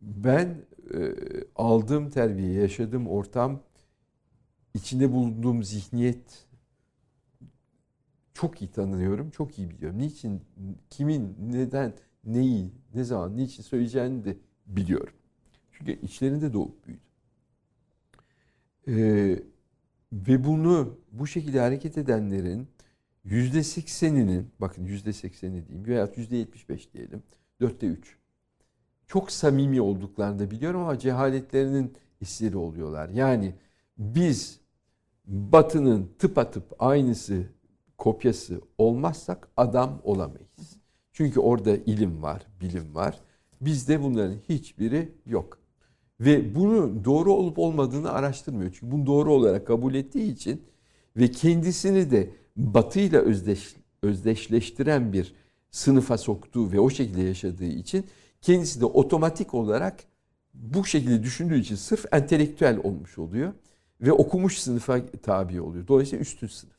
Ben 0.00 0.64
e, 0.94 1.14
aldığım 1.56 2.10
terbiye, 2.10 2.52
yaşadığım 2.52 3.06
ortam, 3.08 3.62
içinde 4.74 5.12
bulunduğum 5.12 5.64
zihniyet 5.64 6.46
çok 8.34 8.62
iyi 8.62 8.70
tanıyorum, 8.70 9.30
çok 9.30 9.58
iyi 9.58 9.70
biliyorum. 9.70 9.98
Niçin, 9.98 10.42
kimin, 10.90 11.36
neden, 11.52 11.94
neyi, 12.24 12.72
ne 12.94 13.04
zaman, 13.04 13.36
niçin 13.36 13.62
söyleyeceğini 13.62 14.24
de 14.24 14.36
biliyorum. 14.66 15.14
Çünkü 15.72 16.00
içlerinde 16.00 16.52
doğup 16.52 16.86
büyüdüm. 16.86 17.02
Ee, 18.88 19.42
ve 20.12 20.44
bunu 20.44 20.98
bu 21.12 21.26
şekilde 21.26 21.60
hareket 21.60 21.98
edenlerin 21.98 22.68
yüzde 23.30 23.62
sekseninin, 23.62 24.50
bakın 24.60 24.84
yüzde 24.84 25.12
sekseni 25.12 25.66
diyeyim 25.66 25.86
veya 25.86 26.10
yüzde 26.16 26.36
yetmiş 26.36 26.68
beş 26.68 26.92
diyelim, 26.92 27.22
dörtte 27.60 27.86
üç. 27.86 28.16
Çok 29.06 29.30
samimi 29.30 29.80
olduklarını 29.80 30.38
da 30.38 30.50
biliyorum 30.50 30.80
ama 30.80 30.98
cehaletlerinin 30.98 31.94
esiri 32.20 32.56
oluyorlar. 32.56 33.08
Yani 33.08 33.54
biz 33.98 34.60
Batı'nın 35.26 36.10
tıpatıp 36.18 36.64
aynısı, 36.78 37.42
kopyası 37.98 38.60
olmazsak 38.78 39.48
adam 39.56 40.00
olamayız. 40.04 40.76
Çünkü 41.12 41.40
orada 41.40 41.76
ilim 41.76 42.22
var, 42.22 42.46
bilim 42.60 42.94
var. 42.94 43.20
Bizde 43.60 44.02
bunların 44.02 44.36
hiçbiri 44.48 45.12
yok. 45.26 45.58
Ve 46.20 46.54
bunu 46.54 47.04
doğru 47.04 47.32
olup 47.32 47.58
olmadığını 47.58 48.12
araştırmıyor. 48.12 48.70
Çünkü 48.72 48.92
bunu 48.92 49.06
doğru 49.06 49.32
olarak 49.32 49.66
kabul 49.66 49.94
ettiği 49.94 50.32
için 50.32 50.62
ve 51.16 51.30
kendisini 51.30 52.10
de 52.10 52.30
batıyla 52.56 53.20
özdeş, 53.20 53.76
özdeşleştiren 54.02 55.12
bir 55.12 55.34
sınıfa 55.70 56.18
soktuğu 56.18 56.72
ve 56.72 56.80
o 56.80 56.90
şekilde 56.90 57.22
yaşadığı 57.22 57.64
için 57.64 58.04
kendisi 58.40 58.80
de 58.80 58.84
otomatik 58.84 59.54
olarak 59.54 60.04
bu 60.54 60.84
şekilde 60.84 61.22
düşündüğü 61.22 61.58
için 61.58 61.74
sırf 61.74 62.04
entelektüel 62.12 62.78
olmuş 62.84 63.18
oluyor 63.18 63.52
ve 64.00 64.12
okumuş 64.12 64.58
sınıfa 64.58 65.06
tabi 65.22 65.60
oluyor. 65.60 65.88
Dolayısıyla 65.88 66.22
üstün 66.22 66.46
sınıf. 66.46 66.76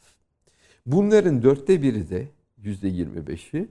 Bunların 0.86 1.44
dörtte 1.44 1.82
biri 1.82 2.10
de 2.10 2.28
yüzde 2.58 2.88
yirmi 2.88 3.28
beşi 3.28 3.68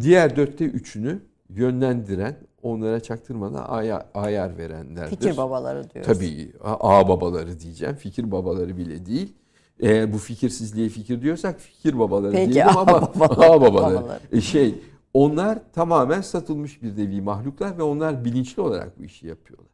diğer 0.00 0.36
dörtte 0.36 0.64
üçünü 0.64 1.20
yönlendiren, 1.48 2.36
onlara 2.62 3.00
çaktırmadan 3.00 3.64
ayar, 3.68 4.06
ayar 4.14 4.58
verenlerdir. 4.58 5.16
Fikir 5.16 5.36
babaları 5.36 5.90
diyoruz. 5.90 6.12
Tabii 6.12 6.52
ağ 6.60 7.08
babaları 7.08 7.60
diyeceğim. 7.60 7.94
Fikir 7.94 8.30
babaları 8.32 8.76
bile 8.76 9.06
değil. 9.06 9.32
Eğer 9.80 10.12
bu 10.12 10.18
fikirsizliğe 10.18 10.88
fikir 10.88 11.22
diyorsak 11.22 11.60
fikir 11.60 11.98
babaları 11.98 12.32
Peki, 12.32 12.52
diyelim 12.52 12.68
ama 12.76 12.86
babaları, 12.86 13.40
ağ 13.50 13.60
babaları. 13.60 13.94
babaları. 13.96 14.20
E, 14.32 14.40
Şey, 14.40 14.74
onlar 15.14 15.58
tamamen 15.72 16.20
satılmış 16.20 16.82
bir 16.82 16.96
nevi 16.96 17.20
mahluklar 17.20 17.78
ve 17.78 17.82
onlar 17.82 18.24
bilinçli 18.24 18.62
olarak 18.62 18.98
bu 18.98 19.04
işi 19.04 19.26
yapıyorlar. 19.26 19.68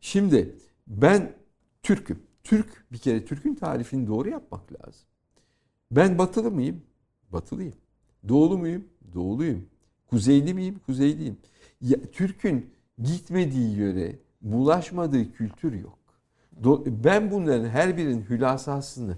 Şimdi 0.00 0.56
ben 0.86 1.32
Türk'üm. 1.82 2.22
Türk 2.44 2.84
bir 2.92 2.98
kere 2.98 3.24
Türk'ün 3.24 3.54
tarifini 3.54 4.06
doğru 4.06 4.28
yapmak 4.28 4.72
lazım. 4.72 5.02
Ben 5.90 6.18
batılı 6.18 6.50
mıyım? 6.50 6.82
Batılıyım. 7.32 7.74
Doğulu 8.28 8.58
muyum? 8.58 8.84
Doğuluyum. 9.14 9.66
Kuzeyli 10.06 10.54
miyim? 10.54 10.80
Kuzeyliyim. 10.86 11.36
Ya, 11.80 11.96
Türk'ün 12.12 12.70
gitmediği 13.02 13.76
yöre, 13.76 14.18
bulaşmadığı 14.42 15.32
kültür 15.32 15.72
yok. 15.72 15.98
Ben 16.86 17.30
bunların 17.30 17.68
her 17.68 17.96
birinin 17.96 18.24
hülasasını 18.30 19.16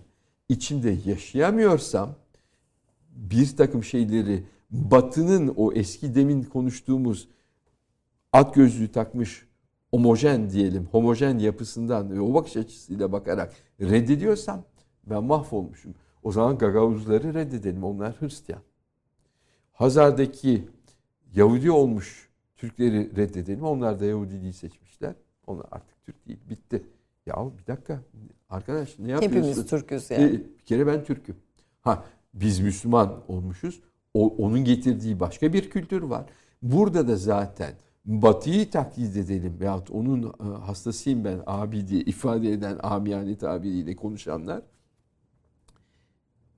içimde 0.48 0.96
yaşayamıyorsam 1.06 2.14
bir 3.10 3.56
takım 3.56 3.84
şeyleri 3.84 4.44
batının 4.70 5.54
o 5.56 5.72
eski 5.72 6.14
demin 6.14 6.42
konuştuğumuz 6.42 7.28
at 8.32 8.54
gözlüğü 8.54 8.92
takmış 8.92 9.46
homojen 9.90 10.50
diyelim, 10.50 10.88
homojen 10.92 11.38
yapısından 11.38 12.10
ve 12.10 12.20
o 12.20 12.34
bakış 12.34 12.56
açısıyla 12.56 13.12
bakarak 13.12 13.54
reddediyorsam 13.80 14.64
ben 15.06 15.24
mahvolmuşum. 15.24 15.94
O 16.22 16.32
zaman 16.32 16.58
Gagavuzları 16.58 17.34
reddedelim. 17.34 17.84
Onlar 17.84 18.20
Hristiyan. 18.20 18.62
Hazar'daki 19.72 20.68
Yahudi 21.34 21.70
olmuş 21.70 22.28
Türkleri 22.56 23.16
reddedelim. 23.16 23.62
Onlar 23.64 24.00
da 24.00 24.04
Yahudiliği 24.04 24.52
seçmişler. 24.52 25.14
Onlar 25.46 25.66
artık 25.70 26.04
Türk 26.04 26.28
değil. 26.28 26.38
Bitti. 26.50 26.82
Ya 27.26 27.34
bir 27.58 27.66
dakika. 27.66 28.00
Arkadaş 28.48 28.98
ne 28.98 29.10
yapıyorsun? 29.10 29.38
Hepimiz 29.38 29.66
Türk'üz 29.66 30.10
yani. 30.10 30.24
E, 30.24 30.32
bir 30.32 30.58
kere 30.66 30.86
ben 30.86 31.04
Türk'üm. 31.04 31.36
Ha 31.80 32.04
biz 32.34 32.60
Müslüman 32.60 33.22
olmuşuz. 33.28 33.80
O, 34.14 34.28
onun 34.28 34.64
getirdiği 34.64 35.20
başka 35.20 35.52
bir 35.52 35.70
kültür 35.70 36.02
var. 36.02 36.26
Burada 36.62 37.08
da 37.08 37.16
zaten 37.16 37.74
Batı'yı 38.04 38.70
taklit 38.70 39.16
edelim 39.16 39.56
veyahut 39.60 39.90
onun 39.90 40.22
e, 40.22 40.44
hastasıyım 40.44 41.24
ben 41.24 41.40
abi 41.46 41.86
diye 41.88 42.00
ifade 42.00 42.52
eden 42.52 42.78
amiyane 42.82 43.38
tabiriyle 43.38 43.96
konuşanlar 43.96 44.62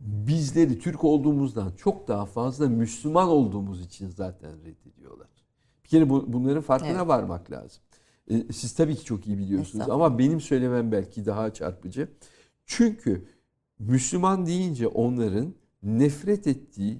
bizleri 0.00 0.78
Türk 0.78 1.04
olduğumuzdan 1.04 1.72
çok 1.76 2.08
daha 2.08 2.26
fazla 2.26 2.68
Müslüman 2.68 3.28
olduğumuz 3.28 3.80
için 3.80 4.08
zaten 4.08 4.50
reddediyorlar. 4.64 5.28
Bir 5.84 5.88
kere 5.88 6.10
bu, 6.10 6.32
bunların 6.32 6.62
farkına 6.62 6.90
Evet. 6.90 7.08
varmak 7.08 7.50
lazım. 7.50 7.82
E, 8.30 8.52
Siz 8.52 8.74
tabii 8.74 8.96
ki 8.96 9.04
çok 9.04 9.26
iyi 9.26 9.38
biliyorsunuz 9.38 9.90
ama 9.90 10.18
benim 10.18 10.40
söylemem 10.40 10.92
belki 10.92 11.26
daha 11.26 11.54
çarpıcı. 11.54 12.08
Çünkü 12.66 13.24
Müslüman 13.78 14.46
deyince 14.46 14.86
onların 14.86 15.54
nefret 15.82 16.46
ettiği 16.46 16.98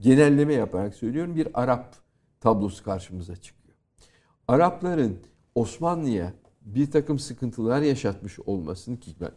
genelleme 0.00 0.54
yaparak 0.54 0.94
söylüyorum 0.94 1.36
bir 1.36 1.48
Arap 1.54 1.96
tablosu 2.40 2.84
karşımıza 2.84 3.36
çıkıyor. 3.36 3.76
Arapların 4.48 5.18
Osmanlı'ya 5.54 6.32
bir 6.62 6.90
takım 6.90 7.18
sıkıntılar 7.18 7.82
yaşatmış 7.82 8.38
olmasını 8.40 9.00
ki 9.00 9.10
ben 9.20 9.30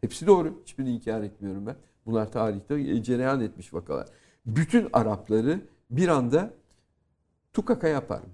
hepsi 0.00 0.26
doğru. 0.26 0.60
Hiçbirini 0.62 0.94
inkar 0.94 1.22
etmiyorum 1.22 1.66
ben. 1.66 1.76
Bunlar 2.06 2.32
tarihte 2.32 3.02
cereyan 3.02 3.40
etmiş 3.40 3.74
vakalar. 3.74 4.08
Bütün 4.46 4.88
Arapları 4.92 5.60
bir 5.90 6.08
anda 6.08 6.50
tukaka 7.52 7.88
yaparım. 7.88 8.30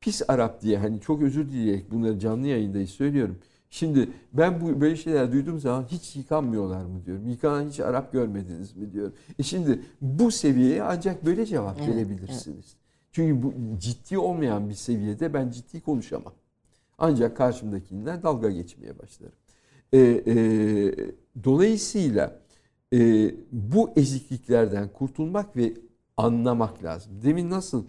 Pis 0.00 0.22
Arap 0.28 0.62
diye 0.62 0.78
hani 0.78 1.00
çok 1.00 1.22
özür 1.22 1.48
dileyerek 1.48 1.90
bunları 1.90 2.18
canlı 2.18 2.46
yayındayız 2.46 2.90
söylüyorum. 2.90 3.38
Şimdi 3.70 4.08
ben 4.32 4.60
bu 4.60 4.80
böyle 4.80 4.96
şeyler 4.96 5.32
duyduğum 5.32 5.58
zaman 5.58 5.84
hiç 5.90 6.16
yıkanmıyorlar 6.16 6.84
mı 6.84 7.04
diyorum. 7.06 7.28
Yıkanan 7.28 7.68
hiç 7.68 7.80
Arap 7.80 8.12
görmediniz 8.12 8.76
mi 8.76 8.92
diyorum. 8.92 9.14
E 9.38 9.42
şimdi 9.42 9.82
bu 10.00 10.30
seviyeye 10.30 10.82
ancak 10.82 11.26
böyle 11.26 11.46
cevap 11.46 11.80
Evet, 11.80 11.88
verebilirsiniz. 11.88 12.76
Çünkü 13.12 13.42
bu 13.42 13.54
ciddi 13.78 14.18
olmayan 14.18 14.68
bir 14.68 14.74
seviyede 14.74 15.34
ben 15.34 15.50
ciddi 15.50 15.80
konuşamam. 15.80 16.32
Ancak 16.98 17.36
karşımdakinden 17.36 18.22
dalga 18.22 18.50
geçmeye 18.50 18.98
başlarım. 18.98 19.34
E, 19.92 19.98
e, 19.98 20.34
dolayısıyla 21.44 22.40
e, 22.94 23.30
bu 23.52 23.90
ezikliklerden 23.96 24.88
kurtulmak 24.92 25.56
ve 25.56 25.74
anlamak 26.16 26.84
lazım. 26.84 27.12
Demin 27.22 27.50
nasıl 27.50 27.84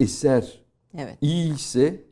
eser 0.00 0.61
Evet. 0.98 1.18
iyi 1.20 1.54
ise 1.54 2.04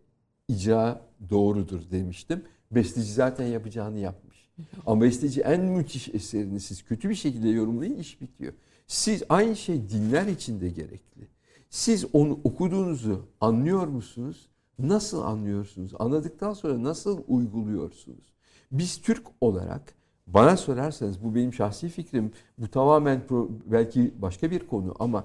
icra 0.49 1.01
doğrudur 1.31 1.81
demiştim. 1.91 2.45
Besteci 2.71 3.13
zaten 3.13 3.47
yapacağını 3.47 3.99
yapmış. 3.99 4.51
Ama 4.87 5.03
besteci 5.03 5.41
en 5.41 5.61
müthiş 5.65 6.09
eserini 6.09 6.61
siz 6.61 6.83
kötü 6.85 7.11
bir 7.11 7.15
şekilde 7.15 7.49
yorumlayın 7.49 7.97
iş 7.99 8.21
bitiyor. 8.21 8.53
Siz 8.87 9.23
aynı 9.29 9.57
şey 9.57 9.89
dinler 9.89 10.27
için 10.27 10.61
de 10.61 10.69
gerekli. 10.69 11.29
Siz 11.71 12.05
onu 12.13 12.41
okuduğunuzu 12.45 13.27
anlıyor 13.41 13.87
musunuz? 13.87 14.49
Nasıl 14.79 15.23
anlıyorsunuz? 15.23 15.93
Anladıktan 15.99 16.53
sonra 16.53 16.83
nasıl 16.83 17.23
uyguluyorsunuz? 17.29 18.33
Biz 18.73 19.01
Türk 19.03 19.27
olarak 19.41 19.95
bana 20.27 20.57
sorarsanız 20.57 21.25
bu 21.25 21.35
benim 21.35 21.55
şahsi 21.55 21.89
fikrim. 21.89 22.33
Bu 22.59 22.69
tamamen 22.69 23.23
pro- 23.29 23.49
belki 23.67 24.15
başka 24.19 24.51
bir 24.51 24.67
konu 24.67 24.95
ama 24.99 25.25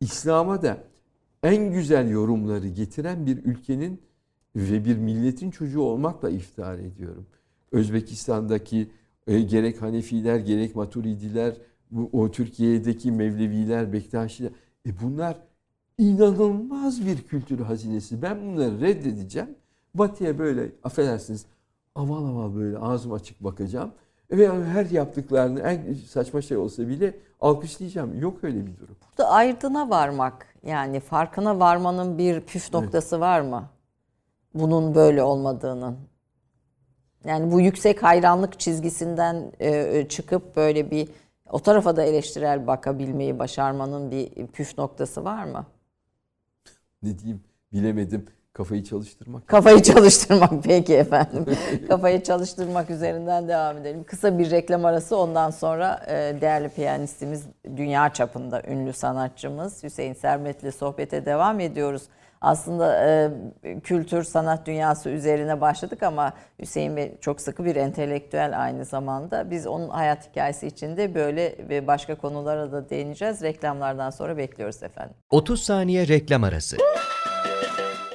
İslam'a 0.00 0.62
da 0.62 0.78
en 1.42 1.72
güzel 1.72 2.10
yorumları 2.10 2.68
getiren 2.68 3.26
bir 3.26 3.44
ülkenin 3.44 4.00
ve 4.56 4.84
bir 4.84 4.96
milletin 4.96 5.50
çocuğu 5.50 5.82
olmakla 5.82 6.30
iftihar 6.30 6.78
ediyorum. 6.78 7.26
Özbekistan'daki 7.72 8.90
e, 9.26 9.40
gerek 9.40 9.82
Hanefiler 9.82 10.38
gerek 10.38 10.76
Maturidiler, 10.76 11.54
bu, 11.90 12.10
o 12.12 12.30
Türkiye'deki 12.30 13.12
Mevleviler, 13.12 13.92
Bektaşiler 13.92 14.50
e 14.86 14.90
bunlar 15.02 15.36
inanılmaz 15.98 17.06
bir 17.06 17.22
kültür 17.22 17.58
hazinesi. 17.60 18.22
Ben 18.22 18.42
bunları 18.42 18.80
reddedeceğim. 18.80 19.48
Batı'ya 19.94 20.38
böyle 20.38 20.72
affedersiniz 20.84 21.46
aman 21.94 22.22
aman 22.22 22.56
böyle 22.56 22.78
ağzım 22.78 23.12
açık 23.12 23.44
bakacağım. 23.44 23.92
Ve 24.30 24.64
her 24.64 24.90
yaptıklarını 24.90 25.60
en 25.60 25.94
saçma 25.94 26.42
şey 26.42 26.56
olsa 26.56 26.88
bile 26.88 27.18
alkışlayacağım. 27.40 28.20
Yok 28.20 28.44
öyle 28.44 28.66
bir 28.66 28.76
durum. 28.76 28.96
Burada 29.10 29.30
ayrına 29.30 29.90
varmak 29.90 30.49
yani 30.62 31.00
farkına 31.00 31.60
varmanın 31.60 32.18
bir 32.18 32.40
püf 32.40 32.72
noktası 32.72 33.20
var 33.20 33.40
mı? 33.40 33.68
Bunun 34.54 34.94
böyle 34.94 35.22
olmadığının. 35.22 35.98
Yani 37.24 37.52
bu 37.52 37.60
yüksek 37.60 38.02
hayranlık 38.02 38.60
çizgisinden 38.60 39.52
e, 39.60 40.08
çıkıp 40.08 40.56
böyle 40.56 40.90
bir 40.90 41.08
o 41.50 41.58
tarafa 41.58 41.96
da 41.96 42.02
eleştirel 42.02 42.66
bakabilmeyi 42.66 43.38
başarmanın 43.38 44.10
bir 44.10 44.46
püf 44.46 44.78
noktası 44.78 45.24
var 45.24 45.44
mı? 45.44 45.66
Ne 47.02 47.18
diyeyim 47.18 47.44
bilemedim. 47.72 48.26
Kafayı 48.52 48.84
çalıştırmak. 48.84 49.48
Kafayı 49.48 49.82
çalıştırmak 49.82 50.50
peki 50.64 50.94
efendim. 50.96 51.46
Kafayı 51.88 52.22
çalıştırmak 52.22 52.90
üzerinden 52.90 53.48
devam 53.48 53.78
edelim. 53.78 54.04
Kısa 54.04 54.38
bir 54.38 54.50
reklam 54.50 54.84
arası 54.84 55.16
ondan 55.16 55.50
sonra 55.50 56.00
e, 56.06 56.40
değerli 56.40 56.68
piyanistimiz, 56.68 57.46
dünya 57.76 58.12
çapında 58.12 58.62
ünlü 58.62 58.92
sanatçımız 58.92 59.82
Hüseyin 59.82 60.14
Sermet'le 60.14 60.74
sohbete 60.74 61.26
devam 61.26 61.60
ediyoruz. 61.60 62.02
Aslında 62.40 63.06
e, 63.06 63.30
kültür, 63.80 64.22
sanat 64.22 64.66
dünyası 64.66 65.10
üzerine 65.10 65.60
başladık 65.60 66.02
ama 66.02 66.32
Hüseyin 66.58 66.96
Bey 66.96 67.12
çok 67.20 67.40
sıkı 67.40 67.64
bir 67.64 67.76
entelektüel 67.76 68.62
aynı 68.62 68.84
zamanda. 68.84 69.50
Biz 69.50 69.66
onun 69.66 69.88
hayat 69.88 70.30
hikayesi 70.30 70.66
içinde 70.66 71.14
böyle 71.14 71.56
ve 71.68 71.86
başka 71.86 72.14
konulara 72.14 72.72
da 72.72 72.90
değineceğiz. 72.90 73.42
Reklamlardan 73.42 74.10
sonra 74.10 74.36
bekliyoruz 74.36 74.82
efendim. 74.82 75.14
30 75.30 75.62
saniye 75.62 76.08
reklam 76.08 76.44
arası. 76.44 76.76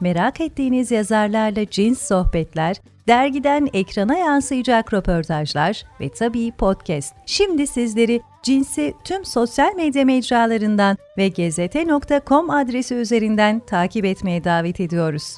merak 0.00 0.40
ettiğiniz 0.40 0.90
yazarlarla 0.90 1.70
cins 1.70 2.08
sohbetler, 2.08 2.76
dergiden 3.08 3.68
ekrana 3.72 4.16
yansıyacak 4.16 4.94
röportajlar 4.94 5.84
ve 6.00 6.08
tabii 6.08 6.52
podcast. 6.52 7.14
Şimdi 7.26 7.66
sizleri 7.66 8.20
Cins'i 8.42 8.94
tüm 9.04 9.24
sosyal 9.24 9.74
medya 9.74 10.04
mecralarından 10.04 10.96
ve 11.18 11.28
gezete.com 11.28 12.50
adresi 12.50 12.94
üzerinden 12.94 13.60
takip 13.60 14.04
etmeye 14.04 14.44
davet 14.44 14.80
ediyoruz. 14.80 15.36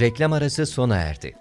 Reklam 0.00 0.32
arası 0.32 0.66
sona 0.66 0.96
erdi. 0.96 1.34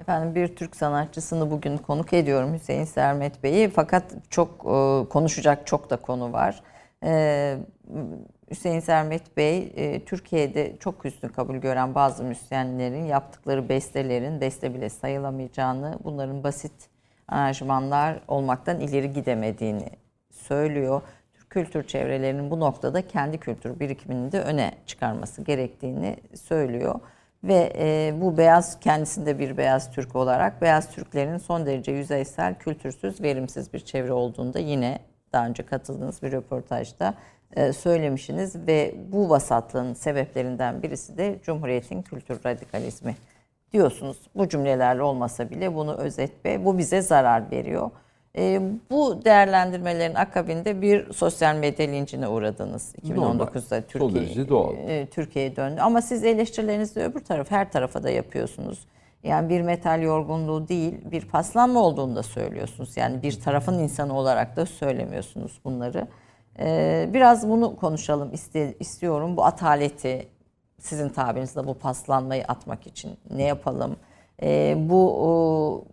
Efendim 0.00 0.34
bir 0.34 0.56
Türk 0.56 0.76
sanatçısını 0.76 1.50
bugün 1.50 1.76
konuk 1.76 2.12
ediyorum 2.12 2.54
Hüseyin 2.54 2.84
Sermet 2.84 3.42
Bey'i. 3.42 3.70
Fakat 3.70 4.04
çok 4.30 4.50
e, 4.50 5.08
konuşacak 5.08 5.66
çok 5.66 5.90
da 5.90 5.96
konu 5.96 6.32
var. 6.32 6.62
E, 7.04 7.56
Hüseyin 8.50 8.80
Sermet 8.80 9.36
Bey 9.36 9.72
e, 9.76 10.04
Türkiye'de 10.04 10.76
çok 10.80 11.04
üstün 11.06 11.28
kabul 11.28 11.56
gören 11.56 11.94
bazı 11.94 12.24
müzisyenlerin 12.24 13.04
yaptıkları 13.04 13.68
bestelerin 13.68 14.40
beste 14.40 14.74
bile 14.74 14.88
sayılamayacağını, 14.88 15.98
bunların 16.04 16.44
basit 16.44 16.72
aranjmanlar 17.28 18.20
olmaktan 18.28 18.80
ileri 18.80 19.12
gidemediğini 19.12 19.90
söylüyor. 20.30 21.02
Türk 21.34 21.50
kültür 21.50 21.86
çevrelerinin 21.86 22.50
bu 22.50 22.60
noktada 22.60 23.08
kendi 23.08 23.38
kültür 23.38 23.80
birikimini 23.80 24.32
de 24.32 24.40
öne 24.40 24.72
çıkarması 24.86 25.42
gerektiğini 25.42 26.16
söylüyor. 26.34 27.00
Ve 27.44 27.72
e, 27.78 28.14
bu 28.20 28.36
beyaz 28.36 28.80
kendisinde 28.80 29.38
bir 29.38 29.56
beyaz 29.56 29.90
Türk 29.92 30.16
olarak 30.16 30.62
beyaz 30.62 30.90
Türklerin 30.90 31.38
son 31.38 31.66
derece 31.66 31.92
yüzeysel, 31.92 32.54
kültürsüz, 32.54 33.22
verimsiz 33.22 33.72
bir 33.72 33.80
çevre 33.80 34.12
olduğunda 34.12 34.58
yine 34.58 34.98
daha 35.32 35.46
önce 35.46 35.62
katıldığınız 35.62 36.22
bir 36.22 36.32
röportajda 36.32 37.14
söylemişsiniz 37.72 38.66
ve 38.66 38.94
bu 39.12 39.30
vasatlığın 39.30 39.94
sebeplerinden 39.94 40.82
birisi 40.82 41.18
de 41.18 41.38
Cumhuriyet'in 41.42 42.02
kültür 42.02 42.44
radikalizmi 42.46 43.16
diyorsunuz. 43.72 44.16
Bu 44.34 44.48
cümlelerle 44.48 45.02
olmasa 45.02 45.50
bile 45.50 45.74
bunu 45.74 45.94
özet 45.94 46.44
ve 46.44 46.64
bu 46.64 46.78
bize 46.78 47.02
zarar 47.02 47.50
veriyor. 47.50 47.90
E, 48.38 48.60
bu 48.90 49.24
değerlendirmelerin 49.24 50.14
akabinde 50.14 50.82
bir 50.82 51.12
sosyal 51.12 51.56
medya 51.56 51.86
lincine 51.86 52.28
uğradınız 52.28 52.94
2019'da 52.94 53.82
Son 53.98 54.14
derece 54.14 54.46
Türkiye 54.46 55.00
e, 55.00 55.06
Türkiye'ye 55.06 55.56
döndü. 55.56 55.80
Ama 55.80 56.02
siz 56.02 56.24
eleştirilerinizi 56.24 57.00
öbür 57.00 57.20
taraf 57.20 57.50
her 57.50 57.72
tarafa 57.72 58.02
da 58.02 58.10
yapıyorsunuz. 58.10 58.86
Yani 59.22 59.48
bir 59.48 59.60
metal 59.60 60.02
yorgunluğu 60.02 60.68
değil, 60.68 60.94
bir 61.10 61.24
paslanma 61.28 61.80
olduğunu 61.80 62.16
da 62.16 62.22
söylüyorsunuz. 62.22 62.96
Yani 62.96 63.22
bir 63.22 63.40
tarafın 63.40 63.78
insanı 63.78 64.18
olarak 64.18 64.56
da 64.56 64.66
söylemiyorsunuz 64.66 65.60
bunları. 65.64 66.06
Ee, 66.58 67.10
biraz 67.14 67.48
bunu 67.48 67.76
konuşalım 67.76 68.30
iste- 68.32 68.74
istiyorum. 68.80 69.36
Bu 69.36 69.44
ataleti, 69.44 70.28
sizin 70.78 71.08
tabirinizle 71.08 71.66
bu 71.66 71.74
paslanmayı 71.74 72.44
atmak 72.44 72.86
için 72.86 73.16
ne 73.30 73.42
yapalım? 73.42 73.96
Ee, 74.42 74.76
bu 74.78 75.26
o, 75.28 75.84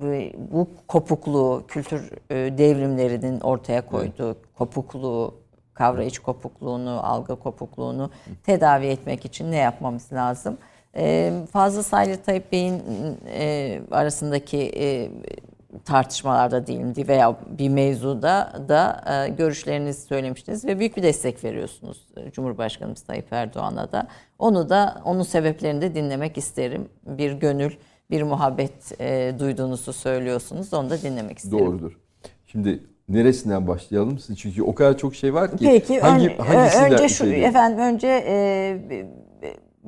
bu, 0.00 0.06
bu 0.52 0.68
kopukluğu, 0.88 1.64
kültür 1.68 2.10
e, 2.30 2.58
devrimlerinin 2.58 3.40
ortaya 3.40 3.86
koyduğu 3.86 4.36
kopukluğu, 4.58 5.34
kavrayış 5.74 6.18
kopukluğunu, 6.18 7.00
algı 7.06 7.36
kopukluğunu 7.36 8.10
tedavi 8.44 8.86
etmek 8.86 9.24
için 9.24 9.50
ne 9.50 9.56
yapmamız 9.56 10.12
lazım? 10.12 10.58
Ee, 10.96 11.32
Fazıl 11.52 11.82
Saylı 11.82 12.16
Tayyip 12.22 12.52
Bey'in 12.52 12.82
e, 13.26 13.80
arasındaki 13.90 14.72
e, 14.76 15.10
tartışmalarda 15.84 16.66
değilim 16.66 16.94
veya 17.08 17.36
bir 17.58 17.68
mevzuda 17.68 18.64
da 18.68 19.04
e, 19.26 19.28
görüşlerinizi 19.28 20.00
söylemiştiniz 20.06 20.64
ve 20.64 20.78
büyük 20.78 20.96
bir 20.96 21.02
destek 21.02 21.44
veriyorsunuz 21.44 22.06
e, 22.16 22.30
Cumhurbaşkanımız 22.30 23.02
Tayyip 23.02 23.32
Erdoğan'a 23.32 23.92
da. 23.92 24.06
Onu 24.38 24.68
da 24.68 25.00
onun 25.04 25.22
sebeplerini 25.22 25.80
de 25.80 25.94
dinlemek 25.94 26.38
isterim. 26.38 26.88
Bir 27.06 27.32
gönül, 27.32 27.72
bir 28.10 28.22
muhabbet 28.22 29.00
e, 29.00 29.34
duyduğunuzu 29.38 29.92
söylüyorsunuz. 29.92 30.74
Onu 30.74 30.90
da 30.90 31.02
dinlemek 31.02 31.38
isterim. 31.38 31.66
Doğrudur. 31.66 31.98
Şimdi 32.46 32.82
neresinden 33.08 33.68
başlayalım? 33.68 34.18
Çünkü 34.36 34.62
o 34.62 34.74
kadar 34.74 34.98
çok 34.98 35.14
şey 35.14 35.34
var 35.34 35.56
ki. 35.56 35.64
Peki 35.64 36.00
hangi, 36.00 36.28
ön- 36.28 36.38
hangisinden 36.38 36.92
önce 36.92 37.08
şu 37.08 37.24
şey- 37.24 37.44
efendim 37.44 37.78
önce 37.78 38.24
e, 38.26 39.06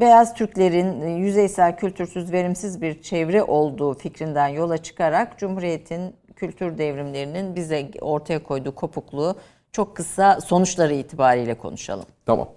beyaz 0.00 0.34
Türklerin 0.34 1.00
e, 1.00 1.10
yüzeysel, 1.10 1.76
kültürsüz, 1.76 2.32
verimsiz 2.32 2.82
bir 2.82 3.02
çevre 3.02 3.42
olduğu 3.42 3.94
fikrinden 3.94 4.48
yola 4.48 4.78
çıkarak 4.78 5.38
Cumhuriyet'in 5.38 6.14
kültür 6.36 6.78
devrimlerinin 6.78 7.56
bize 7.56 7.90
ortaya 8.00 8.42
koyduğu 8.42 8.74
kopukluğu 8.74 9.36
çok 9.72 9.96
kısa 9.96 10.40
sonuçları 10.40 10.94
itibariyle 10.94 11.54
konuşalım. 11.54 12.06
Tamam. 12.26 12.48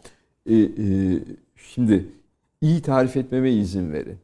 Ee, 0.46 0.56
e, 0.56 0.70
şimdi 1.56 2.06
iyi 2.62 2.82
tarif 2.82 3.18
etmeme 3.18 3.52
izin 3.52 3.94
verin. 3.94 4.18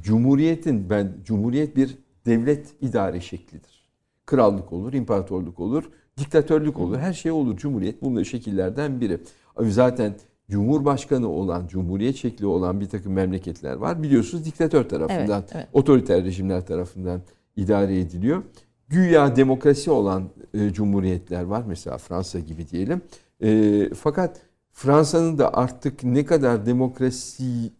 Cumhuriyetin 0.00 0.90
ben 0.90 1.12
Cumhuriyet 1.24 1.76
bir 1.76 1.98
devlet 2.26 2.66
idare 2.80 3.20
şeklidir. 3.20 3.82
Krallık 4.26 4.72
olur, 4.72 4.92
imparatorluk 4.92 5.60
olur, 5.60 5.90
diktatörlük 6.18 6.78
olur. 6.78 6.98
Her 6.98 7.12
şey 7.12 7.32
olur. 7.32 7.56
Cumhuriyet 7.56 8.02
bunun 8.02 8.22
şekillerden 8.22 9.00
biri. 9.00 9.18
Zaten 9.58 10.14
Cumhurbaşkanı 10.52 11.28
olan, 11.28 11.66
Cumhuriyet 11.66 12.16
şekli 12.16 12.46
olan 12.46 12.80
bir 12.80 12.88
takım 12.88 13.12
memleketler 13.12 13.74
var. 13.74 14.02
Biliyorsunuz 14.02 14.44
diktatör 14.44 14.88
tarafından, 14.88 15.40
Evet, 15.40 15.50
evet. 15.54 15.68
otoriter 15.72 16.24
rejimler 16.24 16.66
tarafından 16.66 17.20
idare 17.56 18.00
ediliyor. 18.00 18.42
Güya 18.88 19.36
demokrasi 19.36 19.90
olan 19.90 20.28
e, 20.54 20.70
cumhuriyetler 20.72 21.42
var. 21.42 21.64
Mesela 21.66 21.98
Fransa 21.98 22.38
gibi 22.38 22.68
diyelim. 22.68 23.02
E, 23.42 23.90
fakat 23.94 24.40
Fransa'nın 24.72 25.38
da 25.38 25.54
artık 25.54 26.04
ne 26.04 26.24
kadar 26.24 26.66
demokrasi... 26.66 27.72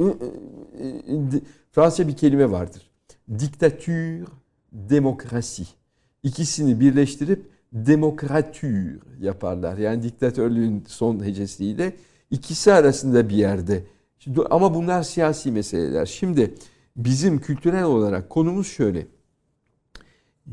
e, 0.00 0.04
e, 0.04 0.06
e, 0.06 1.40
Fransa 1.72 2.08
bir 2.08 2.16
kelime 2.16 2.50
vardır. 2.50 2.90
Diktatür, 3.38 4.28
demokrasi. 4.72 5.62
İkisini 6.22 6.80
birleştirip 6.80 7.50
demokratür 7.72 9.00
yaparlar. 9.20 9.78
Yani 9.78 10.02
diktatörlüğün 10.02 10.84
son 10.86 11.24
hecesiyle 11.24 11.92
ikisi 12.30 12.72
arasında 12.72 13.28
bir 13.28 13.36
yerde. 13.36 13.84
Şimdi, 14.18 14.40
ama 14.50 14.74
bunlar 14.74 15.02
siyasi 15.02 15.52
meseleler. 15.52 16.06
Şimdi 16.06 16.54
bizim 16.96 17.40
kültürel 17.40 17.84
olarak 17.84 18.30
konumuz 18.30 18.66
şöyle. 18.66 19.06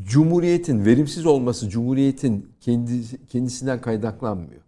Cumhuriyetin 0.03 0.85
verimsiz 0.85 1.25
olması 1.25 1.69
Cumhuriyetin 1.69 2.49
kendi, 2.61 3.27
kendisinden 3.27 3.81
kaynaklanmıyor. 3.81 4.61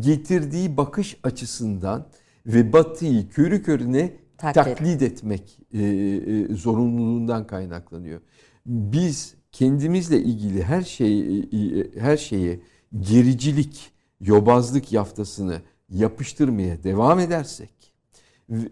Getirdiği 0.00 0.76
bakış 0.76 1.16
açısından 1.22 2.06
ve 2.46 2.72
batıyı 2.72 3.28
körü 3.28 3.62
körüne 3.62 4.12
Taklit. 4.38 4.64
taklit 4.64 5.02
etmek 5.02 5.58
e, 5.72 5.82
e, 5.82 6.54
zorunluluğundan 6.54 7.46
kaynaklanıyor. 7.46 8.20
Biz 8.66 9.34
kendimizle 9.52 10.18
ilgili 10.20 10.62
her 10.62 10.82
şey 10.82 11.38
e, 11.38 12.00
her 12.00 12.16
şeye 12.16 12.60
gericilik, 13.00 13.90
yobazlık 14.20 14.92
yaftasını 14.92 15.62
yapıştırmaya 15.88 16.82
devam 16.82 17.20
edersek 17.20 17.70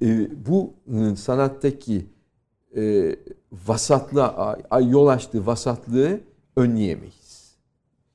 e, 0.03 0.29
bu 0.47 0.75
e, 0.95 1.17
sanattaki 1.17 2.07
e, 2.77 3.17
vasatlığa 3.53 4.59
yol 4.81 5.07
açtığı 5.07 5.47
vasatlığı 5.47 6.21
önleyemeyiz. 6.57 7.55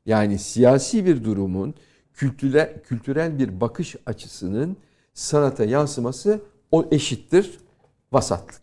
Yani 0.06 0.40
siyasi 0.40 1.06
bir 1.06 1.24
durumun 1.24 1.74
kültürel, 2.14 2.82
kültürel 2.84 3.40
bir 3.40 3.62
bakış 3.62 3.96
açısının 4.06 4.78
sanata 5.14 5.66
yansıması 5.66 6.42
o 6.72 6.86
eşittir 6.92 7.60
vasatlık. 8.12 8.62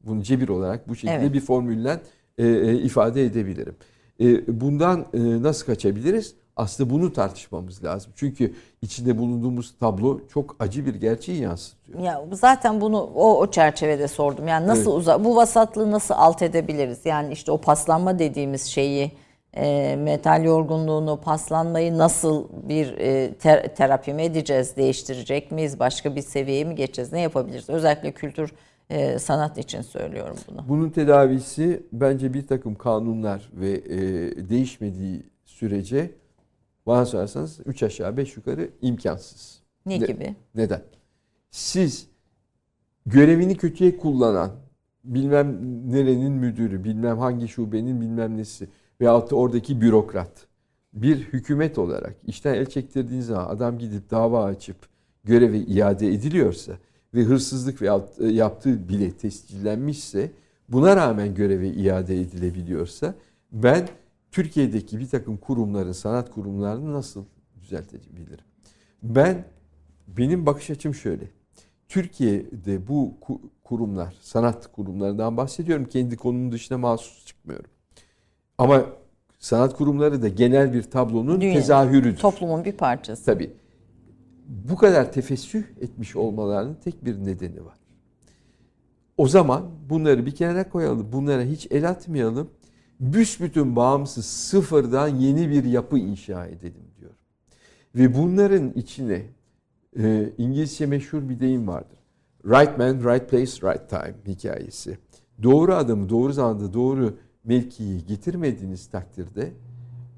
Bunu 0.00 0.22
cebir 0.22 0.48
olarak 0.48 0.88
bu 0.88 0.94
şekilde 0.94 1.14
Evet. 1.14 1.32
bir 1.32 1.40
formülle 1.40 2.00
e, 2.38 2.46
e, 2.46 2.74
ifade 2.74 3.24
edebilirim. 3.24 3.74
E, 4.20 4.60
bundan 4.60 5.06
e, 5.14 5.42
nasıl 5.42 5.66
kaçabiliriz? 5.66 6.34
Aslında 6.56 6.90
bunu 6.90 7.12
tartışmamız 7.12 7.84
lazım. 7.84 8.12
Çünkü 8.16 8.54
içinde 8.82 9.18
bulunduğumuz 9.18 9.74
tablo 9.80 10.20
çok 10.28 10.56
acı 10.58 10.86
bir 10.86 10.94
gerçeği 10.94 11.40
yansıtıyor. 11.42 12.00
Ya 12.00 12.24
zaten 12.32 12.80
bunu 12.80 13.00
o, 13.02 13.38
o 13.38 13.50
çerçevede 13.50 14.08
sordum. 14.08 14.48
Yani 14.48 14.66
nasıl 14.66 14.90
Evet. 14.90 15.00
uza 15.00 15.24
bu 15.24 15.36
vasatlığı 15.36 15.90
nasıl 15.90 16.14
alt 16.16 16.42
edebiliriz? 16.42 17.00
Yani 17.04 17.32
işte 17.32 17.52
o 17.52 17.58
paslanma 17.58 18.18
dediğimiz 18.18 18.64
şeyi 18.64 19.12
e, 19.56 19.96
metal 19.96 20.44
yorgunluğunu, 20.44 21.20
paslanmayı 21.20 21.98
nasıl 21.98 22.48
bir 22.68 22.98
e, 22.98 23.34
ter- 23.34 23.74
terapi 23.74 24.14
mi 24.14 24.22
edeceğiz, 24.22 24.76
değiştirecek 24.76 25.52
miyiz, 25.52 25.78
başka 25.80 26.16
bir 26.16 26.22
seviyeye 26.22 26.64
mi 26.64 26.74
geçeceğiz, 26.74 27.12
ne 27.12 27.20
yapabiliriz? 27.20 27.68
Özellikle 27.70 28.12
kültür 28.12 28.52
e, 28.90 29.18
sanat 29.18 29.58
için 29.58 29.82
söylüyorum 29.82 30.36
bunu. 30.48 30.64
Bunun 30.68 30.90
tedavisi 30.90 31.82
bence 31.92 32.34
bir 32.34 32.46
takım 32.46 32.74
kanunlar 32.74 33.50
ve 33.52 33.70
e, 33.70 34.00
değişmediği 34.48 35.22
sürece 35.46 36.10
bana 36.86 37.06
sorarsanız 37.06 37.60
3 37.66 37.82
aşağı 37.82 38.16
5 38.16 38.36
yukarı 38.36 38.70
imkansız. 38.82 39.62
Ne 39.86 40.00
Ne- 40.00 40.06
gibi? 40.06 40.36
Neden? 40.54 40.82
Siz 41.50 42.06
görevini 43.06 43.56
kötüye 43.56 43.96
kullanan 43.96 44.50
bilmem 45.04 45.58
nerenin 45.92 46.32
müdürü, 46.32 46.84
bilmem 46.84 47.18
hangi 47.18 47.48
şubenin 47.48 48.00
bilmem 48.00 48.36
nesi 48.36 48.68
veyahut 49.00 49.30
da 49.30 49.36
oradaki 49.36 49.80
bürokrat 49.80 50.46
bir 50.92 51.16
hükümet 51.16 51.78
olarak 51.78 52.14
işten 52.26 52.54
el 52.54 52.66
çektirdiğiniz 52.66 53.26
zaman 53.26 53.46
adam 53.56 53.78
gidip 53.78 54.10
dava 54.10 54.44
açıp 54.44 54.76
görevi 55.24 55.58
iade 55.58 56.08
ediliyorsa 56.08 56.72
ve 57.14 57.22
hırsızlık 57.22 57.82
veyahut 57.82 58.20
e, 58.20 58.26
yaptığı 58.26 58.88
bile 58.88 59.10
tescillenmişse 59.10 60.30
buna 60.68 60.96
rağmen 60.96 61.34
göreve 61.34 61.68
iade 61.68 62.20
edilebiliyorsa 62.20 63.14
ben 63.52 63.88
Türkiye'deki 64.32 64.98
bir 64.98 65.08
takım 65.08 65.36
kurumların, 65.36 65.92
sanat 65.92 66.30
kurumlarını 66.30 66.92
nasıl 66.92 67.24
düzeltebilirim? 67.60 68.44
Ben 69.02 69.44
benim 70.08 70.46
bakış 70.46 70.70
açım 70.70 70.94
şöyle. 70.94 71.24
Türkiye'de 71.88 72.88
bu 72.88 73.14
ku- 73.20 73.40
kurumlar, 73.64 74.14
sanat 74.20 74.72
kurumlarından 74.72 75.36
bahsediyorum. 75.36 75.84
Kendi 75.84 76.16
konumun 76.16 76.52
dışına 76.52 76.78
mahsus 76.78 77.26
çıkmıyorum. 77.26 77.70
Ama 78.58 78.86
sanat 79.38 79.76
kurumları 79.76 80.22
da 80.22 80.28
genel 80.28 80.72
bir 80.72 80.82
tablonun 80.82 81.40
Dünya- 81.40 81.54
tezahürüdür. 81.54 82.16
Toplumun 82.16 82.64
bir 82.64 82.72
parçası. 82.72 83.24
Tabii. 83.24 83.52
Bu 84.48 84.76
kadar 84.76 85.12
tefessüh 85.12 85.62
etmiş 85.80 86.16
olmalarının 86.16 86.74
tek 86.84 87.04
bir 87.04 87.24
nedeni 87.24 87.64
var. 87.64 87.76
O 89.16 89.28
zaman 89.28 89.62
bunları 89.90 90.26
bir 90.26 90.34
kenara 90.34 90.68
koyalım. 90.68 91.12
Bunlara 91.12 91.42
hiç 91.42 91.66
el 91.70 91.88
atmayalım. 91.88 92.50
Büsbütün 93.02 93.76
bağımsız 93.76 94.26
sıfırdan 94.26 95.08
yeni 95.08 95.50
bir 95.50 95.64
yapı 95.64 95.98
inşa 95.98 96.46
edelim 96.46 96.84
diyorum. 97.00 97.16
Ve 97.94 98.14
bunların 98.14 98.72
içine 98.72 99.22
e, 99.98 100.32
İngilizce 100.38 100.86
meşhur 100.86 101.28
bir 101.28 101.40
deyim 101.40 101.68
vardır. 101.68 101.98
Right 102.44 102.78
man, 102.78 102.94
right 102.94 103.30
place, 103.30 103.52
right 103.70 103.90
time 103.90 104.14
hikayesi. 104.26 104.98
Doğru 105.42 105.74
adamı 105.74 106.08
doğru 106.08 106.32
zamanda 106.32 106.72
doğru 106.72 107.16
mevkiyi 107.44 108.06
getirmediğiniz 108.06 108.86
takdirde 108.86 109.52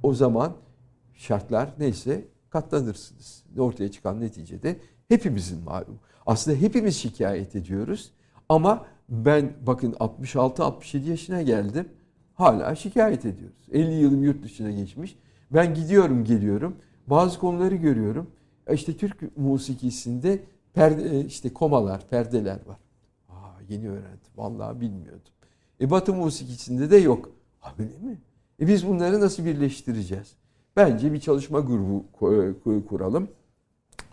o 0.02 0.14
zaman 0.14 0.52
şartlar 1.14 1.74
neyse 1.78 2.24
katlanırsınız. 2.50 3.44
Ortaya 3.58 3.90
çıkan 3.90 4.20
neticede 4.20 4.76
hepimizin 5.08 5.64
malum. 5.64 5.98
Aslında 6.26 6.56
hepimiz 6.56 6.96
şikayet 6.96 7.56
ediyoruz 7.56 8.12
ama 8.48 8.86
ben 9.08 9.52
bakın 9.66 9.92
66-67 9.92 11.10
yaşına 11.10 11.42
geldim. 11.42 11.88
Hala 12.34 12.74
şikayet 12.74 13.24
ediyoruz. 13.24 13.68
50 13.72 13.94
yılım 13.94 14.22
yurt 14.24 14.42
dışına 14.42 14.70
geçmiş. 14.70 15.16
Ben 15.50 15.74
gidiyorum 15.74 16.24
geliyorum. 16.24 16.76
Bazı 17.06 17.38
konuları 17.38 17.74
görüyorum. 17.74 18.30
E 18.66 18.74
İşte 18.74 18.96
Türk 18.96 19.36
musikisinde 19.36 20.42
perde, 20.74 21.18
e, 21.18 21.24
işte 21.24 21.52
komalar, 21.52 22.08
perdeler 22.08 22.58
var. 22.66 22.78
Aa, 23.28 23.60
yeni 23.68 23.90
öğrendim. 23.90 24.30
Vallahi 24.36 24.80
bilmiyordum. 24.80 25.32
E 25.80 25.90
Batı 25.90 26.14
musikisinde 26.14 26.90
de 26.90 26.96
yok. 26.96 27.30
Ha 27.60 27.74
öyle 27.78 27.98
mi? 27.98 28.18
E 28.60 28.66
biz 28.66 28.88
bunları 28.88 29.20
nasıl 29.20 29.44
birleştireceğiz? 29.44 30.32
Bence 30.76 31.12
bir 31.12 31.20
çalışma 31.20 31.60
grubu 31.60 32.04
kuralım. 32.88 33.28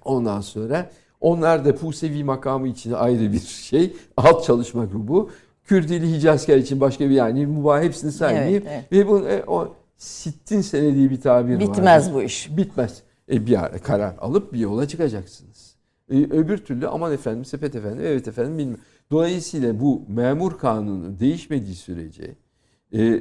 Ondan 0.06 0.42
sonra 0.42 0.92
onlar 1.22 1.66
da 1.66 1.76
Pusevi 1.76 2.24
makamı 2.24 2.68
için 2.68 2.92
ayrı 2.92 3.32
bir 3.34 3.40
şey. 3.40 3.96
Alt 4.18 4.44
çalışma 4.44 4.86
grubu. 4.86 5.30
Kürdili 5.66 6.12
Hicazkar 6.12 6.58
için 6.58 6.80
başka 6.80 7.10
bir 7.10 7.16
yani 7.16 7.46
mübah 7.46 7.82
hepsini 7.82 8.12
saymayayım. 8.12 8.64
Evet, 8.68 8.92
Ve 8.92 9.08
bu 9.08 9.28
e, 9.28 9.44
o 9.48 9.76
sittin 9.98 10.62
sene 10.62 10.96
diye 10.96 11.10
bir 11.10 11.22
tabir 11.22 11.54
var. 11.54 11.60
Bitmez 11.60 12.14
bu 12.14 12.22
iş. 12.22 12.58
Bitmez. 12.58 13.02
E, 13.32 13.46
bir 13.46 13.64
ara 13.64 13.78
karar 13.78 14.16
alıp 14.18 14.54
bir 14.54 14.60
yola 14.60 14.88
çıkacaksınız. 14.88 15.76
E, 16.12 16.18
öbür 16.18 16.58
türlü 16.58 16.88
aman 16.88 17.14
efendim 17.14 17.46
sepet 17.46 17.76
efendim 17.76 18.02
evet 18.06 18.28
efendim 18.28 18.58
bilmem. 18.58 18.78
Dolayısıyla 19.12 19.80
bu 19.80 20.02
memur 20.08 20.58
kanunu 20.58 21.20
değişmediği 21.20 21.76
sürece 21.76 22.36
e, 22.92 23.04
e, 23.04 23.18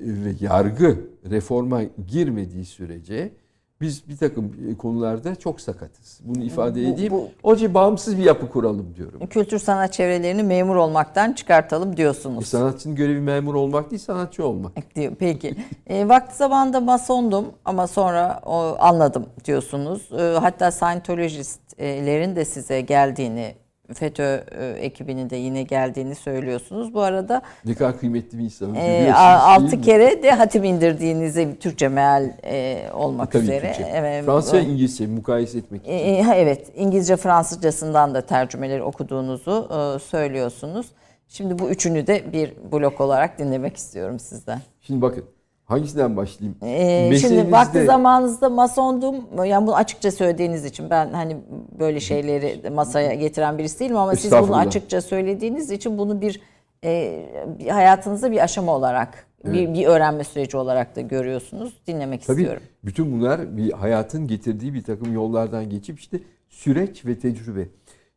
ve 0.00 0.34
yargı 0.40 0.98
reforma 1.30 1.82
girmediği 2.08 2.64
sürece 2.64 3.32
biz 3.80 4.08
bir 4.08 4.16
takım 4.16 4.76
konularda 4.78 5.34
çok 5.36 5.60
sakatız. 5.60 6.20
Bunu 6.24 6.44
ifade 6.44 6.88
edeyim. 6.88 7.12
bu- 7.12 7.28
Onun 7.42 7.56
için 7.56 7.74
bağımsız 7.74 8.18
bir 8.18 8.22
yapı 8.22 8.48
kuralım 8.50 8.94
diyorum. 8.96 9.26
Kültür 9.26 9.58
sanat 9.58 9.92
çevrelerini 9.92 10.42
memur 10.42 10.76
olmaktan 10.76 11.32
çıkartalım 11.32 11.92
E, 11.92 11.96
diyorsunuz. 11.96 12.46
sanatçının 12.48 12.94
görevi 12.94 13.20
memur 13.20 13.54
olmak 13.54 13.90
değil 13.90 14.02
sanatçı 14.02 14.46
olmak. 14.46 14.94
diyor. 14.96 15.12
Peki. 15.18 15.56
E, 15.86 16.08
vakti 16.08 16.36
zamanında 16.36 16.80
masondum 16.80 17.46
ama 17.64 17.86
sonra 17.86 18.40
o, 18.46 18.76
anladım 18.78 19.26
diyorsunuz. 19.44 20.08
E, 20.12 20.22
hatta 20.40 20.70
Scientologistlerin 20.70 22.36
de 22.36 22.44
size 22.44 22.80
geldiğini, 22.80 23.54
FETÖ 23.94 24.44
e, 24.58 24.66
ekibinin 24.66 25.30
de 25.30 25.36
yine 25.36 25.62
geldiğini 25.62 26.14
söylüyorsunuz. 26.14 26.94
Bu 26.94 27.00
arada 27.02 27.42
Ne 27.64 27.74
kadar 27.74 27.98
kıymetli 27.98 28.38
bir 28.38 28.44
insanım. 28.44 28.74
e, 28.76 29.12
altı 29.14 29.80
kere 29.80 30.22
de 30.22 30.30
hatim 30.30 30.64
indirdiğinizi 30.64 31.58
Türkçe 31.60 31.88
meal 31.88 32.30
e, 32.44 32.82
olmak 32.94 33.32
Tabii 33.32 33.42
üzere. 33.42 33.60
Türkçe. 33.72 33.92
Evet, 33.94 34.24
Fransızca, 34.24 34.58
e, 34.58 34.62
İngilizce 34.64 35.06
mukayese 35.06 35.58
etmek 35.58 35.82
için. 35.82 35.92
e, 35.92 36.24
evet, 36.36 36.66
İngilizce 36.76 37.16
Fransızcasından 37.16 38.14
da 38.14 38.20
tercümeleri 38.20 38.82
okuduğunuzu 38.82 39.68
e, 39.70 39.98
söylüyorsunuz. 39.98 40.86
Şimdi 41.28 41.58
bu 41.58 41.68
üçünü 41.70 42.06
de 42.06 42.32
bir 42.32 42.52
blok 42.72 43.00
olarak 43.00 43.38
dinlemek 43.38 43.76
istiyorum 43.76 44.18
sizden. 44.18 44.60
Şimdi 44.82 45.02
bakın 45.02 45.24
hangisinden 45.66 46.16
başlayayım? 46.16 46.58
Ee, 46.62 47.18
şimdi 47.20 47.52
vakti 47.52 47.84
zamanınızda 47.84 48.48
masondum. 48.48 49.16
Yani 49.44 49.66
bunu 49.66 49.76
açıkça 49.76 50.10
söylediğiniz 50.10 50.64
için 50.64 50.90
ben 50.90 51.12
hani 51.12 51.36
böyle 51.78 52.00
şeyleri 52.00 52.70
masaya 52.70 53.14
getiren 53.14 53.58
birisi 53.58 53.80
değilim 53.80 53.96
ama 53.96 54.16
siz 54.16 54.32
bunu 54.32 54.56
açıkça 54.56 55.00
söylediğiniz 55.00 55.70
için 55.70 55.98
bunu 55.98 56.20
bir, 56.20 56.40
e, 56.84 57.22
hayatınızda 57.70 58.32
bir 58.32 58.44
aşama 58.44 58.76
olarak, 58.76 59.26
bir, 59.44 59.74
bir 59.74 59.86
öğrenme 59.86 60.24
süreci 60.24 60.56
olarak 60.56 60.96
da 60.96 61.00
görüyorsunuz. 61.00 61.72
Dinlemek 61.86 62.26
Tabii 62.26 62.40
istiyorum. 62.40 62.62
bütün 62.84 63.12
bunlar 63.12 63.56
bir 63.56 63.72
hayatın 63.72 64.26
getirdiği 64.26 64.74
bir 64.74 64.82
takım 64.82 65.14
yollardan 65.14 65.70
geçip 65.70 65.98
işte 65.98 66.20
süreç 66.48 67.06
ve 67.06 67.18
tecrübe. 67.18 67.68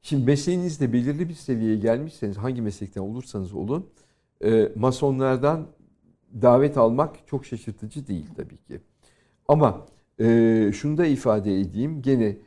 Şimdi 0.01 0.25
mesleğinizde 0.25 0.93
belirli 0.93 1.29
bir 1.29 1.33
seviyeye 1.33 1.77
gelmişseniz 1.77 2.37
hangi 2.37 2.61
meslekten 2.61 3.01
olursanız 3.01 3.53
olun 3.53 3.85
e, 4.45 4.69
masonlardan 4.75 5.67
davet 6.41 6.77
almak 6.77 7.27
çok 7.27 7.45
şaşırtıcı 7.45 8.07
değil 8.07 8.25
tabii 8.37 8.57
ki. 8.57 8.81
Ama 9.47 9.85
e, 10.19 10.71
şunu 10.75 10.97
da 10.97 11.05
ifade 11.05 11.61
edeyim 11.61 12.01
gene 12.01 12.37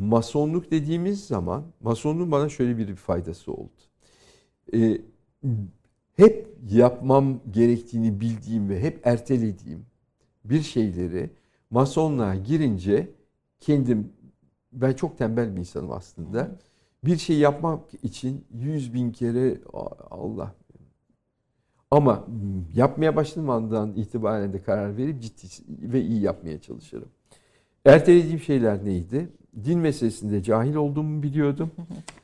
masonluk 0.00 0.70
dediğimiz 0.70 1.26
zaman 1.26 1.64
masonluğun 1.80 2.32
bana 2.32 2.48
şöyle 2.48 2.78
bir 2.78 2.96
faydası 2.96 3.52
oldu. 3.52 3.70
E, 4.74 5.00
hep 6.16 6.48
yapmam 6.70 7.40
gerektiğini 7.50 8.20
bildiğim 8.20 8.68
ve 8.68 8.80
hep 8.82 9.06
ertelediğim 9.06 9.86
bir 10.44 10.62
şeyleri 10.62 11.30
masonluğa 11.70 12.34
girince 12.34 13.10
kendim 13.60 14.12
ben 14.72 14.92
çok 14.92 15.18
tembel 15.18 15.54
bir 15.56 15.60
insanım 15.60 15.92
aslında. 15.92 16.58
Bir 17.04 17.18
şey 17.18 17.38
yapmak 17.38 17.80
için 18.04 18.44
yüz 18.54 18.94
bin 18.94 19.12
kere 19.12 19.58
"A- 19.72 20.16
Allah 20.16 20.54
ama 21.94 22.24
yapmaya 22.74 23.16
başladığım 23.16 23.50
andan 23.50 23.92
itibaren 23.96 24.52
de 24.52 24.62
karar 24.62 24.96
verip 24.96 25.22
ciddi 25.22 25.46
ve 25.68 26.02
iyi 26.02 26.20
yapmaya 26.20 26.60
çalışırım. 26.60 27.08
Ertelediğim 27.84 28.40
şeyler 28.40 28.84
neydi? 28.84 29.28
Din 29.64 29.78
meselesinde 29.78 30.42
cahil 30.42 30.74
olduğumu 30.74 31.22
biliyordum 31.22 31.70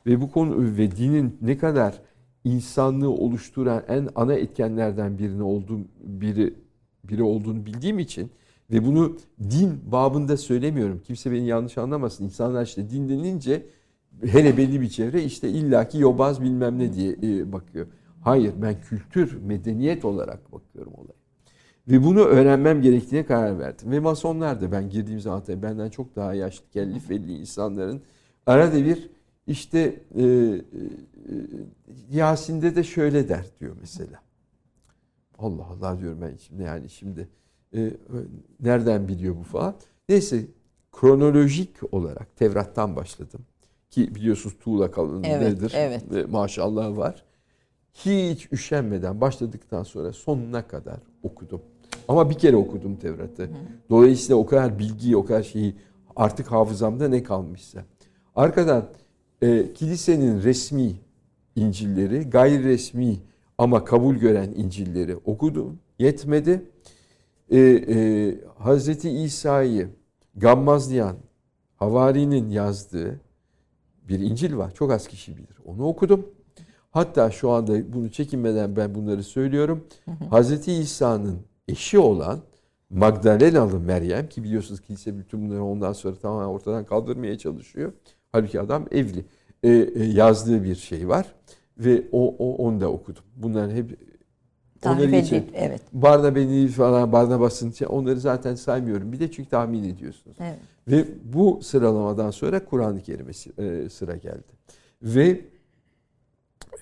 ve 0.05 0.21
bu 0.21 0.31
konu 0.31 0.77
ve 0.77 0.91
dinin 0.91 1.37
ne 1.41 1.57
kadar 1.57 2.01
insanlığı 2.43 3.09
oluşturan 3.09 3.83
en 3.87 4.09
ana 4.15 4.33
etkenlerden 4.33 5.17
birini 5.17 5.43
olduğum 5.43 5.79
biri 6.03 6.53
biri 7.03 7.23
olduğunu 7.23 7.65
bildiğim 7.65 7.99
için 7.99 8.31
ve 8.71 8.85
bunu 8.85 9.17
din 9.49 9.81
babında 9.91 10.37
söylemiyorum. 10.37 11.01
Kimse 11.03 11.31
beni 11.31 11.47
yanlış 11.47 11.77
anlamasın. 11.77 12.23
İnsanlar 12.23 12.65
işte 12.65 12.89
din 12.89 13.09
denince 13.09 13.65
hele 14.25 14.57
belli 14.57 14.81
bir 14.81 14.89
çevre 14.89 15.23
işte 15.23 15.49
illaki 15.49 15.97
yobaz 15.97 16.41
bilmem 16.41 16.79
ne 16.79 16.93
diye 16.93 17.15
e, 17.23 17.51
bakıyor. 17.51 17.87
Hayır 18.21 18.53
ben 18.61 18.81
kültür, 18.81 19.41
medeniyet 19.41 20.05
olarak 20.05 20.51
bakıyorum 20.51 20.93
olaya. 20.93 21.21
Ve 21.87 22.03
bunu 22.03 22.19
öğrenmem 22.19 22.81
gerektiğine 22.81 23.25
karar 23.25 23.59
verdim. 23.59 23.91
Ve 23.91 23.99
masonlar 23.99 24.61
da 24.61 24.71
ben 24.71 24.89
girdiğim 24.89 25.19
zaman 25.19 25.43
tabii 25.43 25.61
benden 25.61 25.89
çok 25.89 26.15
daha 26.15 26.33
yaşlı, 26.33 26.65
kelli 26.73 26.99
felli 26.99 27.37
insanların 27.37 28.01
arada 28.45 28.85
bir 28.85 29.09
işte 29.47 30.03
e, 30.15 30.23
e, 30.23 30.61
Yasin'de 32.11 32.75
de 32.75 32.83
şöyle 32.83 33.29
der 33.29 33.45
diyor 33.59 33.75
mesela. 33.81 34.19
Allah 35.37 35.65
Allah 35.65 35.99
diyorum 35.99 36.21
ben 36.21 36.35
şimdi 36.35 36.63
yani 36.63 36.89
şimdi 36.89 37.27
e, 37.75 37.91
nereden 38.59 39.07
biliyor 39.07 39.35
bu 39.35 39.43
falan. 39.43 39.75
Neyse 40.09 40.45
kronolojik 40.91 41.93
olarak 41.93 42.35
Tevrat'tan 42.35 42.95
başladım. 42.95 43.41
Ki 43.89 44.15
biliyorsunuz 44.15 44.55
tuğla 44.59 44.91
kalın 44.91 45.23
Evet, 45.23 45.53
nedir? 45.53 45.73
evet. 45.75 46.03
Ve 46.11 46.25
maşallah 46.25 46.97
var. 46.97 47.23
Hiç 47.93 48.51
üşenmeden 48.51 49.21
başladıktan 49.21 49.83
sonra 49.83 50.13
sonuna 50.13 50.67
kadar 50.67 50.99
okudum. 51.23 51.61
Ama 52.07 52.29
bir 52.29 52.35
kere 52.35 52.55
okudum 52.55 52.95
Tevrat'ı. 52.95 53.49
Dolayısıyla 53.89 54.35
o 54.35 54.45
kadar 54.45 54.79
bilgiyi, 54.79 55.17
o 55.17 55.25
kadar 55.25 55.43
şeyi 55.43 55.75
artık 56.15 56.51
hafızamda 56.51 57.07
ne 57.07 57.23
kalmışsa. 57.23 57.85
Arkadan 58.35 58.89
e, 59.41 59.73
kilisenin 59.73 60.43
resmi 60.43 60.93
İncil'leri, 61.55 62.29
gayri 62.29 62.63
resmi 62.63 63.17
ama 63.57 63.83
kabul 63.83 64.15
gören 64.15 64.51
İncil'leri 64.55 65.15
okudum. 65.15 65.79
Yetmedi. 65.99 66.61
E, 67.49 67.59
e, 67.59 68.35
Hazreti 68.57 69.09
İsa'yı 69.09 69.89
gammazlayan 70.35 71.15
Havari'nin 71.75 72.49
yazdığı 72.49 73.19
bir 74.09 74.19
İncil 74.19 74.57
var. 74.57 74.73
Çok 74.73 74.91
az 74.91 75.07
kişi 75.07 75.37
bilir. 75.37 75.57
Onu 75.65 75.87
okudum. 75.87 76.25
Hatta 76.91 77.31
şu 77.31 77.49
anda 77.49 77.93
bunu 77.93 78.11
çekinmeden 78.11 78.75
ben 78.75 78.95
bunları 78.95 79.23
söylüyorum. 79.23 79.87
Hazreti 80.29 80.73
İsa'nın 80.73 81.39
eşi 81.67 81.99
olan 81.99 82.39
Magdalenalı 82.89 83.79
Meryem 83.79 84.29
ki 84.29 84.43
biliyorsunuz 84.43 84.81
kilise 84.81 85.17
bütün 85.17 85.49
bunları 85.49 85.63
ondan 85.63 85.93
sonra 85.93 86.15
tamamen 86.15 86.47
ortadan 86.47 86.85
kaldırmaya 86.85 87.37
çalışıyor. 87.37 87.93
Halbuki 88.31 88.59
adam 88.59 88.85
evli. 88.91 89.25
Ee, 89.63 89.69
e, 89.69 90.03
yazdığı 90.03 90.63
bir 90.63 90.75
şey 90.75 91.07
var 91.07 91.35
ve 91.77 92.03
o, 92.11 92.35
o 92.39 92.55
onu 92.55 92.81
da 92.81 92.91
okudum. 92.91 93.23
Bunların 93.35 93.75
hep 93.75 93.99
geçelim. 95.11 95.43
edildi. 95.43 95.57
Evet. 95.57 95.81
Barnaba'nın 95.93 96.67
falan 96.67 97.11
Barnabas'ın 97.11 97.85
onları 97.85 98.19
zaten 98.19 98.55
saymıyorum. 98.55 99.11
Bir 99.11 99.19
de 99.19 99.31
çünkü 99.31 99.49
tahmin 99.49 99.83
ediyorsunuz. 99.83 100.37
evet. 100.39 100.59
Ve 100.87 101.05
bu 101.33 101.59
sıralamadan 101.63 102.31
sonra 102.31 102.65
Kur'an-ı 102.65 103.01
Kerim'e 103.01 103.31
e, 103.57 103.89
sıra 103.89 104.15
geldi. 104.15 104.53
Ve 105.01 105.41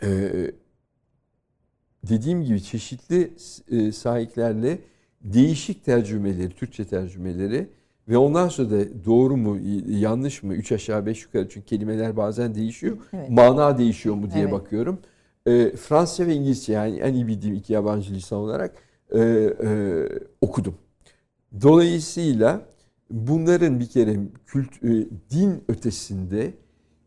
e, 0.04 0.32
dediğim 2.10 2.44
gibi 2.44 2.64
çeşitli 2.64 3.34
e, 3.72 3.92
sahiplerle 3.92 4.80
değişik 5.22 5.86
tercümeleri, 5.86 6.50
Türkçe 6.50 6.86
tercümeleri 6.86 7.70
ve 8.08 8.18
ondan 8.18 8.48
sonra 8.48 8.70
da 8.70 9.06
doğru 9.06 9.38
mu, 9.38 9.58
yanlış 9.88 10.44
mı, 10.44 10.54
üç 10.54 10.72
aşağı 10.72 11.06
beş 11.06 11.24
yukarı 11.24 11.50
çünkü 11.50 11.66
kelimeler 11.66 12.18
bazen 12.18 12.56
değişiyor. 12.56 12.98
Evet. 13.14 13.30
Mana 13.30 13.78
değişiyor 13.78 14.16
mu 14.16 14.32
diye 14.32 14.44
Evet. 14.44 14.54
bakıyorum. 14.54 15.00
E, 15.46 15.72
Fransızca 15.72 16.28
ve 16.28 16.34
İngilizce 16.34 16.74
yani 16.74 16.98
en 16.98 17.14
iyi 17.14 17.28
bildiğim 17.28 17.56
iki 17.56 17.74
yabancı 17.74 18.14
lisan 18.14 18.40
olarak 18.40 18.76
e, 19.12 19.20
e, 19.20 19.70
okudum. 20.42 20.76
Dolayısıyla 21.62 22.62
bunların 23.12 23.80
bir 23.80 23.88
kere 23.88 24.20
kült, 24.46 24.84
e, 24.84 24.90
din 25.32 25.64
ötesinde 25.68 26.54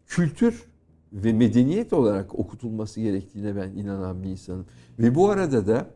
kültür 0.06 0.64
ve 1.12 1.32
medeniyet 1.32 1.92
olarak 1.92 2.38
okutulması 2.38 3.00
gerektiğine 3.00 3.56
ben 3.56 3.70
inanan 3.70 4.22
bir 4.22 4.28
insanım. 4.28 4.66
Ve 4.98 5.14
bu 5.14 5.30
arada 5.30 5.66
da 5.66 5.86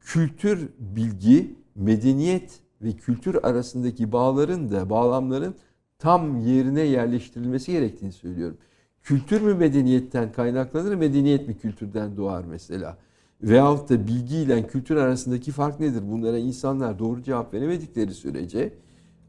kültür, 0.00 0.68
bilgi, 0.78 1.54
medeniyet 1.74 2.60
ve 2.82 2.92
kültür 2.92 3.34
arasındaki 3.42 4.12
bağların 4.12 4.70
da 4.70 4.90
bağlamların 4.90 5.54
tam 5.98 6.40
yerine 6.40 6.80
yerleştirilmesi 6.80 7.72
gerektiğini 7.72 8.12
söylüyorum. 8.12 8.58
Kültür 9.02 9.40
mü 9.40 9.54
medeniyetten 9.54 10.32
kaynaklanır, 10.32 10.94
medeniyet 10.94 11.48
mi 11.48 11.58
kültürden 11.58 12.16
doğar 12.16 12.44
mesela? 12.44 12.98
Veyahut 13.42 13.90
da 13.90 14.06
bilgi 14.06 14.36
ile 14.36 14.66
kültür 14.66 14.96
arasındaki 14.96 15.52
fark 15.52 15.80
nedir? 15.80 16.02
Bunlara 16.10 16.38
insanlar 16.38 16.98
doğru 16.98 17.22
cevap 17.22 17.54
veremedikleri 17.54 18.14
sürece 18.14 18.72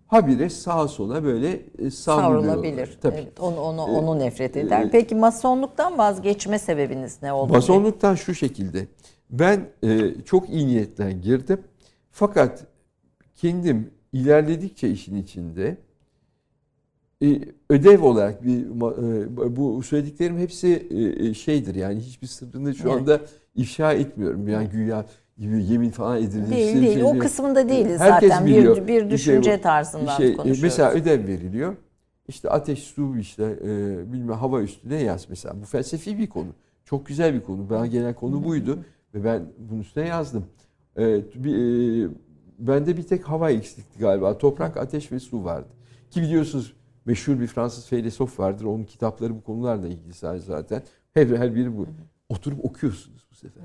habire 0.07 0.49
sağa 0.49 0.87
sola 0.87 1.23
böyle 1.23 1.61
e, 1.79 1.91
savruluyorlar. 1.91 2.49
Savrulabilir. 2.55 2.97
Tabii. 3.01 3.15
Evet, 3.15 3.39
onu 3.39 3.59
onu 3.61 3.79
Ee, 3.81 3.83
onu 3.97 4.19
nefret 4.19 4.57
eder. 4.57 4.81
e, 4.85 4.89
Peki 4.91 5.15
masonluktan 5.15 5.97
vazgeçme 5.97 6.59
sebebiniz 6.59 7.17
ne 7.21 7.33
oldu? 7.33 7.53
Masonluktan 7.53 8.15
şu 8.15 8.33
şekilde. 8.35 8.87
Ben 9.29 9.65
e, 9.83 10.13
çok 10.25 10.49
iyi 10.49 10.67
niyetten 10.67 11.21
girdim. 11.21 11.59
Fakat 12.11 12.63
kendim 13.35 13.91
ilerledikçe 14.13 14.89
işin 14.89 15.15
içinde 15.15 15.77
e, 17.23 17.39
ödev 17.69 18.03
olarak 18.03 18.43
bir 18.45 18.59
e, 18.65 19.55
bu 19.57 19.83
söylediklerim 19.83 20.37
hepsi 20.37 20.87
e, 20.91 21.27
e, 21.27 21.33
şeydir 21.33 21.75
yani 21.75 21.99
hiçbir 21.99 22.27
sırrını 22.27 22.75
şu 22.75 22.89
Evet. 22.89 22.99
anda 23.01 23.21
ifşa 23.55 23.93
etmiyorum. 23.93 24.47
Yani 24.47 24.69
güya 24.69 25.05
gibi 25.37 25.63
yemin 25.65 25.89
falan 25.89 26.17
edilir. 26.17 26.49
Değil 26.51 26.71
şey- 26.73 26.81
değil. 26.81 26.93
şey 26.93 27.03
o 27.03 27.11
değil. 27.11 27.21
kısmında 27.23 27.69
değiliz 27.69 27.99
Herkes 27.99 28.29
zaten. 28.29 28.45
biliyor. 28.47 28.77
Bir, 28.77 28.87
bir 28.87 29.05
Bir 29.05 29.09
düşünce 29.09 29.49
şey 29.49 29.57
bu. 29.57 29.61
tarzından 29.61 30.07
Bir 30.07 30.11
şey, 30.11 30.27
e, 30.31 30.33
konuşuyoruz. 30.33 30.63
mesela 30.63 30.91
ödev 30.91 31.27
veriliyor. 31.27 31.75
İşte 32.27 32.49
ateş, 32.49 32.79
su, 32.79 33.17
işte 33.17 33.43
e, 33.63 33.67
bilmem 34.13 34.37
hava 34.37 34.61
üstüne 34.61 35.03
yaz 35.03 35.25
mesela. 35.29 35.61
Bu 35.61 35.65
felsefi 35.65 36.17
bir 36.17 36.27
konu. 36.29 36.47
Çok 36.85 37.05
güzel 37.05 37.33
bir 37.33 37.41
konu. 37.41 37.69
Bana 37.69 37.87
gelen 37.87 38.13
konu 38.13 38.43
buydu 38.43 38.79
ve 39.13 39.23
ben 39.23 39.45
bunun 39.69 39.81
üstüne 39.81 40.07
yazdım. 40.07 40.45
Evet, 40.95 41.25
bir, 41.35 42.05
e, 42.05 42.09
bende 42.59 42.97
bir 42.97 43.03
tek 43.03 43.23
hava 43.23 43.51
eksikti 43.51 43.99
galiba. 43.99 44.37
Toprak, 44.37 44.77
ateş 44.77 45.11
ve 45.11 45.19
su 45.19 45.43
vardı. 45.43 45.67
Ki 46.11 46.21
biliyorsunuz 46.21 46.73
meşhur 47.05 47.39
bir 47.39 47.47
Fransız 47.47 47.85
filozof 47.87 48.39
vardır. 48.39 48.65
Onun 48.65 48.83
kitapları 48.83 49.35
bu 49.35 49.41
konularla 49.43 49.87
ilgili 49.87 50.13
sadece 50.13 50.45
zaten. 50.45 50.81
Her, 51.13 51.27
her 51.27 51.55
biri 51.55 51.77
bu. 51.77 51.85
Oturup 52.29 52.65
okuyorsunuz 52.65 53.27
bu 53.31 53.35
sefer. 53.35 53.63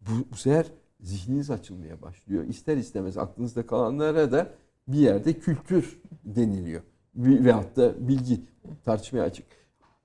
Bu, 0.00 0.10
bu 0.32 0.36
sefer 0.36 0.66
zihniniz 1.02 1.50
açılmaya 1.50 2.02
başlıyor. 2.02 2.44
İster 2.44 2.76
istemez 2.76 3.18
aklınızda 3.18 3.66
kalanlara 3.66 4.32
da 4.32 4.50
bir 4.88 4.98
yerde 4.98 5.38
kültür 5.38 6.00
deniliyor. 6.24 6.82
Veyahut 7.14 7.76
da 7.76 8.08
bilgi 8.08 8.40
tartışmaya 8.84 9.22
açık. 9.22 9.46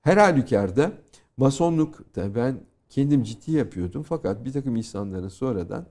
Her 0.00 0.16
halükarda 0.16 0.92
masonlukta 1.36 2.34
ben 2.34 2.60
kendim 2.88 3.22
ciddi 3.22 3.52
yapıyordum. 3.52 4.02
Fakat 4.02 4.44
bir 4.44 4.52
takım 4.52 4.76
insanların 4.76 5.28
sonradan 5.28 5.86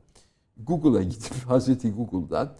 Google'a 0.58 1.04
gidip 1.04 1.34
Hazreti 1.48 1.92
Google'dan 1.92 2.56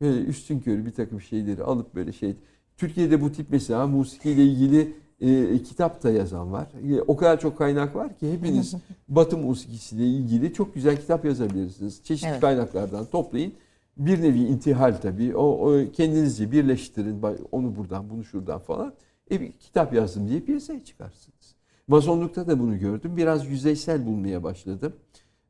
üstün 0.00 0.60
körü 0.60 0.86
bir 0.86 0.94
takım 0.94 1.20
şeyleri 1.20 1.62
alıp 1.62 1.94
böyle 1.94 2.12
şey. 2.12 2.36
Türkiye'de 2.76 3.20
bu 3.20 3.32
tip 3.32 3.46
mesela 3.50 3.86
musikiyle 3.86 4.44
ilgili 4.44 4.96
e, 5.20 5.62
kitap 5.62 6.02
da 6.02 6.10
yazan 6.10 6.52
var. 6.52 6.68
E, 6.90 7.00
o 7.02 7.16
kadar 7.16 7.40
çok 7.40 7.58
kaynak 7.58 7.96
var 7.96 8.18
ki 8.18 8.32
hepiniz 8.32 8.74
Batı 9.08 9.36
musikisiyle 9.36 10.06
ilgili 10.06 10.52
çok 10.52 10.74
güzel 10.74 10.96
kitap 10.96 11.24
yazabilirsiniz. 11.24 12.02
Çeşitli 12.04 12.30
Evet. 12.30 12.40
kaynaklardan 12.40 13.04
toplayın. 13.04 13.52
Bir 13.96 14.22
nevi 14.22 14.38
intihal 14.38 14.96
tabii. 15.02 15.36
O, 15.36 15.42
o 15.42 15.92
kendinizce 15.92 16.52
birleştirin. 16.52 17.22
Onu 17.52 17.76
buradan, 17.76 18.10
bunu 18.10 18.24
şuradan 18.24 18.58
falan. 18.58 18.94
E 19.30 19.40
bir 19.40 19.52
kitap 19.52 19.94
yazdım 19.94 20.28
diye 20.28 20.40
piyasaya 20.40 20.84
çıkarsınız. 20.84 21.54
Masonlukta 21.88 22.46
da 22.46 22.58
bunu 22.58 22.78
gördüm. 22.78 23.16
Biraz 23.16 23.46
yüzeysel 23.46 24.06
bulmaya 24.06 24.42
başladım. 24.42 24.92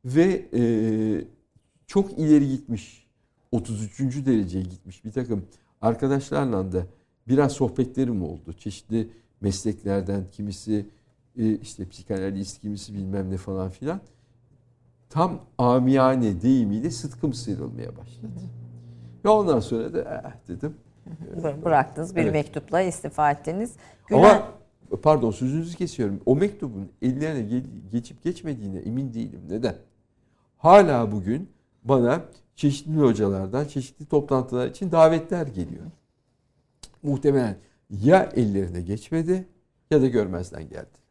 Ve 0.05 0.45
e, 0.53 0.61
çok 1.87 2.19
ileri 2.19 2.49
gitmiş, 2.49 3.07
33. 3.51 3.99
dereceye 4.25 4.63
gitmiş 4.63 5.05
bir 5.05 5.11
takım 5.11 5.45
arkadaşlarla 5.81 6.71
da 6.71 6.85
biraz 7.27 7.51
sohbetlerim 7.51 8.23
oldu. 8.23 8.53
Çeşitli 8.53 9.07
mesleklerden 9.41 10.23
kimisi 10.31 10.85
e, 11.37 11.55
işte 11.55 11.89
psikanalist, 11.89 12.61
kimisi 12.61 12.93
bilmem 12.93 13.31
ne 13.31 13.37
falan 13.37 13.69
filan. 13.69 13.99
Tam 15.09 15.39
amiyane 15.57 16.41
deyimiyle 16.41 16.91
sıtkım 16.91 17.33
sıyrılmaya 17.33 17.97
başladı. 17.97 18.39
Ve 19.25 19.29
ondan 19.29 19.59
sonra 19.59 19.93
da 19.93 20.01
eh 20.25 20.47
dedim. 20.47 20.75
Bı- 21.41 21.63
Bıraktınız 21.63 22.15
bir 22.15 22.21
Evet. 22.21 22.33
mektupla 22.33 22.81
istifa 22.81 23.31
ettiniz. 23.31 23.73
Gülen- 24.07 24.19
Ama 24.21 24.47
pardon 25.03 25.31
sözünüzü 25.31 25.77
kesiyorum. 25.77 26.21
O 26.25 26.35
mektubun 26.35 26.91
ellerine 27.01 27.39
ge- 27.55 27.89
geçip 27.91 28.23
geçmediğine 28.23 28.79
emin 28.79 29.13
değilim. 29.13 29.41
Neden? 29.49 29.75
Hala 30.57 31.11
bugün 31.11 31.49
bana 31.83 32.21
çeşitli 32.55 32.97
hocalardan 32.99 33.65
çeşitli 33.65 34.05
toplantılar 34.05 34.67
için 34.67 34.91
davetler 34.91 35.47
geliyor. 35.47 35.85
Muhtemelen 37.03 37.57
ya 37.91 38.29
ellerine 38.35 38.81
geçmedi 38.81 39.45
ya 39.91 40.01
da 40.01 40.07
görmezden 40.07 40.69
geldi. 40.69 41.01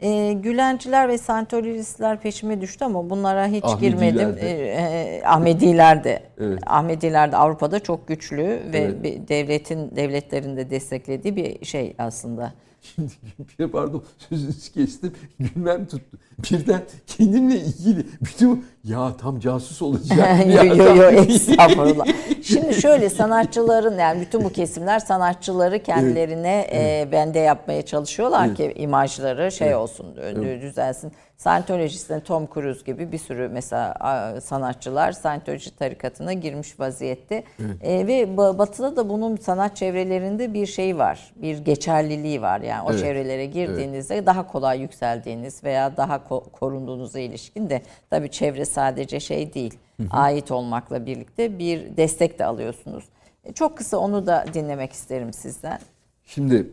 E, 0.00 0.32
Gülenciler 0.32 1.08
ve 1.08 1.18
Santolistler 1.18 2.20
peşime 2.20 2.60
düştü 2.60 2.84
ama 2.84 3.10
bunlara 3.10 3.46
hiç 3.46 3.64
Ahmediler 3.64 3.90
girmedim. 3.90 4.36
de. 4.36 4.40
E, 4.40 5.16
e, 5.16 5.22
Ahmediler 5.24 6.04
de. 6.04 6.22
Evet. 6.40 6.58
Ahmediler 6.66 7.32
de 7.32 7.36
Avrupa'da 7.36 7.80
çok 7.80 8.08
güçlü 8.08 8.42
ve 8.42 8.78
Evet. 8.78 9.02
bir 9.02 9.28
devletin 9.28 9.96
devletlerin 9.96 10.56
de 10.56 10.70
desteklediği 10.70 11.36
bir 11.36 11.64
şey 11.64 11.94
aslında. 11.98 12.52
Şimdi 12.94 13.72
pardon 13.72 14.02
sözünüzü 14.28 14.72
kestim. 14.72 15.12
Gülmem 15.40 15.86
tuttu. 15.86 16.18
Birden 16.50 16.82
kendimle 17.06 17.56
ilgili 17.56 18.06
bütün 18.20 18.66
ya 18.84 19.16
tam 19.16 19.40
casus 19.40 19.82
olacak. 19.82 20.46
yo 20.46 20.64
yo 20.64 20.96
yo 20.96 21.10
estağfurullah. 21.10 22.06
Şimdi 22.42 22.74
şöyle 22.74 23.10
sanatçıların 23.10 23.98
yani 23.98 24.20
bütün 24.20 24.44
bu 24.44 24.52
kesimler 24.52 24.98
sanatçıları 24.98 25.82
kendilerine 25.82 26.66
e, 26.72 27.08
bende 27.12 27.38
yapmaya 27.38 27.82
çalışıyorlar 27.86 28.46
Evet. 28.46 28.56
ki 28.56 28.72
imajları 28.76 29.52
şey 29.52 29.66
Evet. 29.66 29.76
olsun 29.76 30.06
dü- 30.16 30.60
düzelsin. 30.60 31.12
Scientologist'in 31.36 32.20
Tom 32.20 32.48
Cruise 32.54 32.80
gibi 32.84 33.12
bir 33.12 33.18
sürü 33.18 33.48
mesela 33.48 33.94
sanatçılar 34.40 35.12
Scientology 35.12 35.70
tarikatına 35.78 36.32
girmiş 36.32 36.80
vaziyette. 36.80 37.44
E, 37.80 38.06
ve 38.06 38.22
ba- 38.22 38.58
batıda 38.58 38.96
da 38.96 39.08
bunun 39.08 39.36
sanat 39.36 39.76
çevrelerinde 39.76 40.54
bir 40.54 40.66
şey 40.66 40.98
var. 40.98 41.32
Bir 41.36 41.58
geçerliliği 41.58 42.42
var. 42.42 42.60
Yani 42.60 42.82
o 42.88 42.90
Evet. 42.90 43.00
çevrelere 43.00 43.46
girdiğinizde 43.46 44.26
daha 44.26 44.46
kolay 44.46 44.80
yükseldiğiniz 44.80 45.64
veya 45.64 45.96
daha 45.96 46.16
ko- 46.16 46.50
korunduğunuza 46.50 47.18
ilişkin 47.18 47.70
de 47.70 47.82
tabii 48.10 48.30
çevre 48.30 48.64
sadece 48.64 49.20
şey 49.20 49.54
değil. 49.54 49.74
Ait 50.10 50.50
olmakla 50.50 51.06
birlikte 51.06 51.58
bir 51.58 51.96
destek 51.96 52.38
de 52.38 52.44
alıyorsunuz. 52.44 53.04
E, 53.44 53.52
Çok 53.52 53.78
kısa 53.78 53.96
onu 53.98 54.26
da 54.26 54.44
dinlemek 54.54 54.92
isterim 54.92 55.32
sizden. 55.32 55.78
Şimdi 56.24 56.70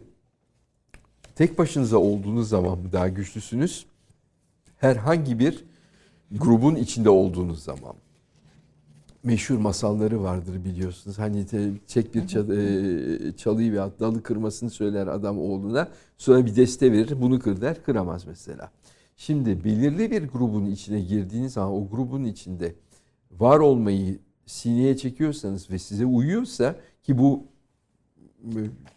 tek 1.36 1.58
başınıza 1.58 1.98
olduğunuz 1.98 2.50
zaman 2.50 2.80
daha 2.92 3.08
güçlüsünüz? 3.08 3.86
Herhangi 4.84 5.40
bir 5.40 5.64
grubun 6.32 6.76
içinde 6.76 7.10
olduğunuz 7.10 7.64
zaman. 7.64 7.94
Meşhur 9.24 9.58
masalları 9.58 10.24
vardır 10.24 10.66
biliyorsunuz. 10.66 11.20
Hani 11.20 11.46
çek 11.88 12.16
bir 12.16 12.28
çal- 12.28 12.50
e, 12.50 13.38
çalıyı 13.38 13.72
veya 13.72 13.92
dalı 14.00 14.24
kırmasını 14.24 14.70
söyler 14.70 15.08
adam 15.08 15.40
oğluna. 15.40 15.90
Sonra 16.18 16.46
bir 16.46 16.56
deste 16.56 16.92
verir 16.92 17.22
bunu 17.22 17.40
kır 17.40 17.62
der 17.62 17.84
kıramaz 17.84 18.26
mesela. 18.26 18.72
Şimdi 19.18 19.64
belirli 19.64 20.12
bir 20.12 20.28
grubun 20.28 20.66
içine 20.66 21.02
girdiğiniz 21.02 21.54
zaman 21.54 21.72
o 21.74 21.88
grubun 21.90 22.24
içinde 22.24 22.76
var 23.32 23.60
olmayı 23.60 24.20
sineye 24.46 24.98
çekiyorsanız 24.98 25.70
ve 25.72 25.80
size 25.80 26.06
uyuyorsa 26.06 26.76
ki 27.04 27.18
bu 27.18 27.46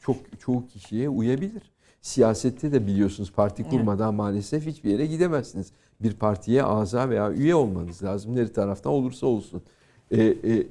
çok 0.00 0.16
çoğu 0.40 0.66
kişiye 0.66 1.08
uyabilir. 1.08 1.75
Siyasette 2.06 2.72
de 2.72 2.86
biliyorsunuz 2.86 3.32
parti 3.32 3.64
kurmadan 3.64 4.14
maalesef 4.14 4.66
hiçbir 4.66 4.90
yere 4.90 5.06
gidemezsiniz. 5.06 5.72
Bir 6.00 6.14
partiye 6.14 6.62
aza 6.62 7.10
veya 7.10 7.32
üye 7.32 7.54
olmanız 7.54 8.02
lazım. 8.02 8.36
Her 8.36 8.54
taraftan 8.54 8.92
olursa 8.92 9.26
olsun. 9.26 9.62
Ee, 10.10 10.24
e, 10.24 10.66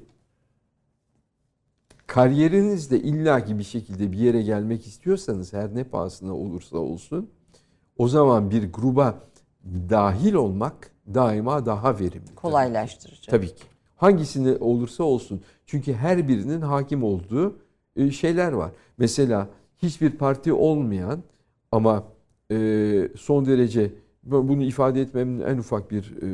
kariyerinizde 2.08 3.00
illaki 3.00 3.60
bir 3.60 3.64
şekilde 3.64 4.12
bir 4.12 4.18
yere 4.18 4.42
gelmek 4.42 4.88
istiyorsanız 4.88 5.54
her 5.54 5.76
ne 5.76 5.84
pahasına 5.84 6.36
olursa 6.36 6.78
olsun 6.78 7.30
o 7.98 8.08
zaman 8.08 8.52
bir 8.52 8.74
gruba 8.74 9.20
dahil 9.90 10.34
olmak 10.34 10.92
daima 11.14 11.66
daha 11.66 12.00
verimli. 12.00 12.36
Kolaylaştırıcı. 12.36 13.32
Tabii 13.32 13.48
ki. 13.56 13.64
Hangisini 13.96 14.58
olursa 14.58 15.04
olsun. 15.04 15.42
Çünkü 15.66 15.94
her 15.94 16.28
birinin 16.28 16.62
hakim 16.62 17.04
olduğu 17.04 17.56
e, 17.96 18.12
şeyler 18.12 18.52
var. 18.52 18.72
Mesela 18.98 19.50
hiçbir 19.86 20.10
parti 20.12 20.54
olmayan 20.54 21.20
ama 21.72 22.04
e, 22.52 22.56
son 23.18 23.46
derece 23.46 23.92
bu- 24.24 24.48
bunu 24.48 24.64
ifade 24.64 25.02
etmemin 25.02 25.40
en 25.42 25.58
ufak 25.58 25.92
bir 25.92 26.14
e, 26.22 26.28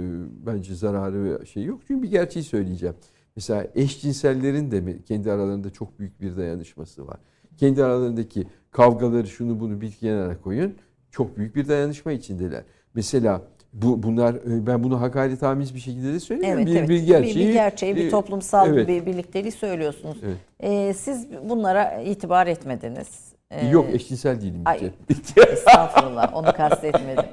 bence 0.46 0.76
zararı 0.76 1.24
ve 1.24 1.46
şey 1.46 1.64
yok. 1.64 1.82
Çünkü 1.88 2.04
bir 2.04 2.12
gerçeği 2.12 2.44
söyleyeceğim. 2.44 2.96
Mesela 3.36 3.68
eşcinsellerin 3.76 4.72
de 4.72 4.82
mi- 4.82 5.04
kendi 5.08 5.32
aralarında 5.32 5.70
çok 5.70 6.00
büyük 6.00 6.22
bir 6.22 6.38
dayanışması 6.38 7.08
var. 7.08 7.18
Kendi 7.58 7.84
aralarındaki 7.84 8.48
kavgaları 8.72 9.28
şunu 9.28 9.60
bunu 9.60 9.82
bir 9.82 9.92
kenara 9.92 10.42
koyun. 10.42 10.76
Çok 11.12 11.38
büyük 11.38 11.56
bir 11.56 11.68
dayanışma 11.68 12.12
içindeler. 12.12 12.64
Mesela 12.94 13.42
Bu 13.74 14.04
bunlar 14.04 14.34
e, 14.36 14.68
ben 14.68 14.84
bunu 14.84 15.02
hakaret 15.02 15.44
amiz 15.44 15.76
bir 15.76 15.80
şekilde 15.80 16.14
de 16.14 16.20
söylemiyorum. 16.20 16.60
Evet, 16.60 16.68
bir, 16.74 16.80
evet. 16.80 16.90
bir 16.90 17.04
gerçeği. 17.08 17.48
bir, 17.48 17.54
gerçeği, 17.54 17.96
bir 17.96 18.06
e, 18.06 18.10
toplumsal 18.10 18.68
evet. 18.74 18.88
bir 18.88 19.06
birlikteliği 19.06 19.52
söylüyorsunuz. 19.52 20.18
Evet. 20.24 20.38
Ee, 20.60 20.94
siz 20.94 21.28
bunlara 21.50 22.02
itibar 22.02 22.48
etmediniz. 22.48 23.31
Ee, 23.52 23.68
Yok 23.68 23.90
eşcinsel 23.94 24.42
değilim. 24.42 24.62
Ay. 24.66 24.92
Estağfurullah 25.52 26.36
onu 26.36 26.54
kastetmedim. 26.54 27.26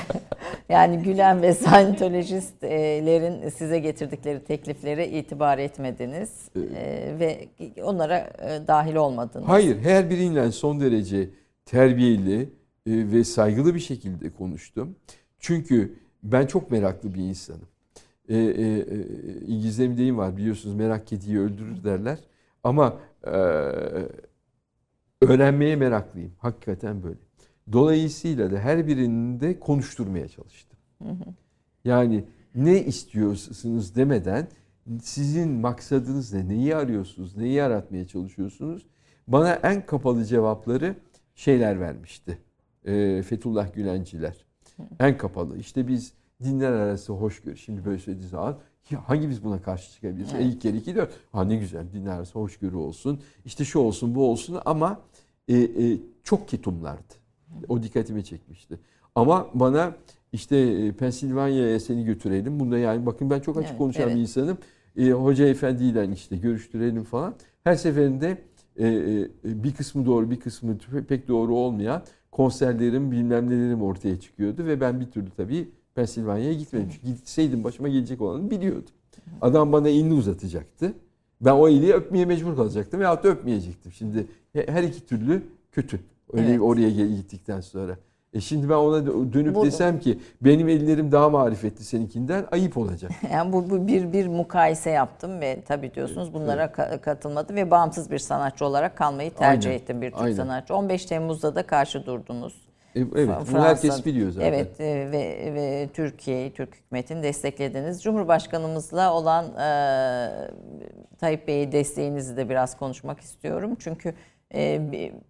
yani 0.68 0.98
Gülen 1.02 1.42
ve 1.42 1.54
Scientologistlerin 1.54 3.48
size 3.48 3.78
getirdikleri 3.78 4.44
tekliflere 4.44 5.08
itibar 5.08 5.58
etmediniz 5.58 6.30
Ee, 6.56 7.14
ve 7.20 7.48
onlara 7.82 8.18
e, 8.18 8.66
dahil 8.66 8.94
olmadınız. 8.94 9.48
Hayır, 9.48 9.78
her 9.78 10.10
biriyle 10.10 10.52
son 10.52 10.80
derece 10.80 11.28
terbiyeli 11.64 12.40
e, 12.42 12.46
ve 12.86 13.24
saygılı 13.24 13.74
bir 13.74 13.80
şekilde 13.80 14.30
konuştum. 14.30 14.96
Çünkü 15.38 15.94
ben 16.22 16.46
çok 16.46 16.70
meraklı 16.70 17.14
bir 17.14 17.20
insanım. 17.20 17.68
E, 18.28 18.36
e, 18.36 18.40
e, 18.40 18.82
İngilizce 19.46 19.90
bir 19.90 19.96
deyim 19.98 20.18
var 20.18 20.36
biliyorsunuz 20.36 20.74
merak 20.76 21.06
kediyi 21.06 21.38
öldürür 21.38 21.84
derler. 21.84 22.18
Ama 22.64 22.96
e, 23.26 23.32
öğrenmeye 25.22 25.76
meraklıyım. 25.76 26.32
Hakikaten 26.38 27.02
böyle. 27.02 27.18
Dolayısıyla 27.72 28.50
da 28.50 28.58
her 28.58 28.86
birini 28.86 29.40
de 29.40 29.60
konuşturmaya 29.60 30.28
çalıştım. 30.28 30.78
Yani 31.84 32.24
ne 32.54 32.84
istiyorsunuz 32.84 33.94
demeden 33.96 34.48
sizin 35.02 35.50
maksadınız 35.50 36.32
ne? 36.32 36.48
Neyi 36.48 36.76
arıyorsunuz? 36.76 37.36
Neyi 37.36 37.52
yaratmaya 37.52 38.06
çalışıyorsunuz? 38.06 38.86
Bana 39.28 39.52
en 39.54 39.86
kapalı 39.86 40.24
cevapları 40.24 40.94
şeyler 41.34 41.80
vermişti. 41.80 42.38
Ee, 42.84 43.22
Fethullah 43.22 43.74
Gülenciler. 43.74 44.46
En 45.00 45.16
kapalı. 45.16 45.58
İşte 45.58 45.88
biz 45.88 46.12
dinler 46.44 46.72
arası 46.72 47.12
hoşgörü. 47.12 47.56
Şimdi 47.56 47.84
böyle 47.84 47.98
söylediği 47.98 48.28
zaman 48.28 48.58
ya 48.90 49.08
hangi 49.08 49.30
biz 49.30 49.44
buna 49.44 49.62
karşı 49.62 49.92
çıkabiliriz? 49.92 50.34
E, 50.34 50.42
ilk 50.42 50.60
kere 50.60 50.76
iki 50.76 50.94
dört. 50.96 51.12
Ha 51.32 51.44
ne 51.44 51.56
güzel 51.56 51.92
dinler 51.92 52.10
arası 52.10 52.38
hoşgörü 52.38 52.76
olsun. 52.76 53.20
İşte 53.44 53.64
şu 53.64 53.78
olsun 53.78 54.14
bu 54.14 54.30
olsun 54.30 54.58
ama 54.64 55.00
e, 55.48 55.56
e, 55.56 55.98
çok 56.24 56.48
ketumlardı. 56.48 57.14
O 57.68 57.82
dikkatimi 57.82 58.24
çekmişti. 58.24 58.78
Ama 59.14 59.46
bana 59.54 59.94
işte 60.32 60.56
e, 60.56 60.92
Pensilvanya'ya 60.92 61.80
seni 61.80 62.04
götürelim. 62.04 62.60
Bunda 62.60 62.78
yani 62.78 63.06
bakın 63.06 63.30
ben 63.30 63.40
çok 63.40 63.56
açık 63.56 63.70
Evet, 63.70 63.78
konuşan 63.78 64.02
evet. 64.02 64.14
bir 64.16 64.20
insanım. 64.20 64.58
E, 64.96 65.10
Hoca 65.10 65.46
efendiyle 65.46 66.08
işte 66.12 66.36
görüştürelim 66.36 67.04
falan. 67.04 67.34
Her 67.64 67.74
seferinde 67.74 68.38
e, 68.76 68.88
e, 68.88 69.28
bir 69.44 69.74
kısmı 69.74 70.06
doğru 70.06 70.30
bir 70.30 70.40
kısmı 70.40 70.72
pe- 70.72 71.04
pek 71.04 71.28
doğru 71.28 71.54
olmayan 71.56 72.02
konserlerim 72.32 73.12
bilmem 73.12 73.50
nelerim 73.50 73.82
ortaya 73.82 74.20
çıkıyordu. 74.20 74.64
Ve 74.66 74.80
ben 74.80 75.00
bir 75.00 75.06
türlü 75.10 75.30
tabii 75.30 75.68
Pensilvanya'ya 75.96 76.52
gitmedim. 76.52 76.88
Çünkü 76.92 77.06
gitseydim 77.06 77.64
başıma 77.64 77.88
gelecek 77.88 78.20
olanı 78.20 78.50
biliyordum. 78.50 78.90
Adam 79.40 79.72
bana 79.72 79.88
elini 79.88 80.14
uzatacaktı. 80.14 80.92
Ben 81.40 81.52
o 81.52 81.68
eli 81.68 81.92
öpmeye 81.92 82.24
mecbur 82.24 82.56
kalacaktım 82.56 83.00
veyahut 83.00 83.24
da 83.24 83.28
öpmeyecektim. 83.28 83.92
Şimdi 83.92 84.26
he- 84.52 84.66
her 84.68 84.82
iki 84.82 85.06
türlü 85.06 85.42
kötü. 85.72 86.00
Öyle 86.32 86.48
Evet. 86.50 86.60
oraya 86.60 86.90
gittikten 86.90 87.60
sonra. 87.60 87.96
E 88.32 88.40
şimdi 88.40 88.68
ben 88.68 88.74
ona 88.74 88.96
dö- 88.98 89.32
dönüp 89.32 89.54
Bu- 89.54 89.64
desem 89.64 90.00
ki 90.00 90.18
benim 90.40 90.68
ellerim 90.68 91.12
daha 91.12 91.28
marifetli 91.30 91.84
seninkinden 91.84 92.46
ayıp 92.50 92.76
olacak. 92.76 93.10
Yani 93.32 93.52
bu, 93.52 93.70
bu 93.70 93.86
bir 93.86 94.12
bir 94.12 94.26
mukayese 94.26 94.90
yaptım 94.90 95.40
ve 95.40 95.62
tabii 95.68 95.94
diyorsunuz 95.94 96.34
bunlara 96.34 96.64
ka- 96.64 97.00
katılmadı 97.00 97.54
ve 97.54 97.70
bağımsız 97.70 98.10
bir 98.10 98.18
sanatçı 98.18 98.64
olarak 98.66 98.96
kalmayı 98.96 99.30
tercih 99.34 99.70
Aynen, 99.70 99.82
ettim 99.82 100.02
bir 100.02 100.10
Türk 100.10 100.20
aynen. 100.20 100.36
sanatçı. 100.36 100.74
15 100.74 101.04
Temmuz'da 101.06 101.54
da 101.54 101.62
karşı 101.66 102.06
durdunuz. 102.06 102.65
E, 102.96 103.00
evet, 103.00 103.28
Fra- 103.28 103.52
bunu 103.52 103.62
herkes 103.62 103.90
Fransa- 103.90 104.04
biliyor 104.04 104.30
zaten. 104.30 104.46
Evet 104.46 104.80
e, 104.80 104.84
ve, 105.12 105.54
ve 105.54 105.88
Türkiye'yi, 105.94 106.52
Türk 106.52 106.76
hükümetini 106.76 107.22
desteklediniz. 107.22 108.02
Cumhurbaşkanımızla 108.02 109.14
olan 109.14 109.44
e, 109.44 109.68
Tayyip 111.18 111.48
Bey'e 111.48 111.72
desteğinizi 111.72 112.36
de 112.36 112.48
biraz 112.48 112.76
konuşmak 112.76 113.20
istiyorum. 113.20 113.76
Çünkü 113.78 114.14
e, 114.54 114.80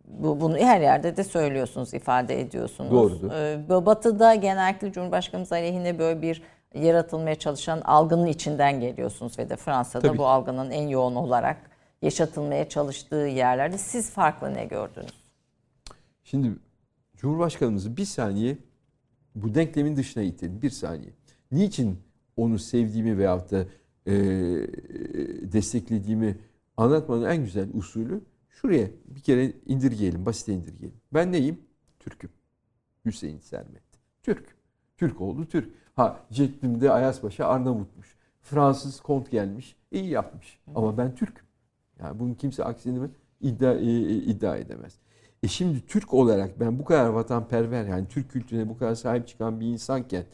bu 0.05 0.41
bunu 0.41 0.59
her 0.59 0.81
yerde 0.81 1.17
de 1.17 1.25
söylüyorsunuz, 1.25 1.95
ifade 1.95 2.41
ediyorsunuz. 2.41 2.91
Doğrudur. 2.91 3.31
E, 3.33 3.87
Batı'da 3.87 4.35
genellikle 4.35 4.93
Cumhurbaşkanımız 4.93 5.53
aleyhine 5.53 5.99
böyle 5.99 6.23
bir 6.23 6.43
yaratılmaya 6.75 7.35
çalışan 7.35 7.81
algının 7.81 8.27
içinden 8.27 8.81
geliyorsunuz 8.81 9.39
ve 9.39 9.49
de 9.51 9.57
Fransa'da 9.57 10.09
Tabii. 10.09 10.19
bu 10.19 10.27
algının 10.27 10.71
en 10.71 10.89
yoğun 10.89 11.15
olarak 11.15 11.57
yaşatılmaya 12.03 12.69
çalıştığı 12.69 13.17
yerlerde 13.17 13.79
siz 13.79 14.11
farklı 14.11 14.55
ne 14.55 14.65
gördünüz? 14.65 15.23
Şimdi 16.25 16.53
Cumhurbaşkanımızı 17.17 17.97
bir 17.97 18.05
saniye 18.05 18.59
bu 19.35 19.55
denklemin 19.55 19.97
dışına 19.97 20.23
itelim. 20.23 20.63
Bir 20.63 20.71
saniye. 20.71 21.13
Niçin 21.53 21.99
onu 22.37 22.59
sevdiğimi 22.59 23.19
veyahut 23.19 23.51
da 23.51 23.67
e, 24.07 24.15
desteklediğimi 25.53 26.39
anlatmanın 26.77 27.25
en 27.25 27.45
güzel 27.45 27.69
usulü 27.75 28.21
şuraya 28.49 28.89
bir 29.07 29.21
kere 29.21 29.53
indirgeyelim, 29.67 30.27
basite 30.27 30.53
indirgeyelim. 30.53 30.99
Ben 31.15 31.33
neyim? 31.33 31.61
Türk'üm. 31.99 32.31
Hüseyin 33.05 33.39
Sermet. 33.39 33.83
Türk. 34.23 34.57
Türk 34.97 35.21
oldu 35.21 35.47
Türk. 35.47 35.71
Ha 35.97 36.21
Ceddim'de 36.33 36.91
Ayaspaşa 36.91 37.47
Arnavutmuş. 37.47 38.17
Fransız 38.43 39.01
kont 39.01 39.31
gelmiş. 39.31 39.77
iyi 39.91 40.09
yapmış. 40.09 40.59
Ama 40.75 40.99
ben 40.99 41.15
Türk'üm. 41.15 41.47
Yani 41.99 42.19
bunun 42.19 42.35
kimse 42.35 42.65
aksini 42.65 43.09
iddia, 43.41 43.73
e, 43.73 43.87
e, 43.87 44.15
iddia 44.15 44.57
edemez. 44.57 44.99
E 45.47 45.49
şimdi 45.49 45.87
Türk 45.87 46.15
olarak 46.15 46.61
ben 46.61 46.79
bu 46.79 46.85
kadar 46.85 47.09
vatanperver 47.09 47.85
yani 47.85 48.09
Türk 48.09 48.31
kültürüne 48.31 48.69
bu 48.69 48.79
kadar 48.79 48.95
sahip 48.95 49.29
çıkan 49.29 49.61
bir 49.61 49.67
insanken 49.67 50.25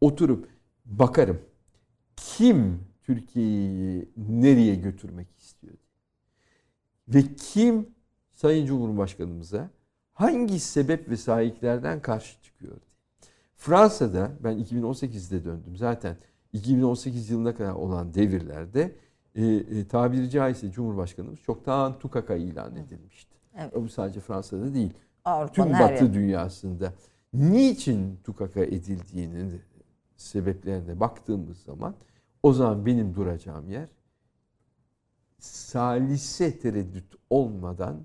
oturup 0.00 0.48
bakarım 0.84 1.40
kim 2.16 2.84
Türkiye'yi 3.02 4.08
nereye 4.16 4.74
götürmek 4.74 5.26
istiyor 5.38 5.74
ve 7.08 7.22
kim 7.34 7.88
Sayın 8.32 8.66
Cumhurbaşkanımıza 8.66 9.70
hangi 10.12 10.60
sebep 10.60 11.08
ve 11.08 11.16
sahiplerden 11.16 12.02
karşı 12.02 12.42
çıkıyor. 12.42 12.76
Fransa'da 13.56 14.32
ben 14.40 14.58
2018'de 14.58 15.44
döndüm 15.44 15.76
zaten 15.76 16.16
2018 16.52 17.30
yılına 17.30 17.54
kadar 17.54 17.72
olan 17.72 18.14
devirlerde 18.14 18.96
e, 19.34 19.44
e, 19.46 19.88
tabiri 19.88 20.30
caizse 20.30 20.70
Cumhurbaşkanımız 20.70 21.40
çoktan 21.40 21.98
tukaka 21.98 22.34
ilan 22.34 22.76
edilmişti. 22.76 23.29
Evet. 23.60 23.74
Bu 23.74 23.88
sadece 23.88 24.20
Fransa'da 24.20 24.74
değil. 24.74 24.92
Avrupa'nın 25.24 25.72
Tüm 25.72 25.80
Batı 25.80 26.04
yeri. 26.04 26.14
dünyasında 26.14 26.92
niçin 27.32 28.20
tukaka 28.24 28.60
edildiğinin 28.60 29.60
sebeplerine 30.16 31.00
baktığımız 31.00 31.58
zaman 31.58 31.94
o 32.42 32.52
zaman 32.52 32.86
benim 32.86 33.14
duracağım 33.14 33.70
yer 33.70 33.88
salise 35.38 36.58
tereddüt 36.58 37.14
olmadan 37.30 38.00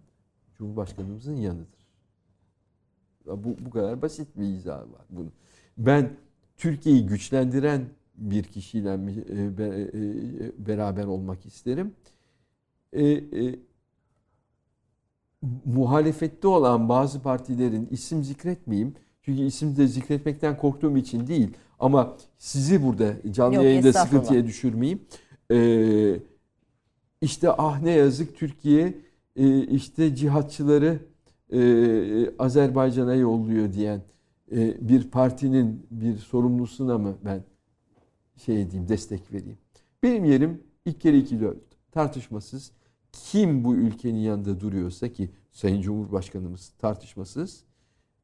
Cumhurbaşkanımızın 0.58 1.36
yanıdır. 1.36 1.86
Bu, 3.26 3.56
bu 3.66 3.70
kadar 3.70 4.02
basit 4.02 4.28
bir 4.38 4.44
izah 4.44 4.80
var 4.80 5.06
bunun. 5.10 5.32
Ben 5.78 6.18
Türkiye'yi 6.58 7.06
güçlendiren 7.06 7.86
bir 8.16 8.44
kişiyle 8.44 8.90
e, 8.94 9.44
e, 10.46 10.68
beraber 10.68 11.06
olmak 11.06 11.46
isterim. 11.46 11.94
Muhalefette 15.66 16.48
olan 16.48 16.90
bazı 16.90 17.22
partilerin 17.22 17.88
isim 17.92 18.24
zikretmeyeyim. 18.24 18.94
Çünkü 19.22 19.42
isim 19.42 19.78
de 19.78 19.88
zikretmekten 19.88 20.58
korktuğum 20.58 20.98
için 20.98 21.28
değil. 21.28 21.50
Ama 21.80 22.18
sizi 22.38 22.84
burada 22.84 23.14
canlı 23.32 23.56
Yok, 23.56 23.64
yayında 23.64 23.94
sıkıntıya 23.94 24.46
düşürmeyeyim. 24.46 25.02
Ee, 25.52 26.20
işte 27.22 27.52
ah 27.52 27.82
ne 27.82 27.92
yazık 27.92 28.38
Türkiye 28.38 28.94
e, 29.36 29.64
işte 29.64 30.16
cihatçıları 30.16 31.00
e, 31.54 31.60
Azerbaycan'a 32.40 33.16
yolluyor 33.16 33.74
diyen 33.74 34.02
e, 34.52 34.90
bir 34.90 35.12
partinin 35.12 35.88
bir 35.92 36.18
sorumlusuna 36.18 36.98
mı 36.98 37.18
ben 37.26 37.44
şey 38.38 38.62
edeyim 38.62 38.88
destek 38.88 39.34
vereyim. 39.34 39.58
Benim 40.04 40.26
yerim 40.26 40.64
ilk 40.86 41.02
kere 41.02 41.18
iki 41.18 41.40
dört 41.40 41.58
tartışmasız 41.92 42.72
kim 43.24 43.64
bu 43.64 43.76
ülkenin 43.76 44.20
yanında 44.20 44.60
duruyorsa 44.60 45.10
ki 45.10 45.30
Sayın 45.52 45.82
Cumhurbaşkanımız 45.82 46.72
tartışmasız 46.80 47.64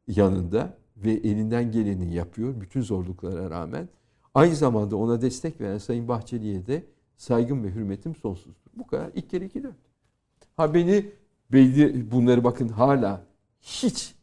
yanında 0.07 0.77
ve 0.97 1.11
elinden 1.11 1.71
geleni 1.71 2.13
yapıyor 2.13 2.61
bütün 2.61 2.81
zorluklara 2.81 3.49
rağmen. 3.49 3.89
Aynı 4.33 4.55
zamanda 4.55 4.95
ona 4.95 5.21
destek 5.21 5.61
veren 5.61 5.77
Sayın 5.77 6.07
Bahçeli'ye 6.07 6.67
de 6.67 6.83
saygım 7.17 7.63
ve 7.63 7.71
hürmetim 7.71 8.15
sonsuzdur. 8.15 8.71
Bu 8.73 8.87
kadar. 8.87 9.11
İlk 9.15 9.29
kere 9.29 9.45
iki 9.45 9.63
dört. 9.63 9.75
Ha 10.57 10.73
beni 10.73 11.11
belli 11.51 12.11
bunları 12.11 12.43
bakın 12.43 12.67
hala 12.67 13.23
hiç 13.61 14.15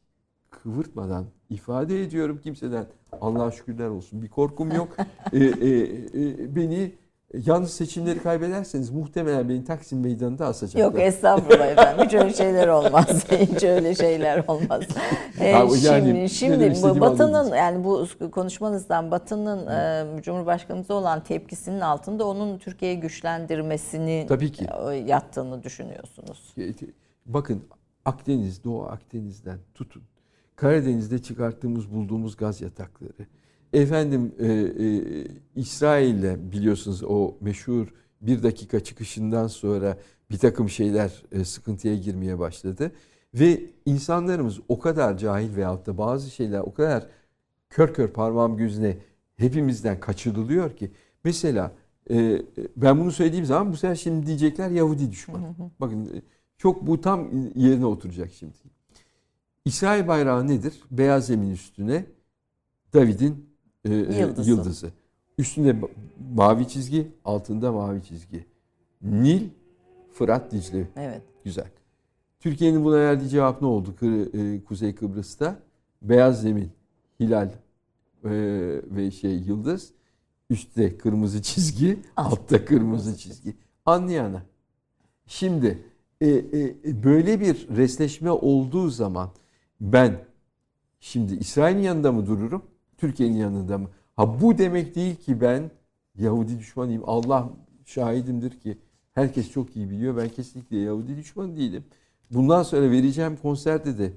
kıvırtmadan 0.51 1.27
ifade 1.51 2.03
ediyorum 2.03 2.41
kimseden. 2.43 2.87
Allah'a 3.21 3.51
şükürler 3.51 3.89
olsun. 3.89 4.23
Bir 4.23 4.29
korkum 4.29 4.73
yok. 4.73 4.97
Ee, 5.33 5.39
e, 5.45 5.69
e, 6.15 6.57
beni 6.57 6.95
Yalnız 7.35 7.71
seçimleri 7.71 8.23
kaybederseniz 8.23 8.91
muhtemelen 8.91 9.49
beni 9.49 9.65
Taksim 9.65 10.01
Meydanı'nda 10.01 10.47
asacaklar. 10.47 10.81
Yok 10.81 11.01
estağfurullah 11.01 11.67
efendim. 11.67 12.05
Hiç 12.07 12.15
öyle 12.15 12.35
şeyler 12.35 12.69
olmaz. 12.69 13.25
Hiç 13.31 13.65
öyle 13.65 13.95
şeyler 13.95 14.45
olmaz. 14.49 14.83
Ee, 15.41 15.49
yani 15.49 16.31
şimdi 16.31 16.31
şimdi 16.31 16.83
bu 16.83 17.01
Batı'nın 17.01 17.55
yani 17.55 17.85
bu 17.85 18.07
konuşmanızdan 18.31 19.11
Batı'nın 19.11 19.67
e, 19.67 20.23
Cumhurbaşkanımıza 20.23 20.95
olan 20.95 21.25
tepkisinin 21.25 21.81
altında 21.81 22.27
onun 22.27 22.59
Türkiye'yi 22.59 23.01
güçlendirmesini 23.01 24.27
Tabii 24.29 24.53
ki. 24.53 24.67
e, 24.91 24.95
yattığını 24.95 25.63
düşünüyorsunuz. 25.63 26.55
Bakın 27.27 27.63
Akdeniz, 28.05 28.65
Doğu 28.65 28.83
Akdeniz'den 28.83 29.59
tutun. 29.75 30.03
Karadeniz'de 30.57 31.23
çıkarttığımız, 31.23 31.91
bulduğumuz 31.91 32.37
gaz 32.37 32.61
yatakları. 32.61 33.27
Efendim 33.73 34.33
e, 34.39 34.47
e, 34.47 35.03
İsrail'le 35.57 36.53
biliyorsunuz 36.53 37.03
o 37.03 37.37
meşhur 37.41 37.87
bir 38.21 38.43
dakika 38.43 38.81
çıkışından 38.81 39.47
sonra 39.47 39.99
bir 40.31 40.39
takım 40.39 40.69
şeyler 40.69 41.23
e, 41.33 41.45
sıkıntıya 41.45 41.95
girmeye 41.95 42.39
başladı. 42.39 42.93
Ve 43.35 43.61
insanlarımız 43.87 44.61
o 44.69 44.79
kadar 44.79 45.19
cahil 45.19 45.57
veyahut 45.57 45.87
da 45.87 45.99
bazı 45.99 46.31
şeyler 46.31 46.61
o 46.61 46.75
kadar 46.75 47.07
kör 47.71 47.95
kör 47.95 48.09
parmağım 48.09 48.57
gözüne 48.57 48.97
hepimizden 49.37 50.01
kaçırılıyor 50.01 50.77
ki. 50.77 50.91
Mesela 51.25 51.73
e, 52.11 52.43
ben 52.77 53.01
bunu 53.01 53.13
söylediğim 53.13 53.45
zaman 53.45 53.73
bu 53.73 53.77
sefer 53.77 53.95
şimdi 53.95 54.27
diyecekler 54.27 54.71
Yahudi 54.71 55.11
düşman. 55.11 55.57
Bakın 55.81 56.05
e, 56.07 56.23
çok 56.59 56.87
bu 56.87 57.01
tam 57.01 57.29
yerine 57.55 57.87
oturacak 57.87 58.33
şimdi. 58.33 58.55
İsrail 59.65 60.09
bayrağı 60.09 60.49
nedir? 60.49 60.81
Beyaz 60.91 61.27
zemin 61.27 61.51
üstüne 61.51 62.07
David'in 62.95 63.48
e, 63.91 64.15
e, 64.15 64.21
Yıldızı. 64.21 64.51
yıldızı. 64.51 64.91
Üstünde 65.39 65.77
mavi 66.35 66.69
çizgi, 66.69 67.13
altında 67.25 67.73
mavi 67.73 68.03
çizgi. 68.03 68.45
Nil, 69.03 69.49
Fırat, 70.13 70.53
Dicle. 70.53 70.89
Evet. 70.97 71.23
Güzel. 71.45 71.71
Türkiye'nin 72.41 72.85
buna 72.85 72.97
verdiği 72.97 73.29
cevap 73.29 73.63
ne 73.63 73.69
oldu 73.69 73.95
e, 74.35 74.65
Kuzey 74.65 74.95
Kıbrıs'ta? 74.95 75.59
Beyaz 76.03 76.41
zemin, 76.41 76.71
hilal 77.21 77.49
e, 77.49 78.31
ve 78.91 79.11
şey 79.11 79.39
yıldız. 79.39 79.91
Üstte 80.51 80.99
kırmızı 80.99 81.43
çizgi, 81.43 82.01
Alt. 82.17 82.33
altta 82.33 82.65
kırmızı 82.65 83.17
çizgi. 83.17 83.55
Anlayana. 83.87 84.43
Şimdi 85.27 85.79
e, 86.21 86.29
e, 86.29 86.75
böyle 87.05 87.41
bir 87.41 87.69
resleşme 87.77 88.31
olduğu 88.31 88.89
zaman 88.89 89.31
ben 89.81 90.19
şimdi 91.01 91.35
İsrail'in 91.35 91.83
yanında 91.83 92.13
mı 92.13 92.27
dururum? 92.27 92.63
Türkiye'nin 92.99 93.37
yanında 93.37 93.79
mı? 93.79 93.89
Ha 94.17 94.41
bu 94.41 94.59
demek 94.59 94.95
değil 94.95 95.17
ki 95.17 95.41
ben 95.41 95.71
Yahudi 96.19 96.59
düşmanıyım. 96.59 97.03
Allah 97.07 97.51
şahidimdir 97.85 98.61
ki 98.61 98.79
herkes 99.15 99.51
çok 99.51 99.77
iyi 99.77 99.91
biliyor. 99.91 100.17
Ben 100.17 100.29
kesinlikle 100.29 100.77
Yahudi 100.77 101.17
düşmanı 101.17 101.57
değilim. 101.57 101.85
Bundan 102.31 102.63
sonra 102.63 102.91
vereceğim 102.91 103.37
konserde 103.43 103.99
de 103.99 104.13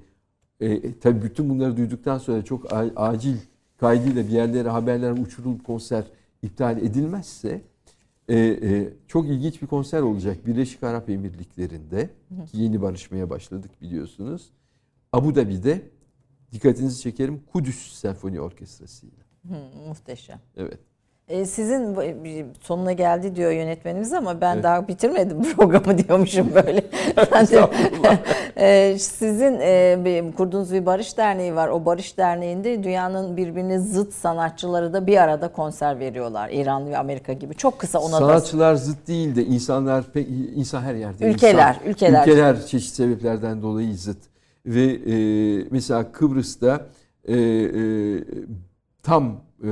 e, 0.60 0.72
e, 0.72 0.98
tabii 0.98 1.22
bütün 1.22 1.50
bunları 1.50 1.76
duyduktan 1.76 2.18
sonra 2.18 2.44
çok 2.44 2.66
acil 2.96 3.36
kaydıyla 3.76 4.26
bir 4.26 4.32
yerlere 4.32 4.68
haberler 4.68 5.12
uçurulup 5.12 5.64
konser 5.64 6.04
iptal 6.42 6.78
edilmezse 6.78 7.62
e, 8.28 8.38
e, 8.38 8.88
çok 9.08 9.26
ilginç 9.26 9.62
bir 9.62 9.66
konser 9.66 10.02
olacak 10.02 10.46
Birleşik 10.46 10.82
Arap 10.82 11.10
Emirlikleri'nde 11.10 12.10
ki 12.50 12.58
yeni 12.58 12.82
barışmaya 12.82 13.30
başladık 13.30 13.70
biliyorsunuz. 13.82 14.50
Abu 15.12 15.34
Dhabi'de 15.34 15.82
dikkatinizi 16.52 17.00
çekerim 17.00 17.42
Kudüs 17.52 17.92
Senfoni 17.92 18.40
Orkestrası 18.40 19.06
ile. 19.06 19.22
Hı, 19.48 19.54
muhteşem. 19.88 20.38
Evet. 20.56 20.78
E, 21.28 21.44
sizin 21.46 21.96
sonuna 22.60 22.92
geldi 22.92 23.36
diyor 23.36 23.50
yönetmenimiz 23.52 24.12
ama 24.12 24.40
ben 24.40 24.54
Evet. 24.54 24.64
daha 24.64 24.88
bitirmedim 24.88 25.42
programı 25.56 25.98
diyormuşum 25.98 26.54
böyle. 26.54 26.84
Ben 27.32 27.46
de- 27.46 27.68
E, 28.56 28.98
sizin 28.98 29.58
e, 29.60 30.32
kurduğunuz 30.36 30.72
bir 30.72 30.86
barış 30.86 31.18
derneği 31.18 31.54
var. 31.54 31.68
O 31.68 31.84
barış 31.84 32.18
derneğinde 32.18 32.82
dünyanın 32.84 33.36
birbirine 33.36 33.78
zıt 33.78 34.14
sanatçıları 34.14 34.92
da 34.92 35.06
bir 35.06 35.16
arada 35.22 35.48
konser 35.52 35.98
veriyorlar. 35.98 36.50
İran 36.50 36.86
ve 36.90 36.98
Amerika 36.98 37.32
gibi. 37.32 37.54
Çok 37.54 37.78
kısa 37.78 37.98
ona 37.98 38.12
da 38.12 38.18
Sanatçılar 38.18 38.74
zıt 38.74 39.08
değil 39.08 39.36
de 39.36 39.44
insanlar 39.44 40.04
pek 40.12 40.28
insan 40.54 40.82
her 40.82 40.94
yerde 40.94 41.26
Ülkeler, 41.30 41.74
insan. 41.74 41.90
ülkeler. 41.90 42.20
ülkeler 42.22 42.66
çeşitli 42.66 42.94
sebeplerden 42.94 43.62
dolayı 43.62 43.94
zıt 43.96 44.18
ve 44.66 44.84
e, 45.06 45.14
mesela 45.70 46.12
Kıbrıs'ta 46.12 46.88
e, 47.24 47.36
e, 47.36 48.24
tam 49.02 49.44
e, 49.64 49.68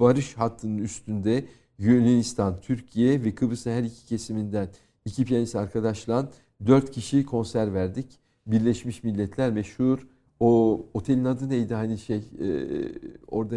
barış 0.00 0.34
hattının 0.34 0.78
üstünde 0.78 1.44
Yunanistan, 1.78 2.60
Türkiye 2.60 3.24
ve 3.24 3.34
Kıbrıs'ın 3.34 3.70
her 3.70 3.82
iki 3.82 4.06
kesiminden 4.06 4.68
iki 5.04 5.24
piyanist 5.24 5.56
arkadaşla 5.56 6.30
dört 6.66 6.90
kişi 6.90 7.26
konser 7.26 7.74
verdik. 7.74 8.06
Birleşmiş 8.46 9.02
Milletler 9.02 9.52
meşhur 9.52 10.06
o 10.40 10.80
otelin 10.94 11.24
adı 11.24 11.48
neydi 11.48 11.74
hani 11.74 11.98
şey 11.98 12.18
e, 12.18 12.48
orada 13.28 13.56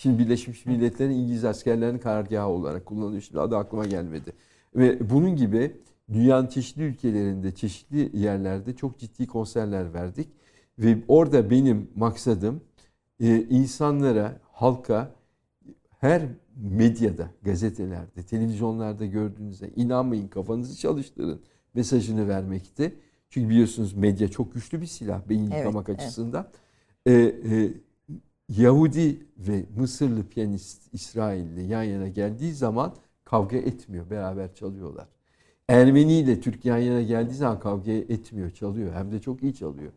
Şimdi 0.00 0.18
Birleşmiş 0.18 0.66
Milletler'in 0.66 1.10
İngiliz 1.10 1.44
askerlerinin 1.44 1.98
karargahı 1.98 2.48
olarak 2.48 2.86
kullanılıyor. 2.86 3.22
Şimdi 3.22 3.40
adı 3.40 3.56
aklıma 3.56 3.86
gelmedi. 3.86 4.32
Ve 4.76 5.10
bunun 5.10 5.36
gibi 5.36 5.76
dünyanın 6.12 6.46
çeşitli 6.46 6.82
ülkelerinde, 6.82 7.54
çeşitli 7.54 8.10
yerlerde 8.18 8.76
çok 8.76 8.98
ciddi 8.98 9.26
konserler 9.26 9.94
verdik. 9.94 10.28
Ve 10.78 10.98
orada 11.08 11.50
benim 11.50 11.90
maksadım 11.96 12.60
e, 13.20 13.42
insanlara, 13.42 14.40
halka 14.52 15.14
her 16.00 16.22
medyada, 16.56 17.30
gazetelerde, 17.42 18.22
televizyonlarda 18.22 19.06
gördüğünüzde 19.06 19.70
inanmayın 19.76 20.28
kafanızı 20.28 20.78
çalıştırın 20.78 21.40
mesajını 21.74 22.28
vermekti. 22.28 22.94
Çünkü 23.30 23.48
biliyorsunuz 23.48 23.92
medya 23.92 24.28
çok 24.28 24.54
güçlü 24.54 24.80
bir 24.80 24.86
silah 24.86 25.28
beyin 25.28 25.50
Evet, 25.50 25.58
yıkamak 25.58 25.88
evet. 25.88 26.00
açısından. 26.00 26.48
E, 27.06 27.12
e, 27.12 27.72
Yahudi 28.48 29.26
ve 29.38 29.64
Mısırlı 29.76 30.26
piyanist 30.28 30.94
İsrailli 30.94 31.66
yan 31.66 31.82
yana 31.82 32.08
geldiği 32.08 32.52
zaman 32.52 32.94
kavga 33.24 33.56
etmiyor. 33.56 34.10
Beraber 34.10 34.54
çalıyorlar. 34.54 35.08
Ermeni 35.70 36.18
ile 36.18 36.40
Türk 36.40 36.64
yan 36.64 36.78
yana 36.78 37.02
geldiği 37.02 37.34
zaman 37.34 37.60
kavga 37.60 37.92
etmiyor. 37.92 38.50
Çalıyor. 38.50 38.92
Hem 38.94 39.12
de 39.12 39.20
çok 39.20 39.42
iyi 39.42 39.54
çalıyor. 39.54 39.92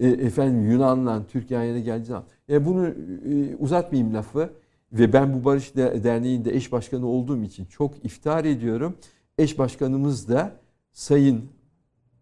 E, 0.00 0.08
efendim 0.08 0.70
Yunan'la 0.70 1.26
Türk 1.26 1.50
yan 1.50 1.62
yana 1.64 1.78
geldiği 1.78 2.04
zaman. 2.04 2.24
E, 2.50 2.66
bunu 2.66 2.86
e, 2.88 3.56
uzatmayayım 3.58 4.14
lafı. 4.14 4.50
Ve 4.92 5.12
ben 5.12 5.34
bu 5.34 5.44
Barış 5.44 5.76
De- 5.76 6.04
Derneği'nde 6.04 6.56
eş 6.56 6.72
başkanı 6.72 7.06
olduğum 7.06 7.42
için 7.42 7.64
çok 7.64 8.04
iftihar 8.04 8.44
ediyorum. 8.44 8.96
Eş 9.38 9.58
başkanımız 9.58 10.28
da 10.28 10.52
Sayın 10.92 11.44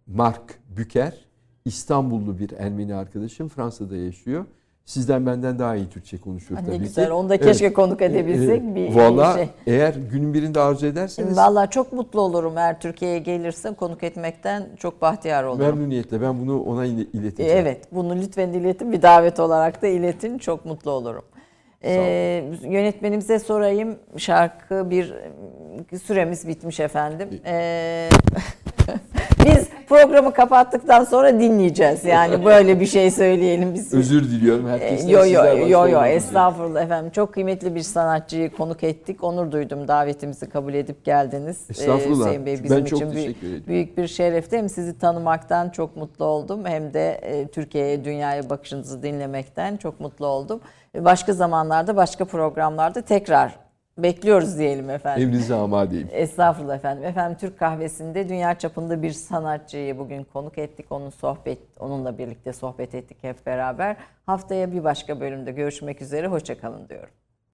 Mark 0.07 0.59
Büker. 0.77 1.27
İstanbullu 1.65 2.39
bir 2.39 2.51
Ermeni 2.51 2.95
arkadaşım. 2.95 3.49
Fransa'da 3.49 3.97
yaşıyor. 3.97 4.45
Sizden 4.87 5.27
benden 5.27 5.59
daha 5.59 5.77
iyi 5.77 5.89
Türkçe 5.89 6.19
konuşuyor 6.19 6.61
ne 6.63 6.67
tabii 6.67 6.79
güzel. 6.79 7.07
ki. 7.07 7.13
Onu 7.13 7.29
da 7.29 7.37
keşke 7.41 7.73
konuk 7.73 8.03
edebilsek. 8.03 8.63
Ee, 8.63 8.75
bir 8.75 8.95
Valla 8.95 9.35
şey. 9.35 9.49
eğer 9.67 9.95
günün 10.13 10.35
birinde 10.35 10.61
arzu 10.61 10.87
ederseniz 10.87 11.37
Vallahi 11.37 11.71
çok 11.71 11.93
mutlu 11.93 12.21
olurum 12.21 12.59
eğer 12.59 12.81
Türkiye'ye 12.81 13.19
gelirse 13.19 13.75
konuk 13.75 14.03
etmekten 14.03 14.67
çok 14.79 15.03
bahtiyar 15.03 15.45
olurum. 15.45 15.67
memnuniyetle 15.67 16.21
ben 16.23 16.41
bunu 16.41 16.63
ona 16.63 16.85
ile- 16.85 17.01
E, 17.01 17.07
ileteceğim. 17.13 17.59
Evet, 17.59 17.85
bunu 17.93 18.17
lütfen 18.17 18.49
iletin. 18.53 18.93
Bir 18.93 19.03
davet 19.03 19.41
olarak 19.41 19.83
da 19.83 19.87
iletin. 19.87 20.39
Çok 20.39 20.65
mutlu 20.65 20.91
olurum. 20.91 21.25
Ee, 21.85 22.45
yönetmenimize 22.63 23.39
sorayım. 23.39 23.97
Şarkı 24.17 24.91
bir 24.91 25.15
süremiz 26.03 26.49
bitmiş 26.49 26.81
efendim. 26.81 27.29
Ee, 27.47 28.09
biz 29.47 29.69
programı 29.89 30.33
kapattıktan 30.33 31.05
sonra 31.05 31.41
dinleyeceğiz. 31.41 32.05
Yani 32.05 32.45
böyle 32.45 32.81
bir 32.81 32.87
şey 32.87 33.11
söyleyelim 33.11 33.75
biz. 33.75 33.95
Özür 33.95 34.25
diliyorum 34.25 34.67
Ee, 34.69 34.71
herkesten. 34.71 35.09
Yo 35.09 35.25
yo 35.27 35.69
yo 35.69 35.89
yo 35.89 36.05
estağfurullah 36.05 36.83
efendim. 36.83 37.11
Çok 37.11 37.33
kıymetli 37.35 37.75
bir 37.75 37.81
sanatçıyı 37.81 38.51
konuk 38.57 38.85
ettik. 38.85 39.25
Onur 39.25 39.53
duydum 39.53 39.89
davetimizi 39.89 40.49
kabul 40.49 40.75
edip 40.75 41.05
geldiniz. 41.05 41.57
Ee, 41.69 41.73
Estağfurullah. 41.73 42.25
Hüseyin 42.27 42.47
Bey 42.47 42.57
Ben 42.59 42.65
bizim 42.65 42.85
çok 42.85 42.99
için 42.99 43.13
büyük, 43.13 43.27
teşekkür 43.27 43.47
ediyorum. 43.47 43.67
büyük 43.67 43.99
bir 43.99 44.07
şerefti. 44.07 44.57
Hem 44.59 44.69
sizi 44.69 44.99
tanımaktan 44.99 45.69
çok 45.71 45.97
mutlu 45.97 46.25
oldum 46.25 46.65
hem 46.65 46.95
de 46.95 47.13
e, 47.23 47.47
Türkiye'ye, 47.47 48.05
dünyaya 48.05 48.51
bakışınızı 48.51 49.03
dinlemekten 49.03 49.77
çok 49.77 50.01
mutlu 50.01 50.27
oldum. 50.27 50.61
Başka 50.99 51.33
zamanlarda, 51.33 51.97
başka 51.97 52.25
programlarda 52.25 53.01
tekrar 53.03 53.66
bekliyoruz 53.99 54.59
diyelim 54.59 54.91
efendim. 54.91 55.23
Emrinize 55.23 55.55
amadeyim. 55.55 56.09
Estağfurullah 56.13 56.77
efendim. 56.77 57.05
Efendim 57.05 57.39
Türk 57.41 57.59
kahvesinde 57.59 58.29
dünya 58.29 58.59
çapında 58.59 59.03
bir 59.03 59.11
sanatçıyı 59.11 59.99
bugün 59.99 60.25
konuk 60.25 60.59
ettik. 60.59 60.87
Onun 60.91 61.11
sohbet, 61.11 61.59
onunla 61.79 62.19
birlikte 62.19 62.53
sohbet 62.53 62.95
ettik 62.95 63.19
hep 63.23 63.47
beraber. 63.47 63.97
Haftaya 64.27 64.73
bir 64.73 64.85
başka 64.85 65.21
bölümde 65.21 65.53
görüşmek 65.53 66.03
üzere. 66.03 66.27
Hoşçakalın 66.27 66.89
diyorum. 66.89 67.11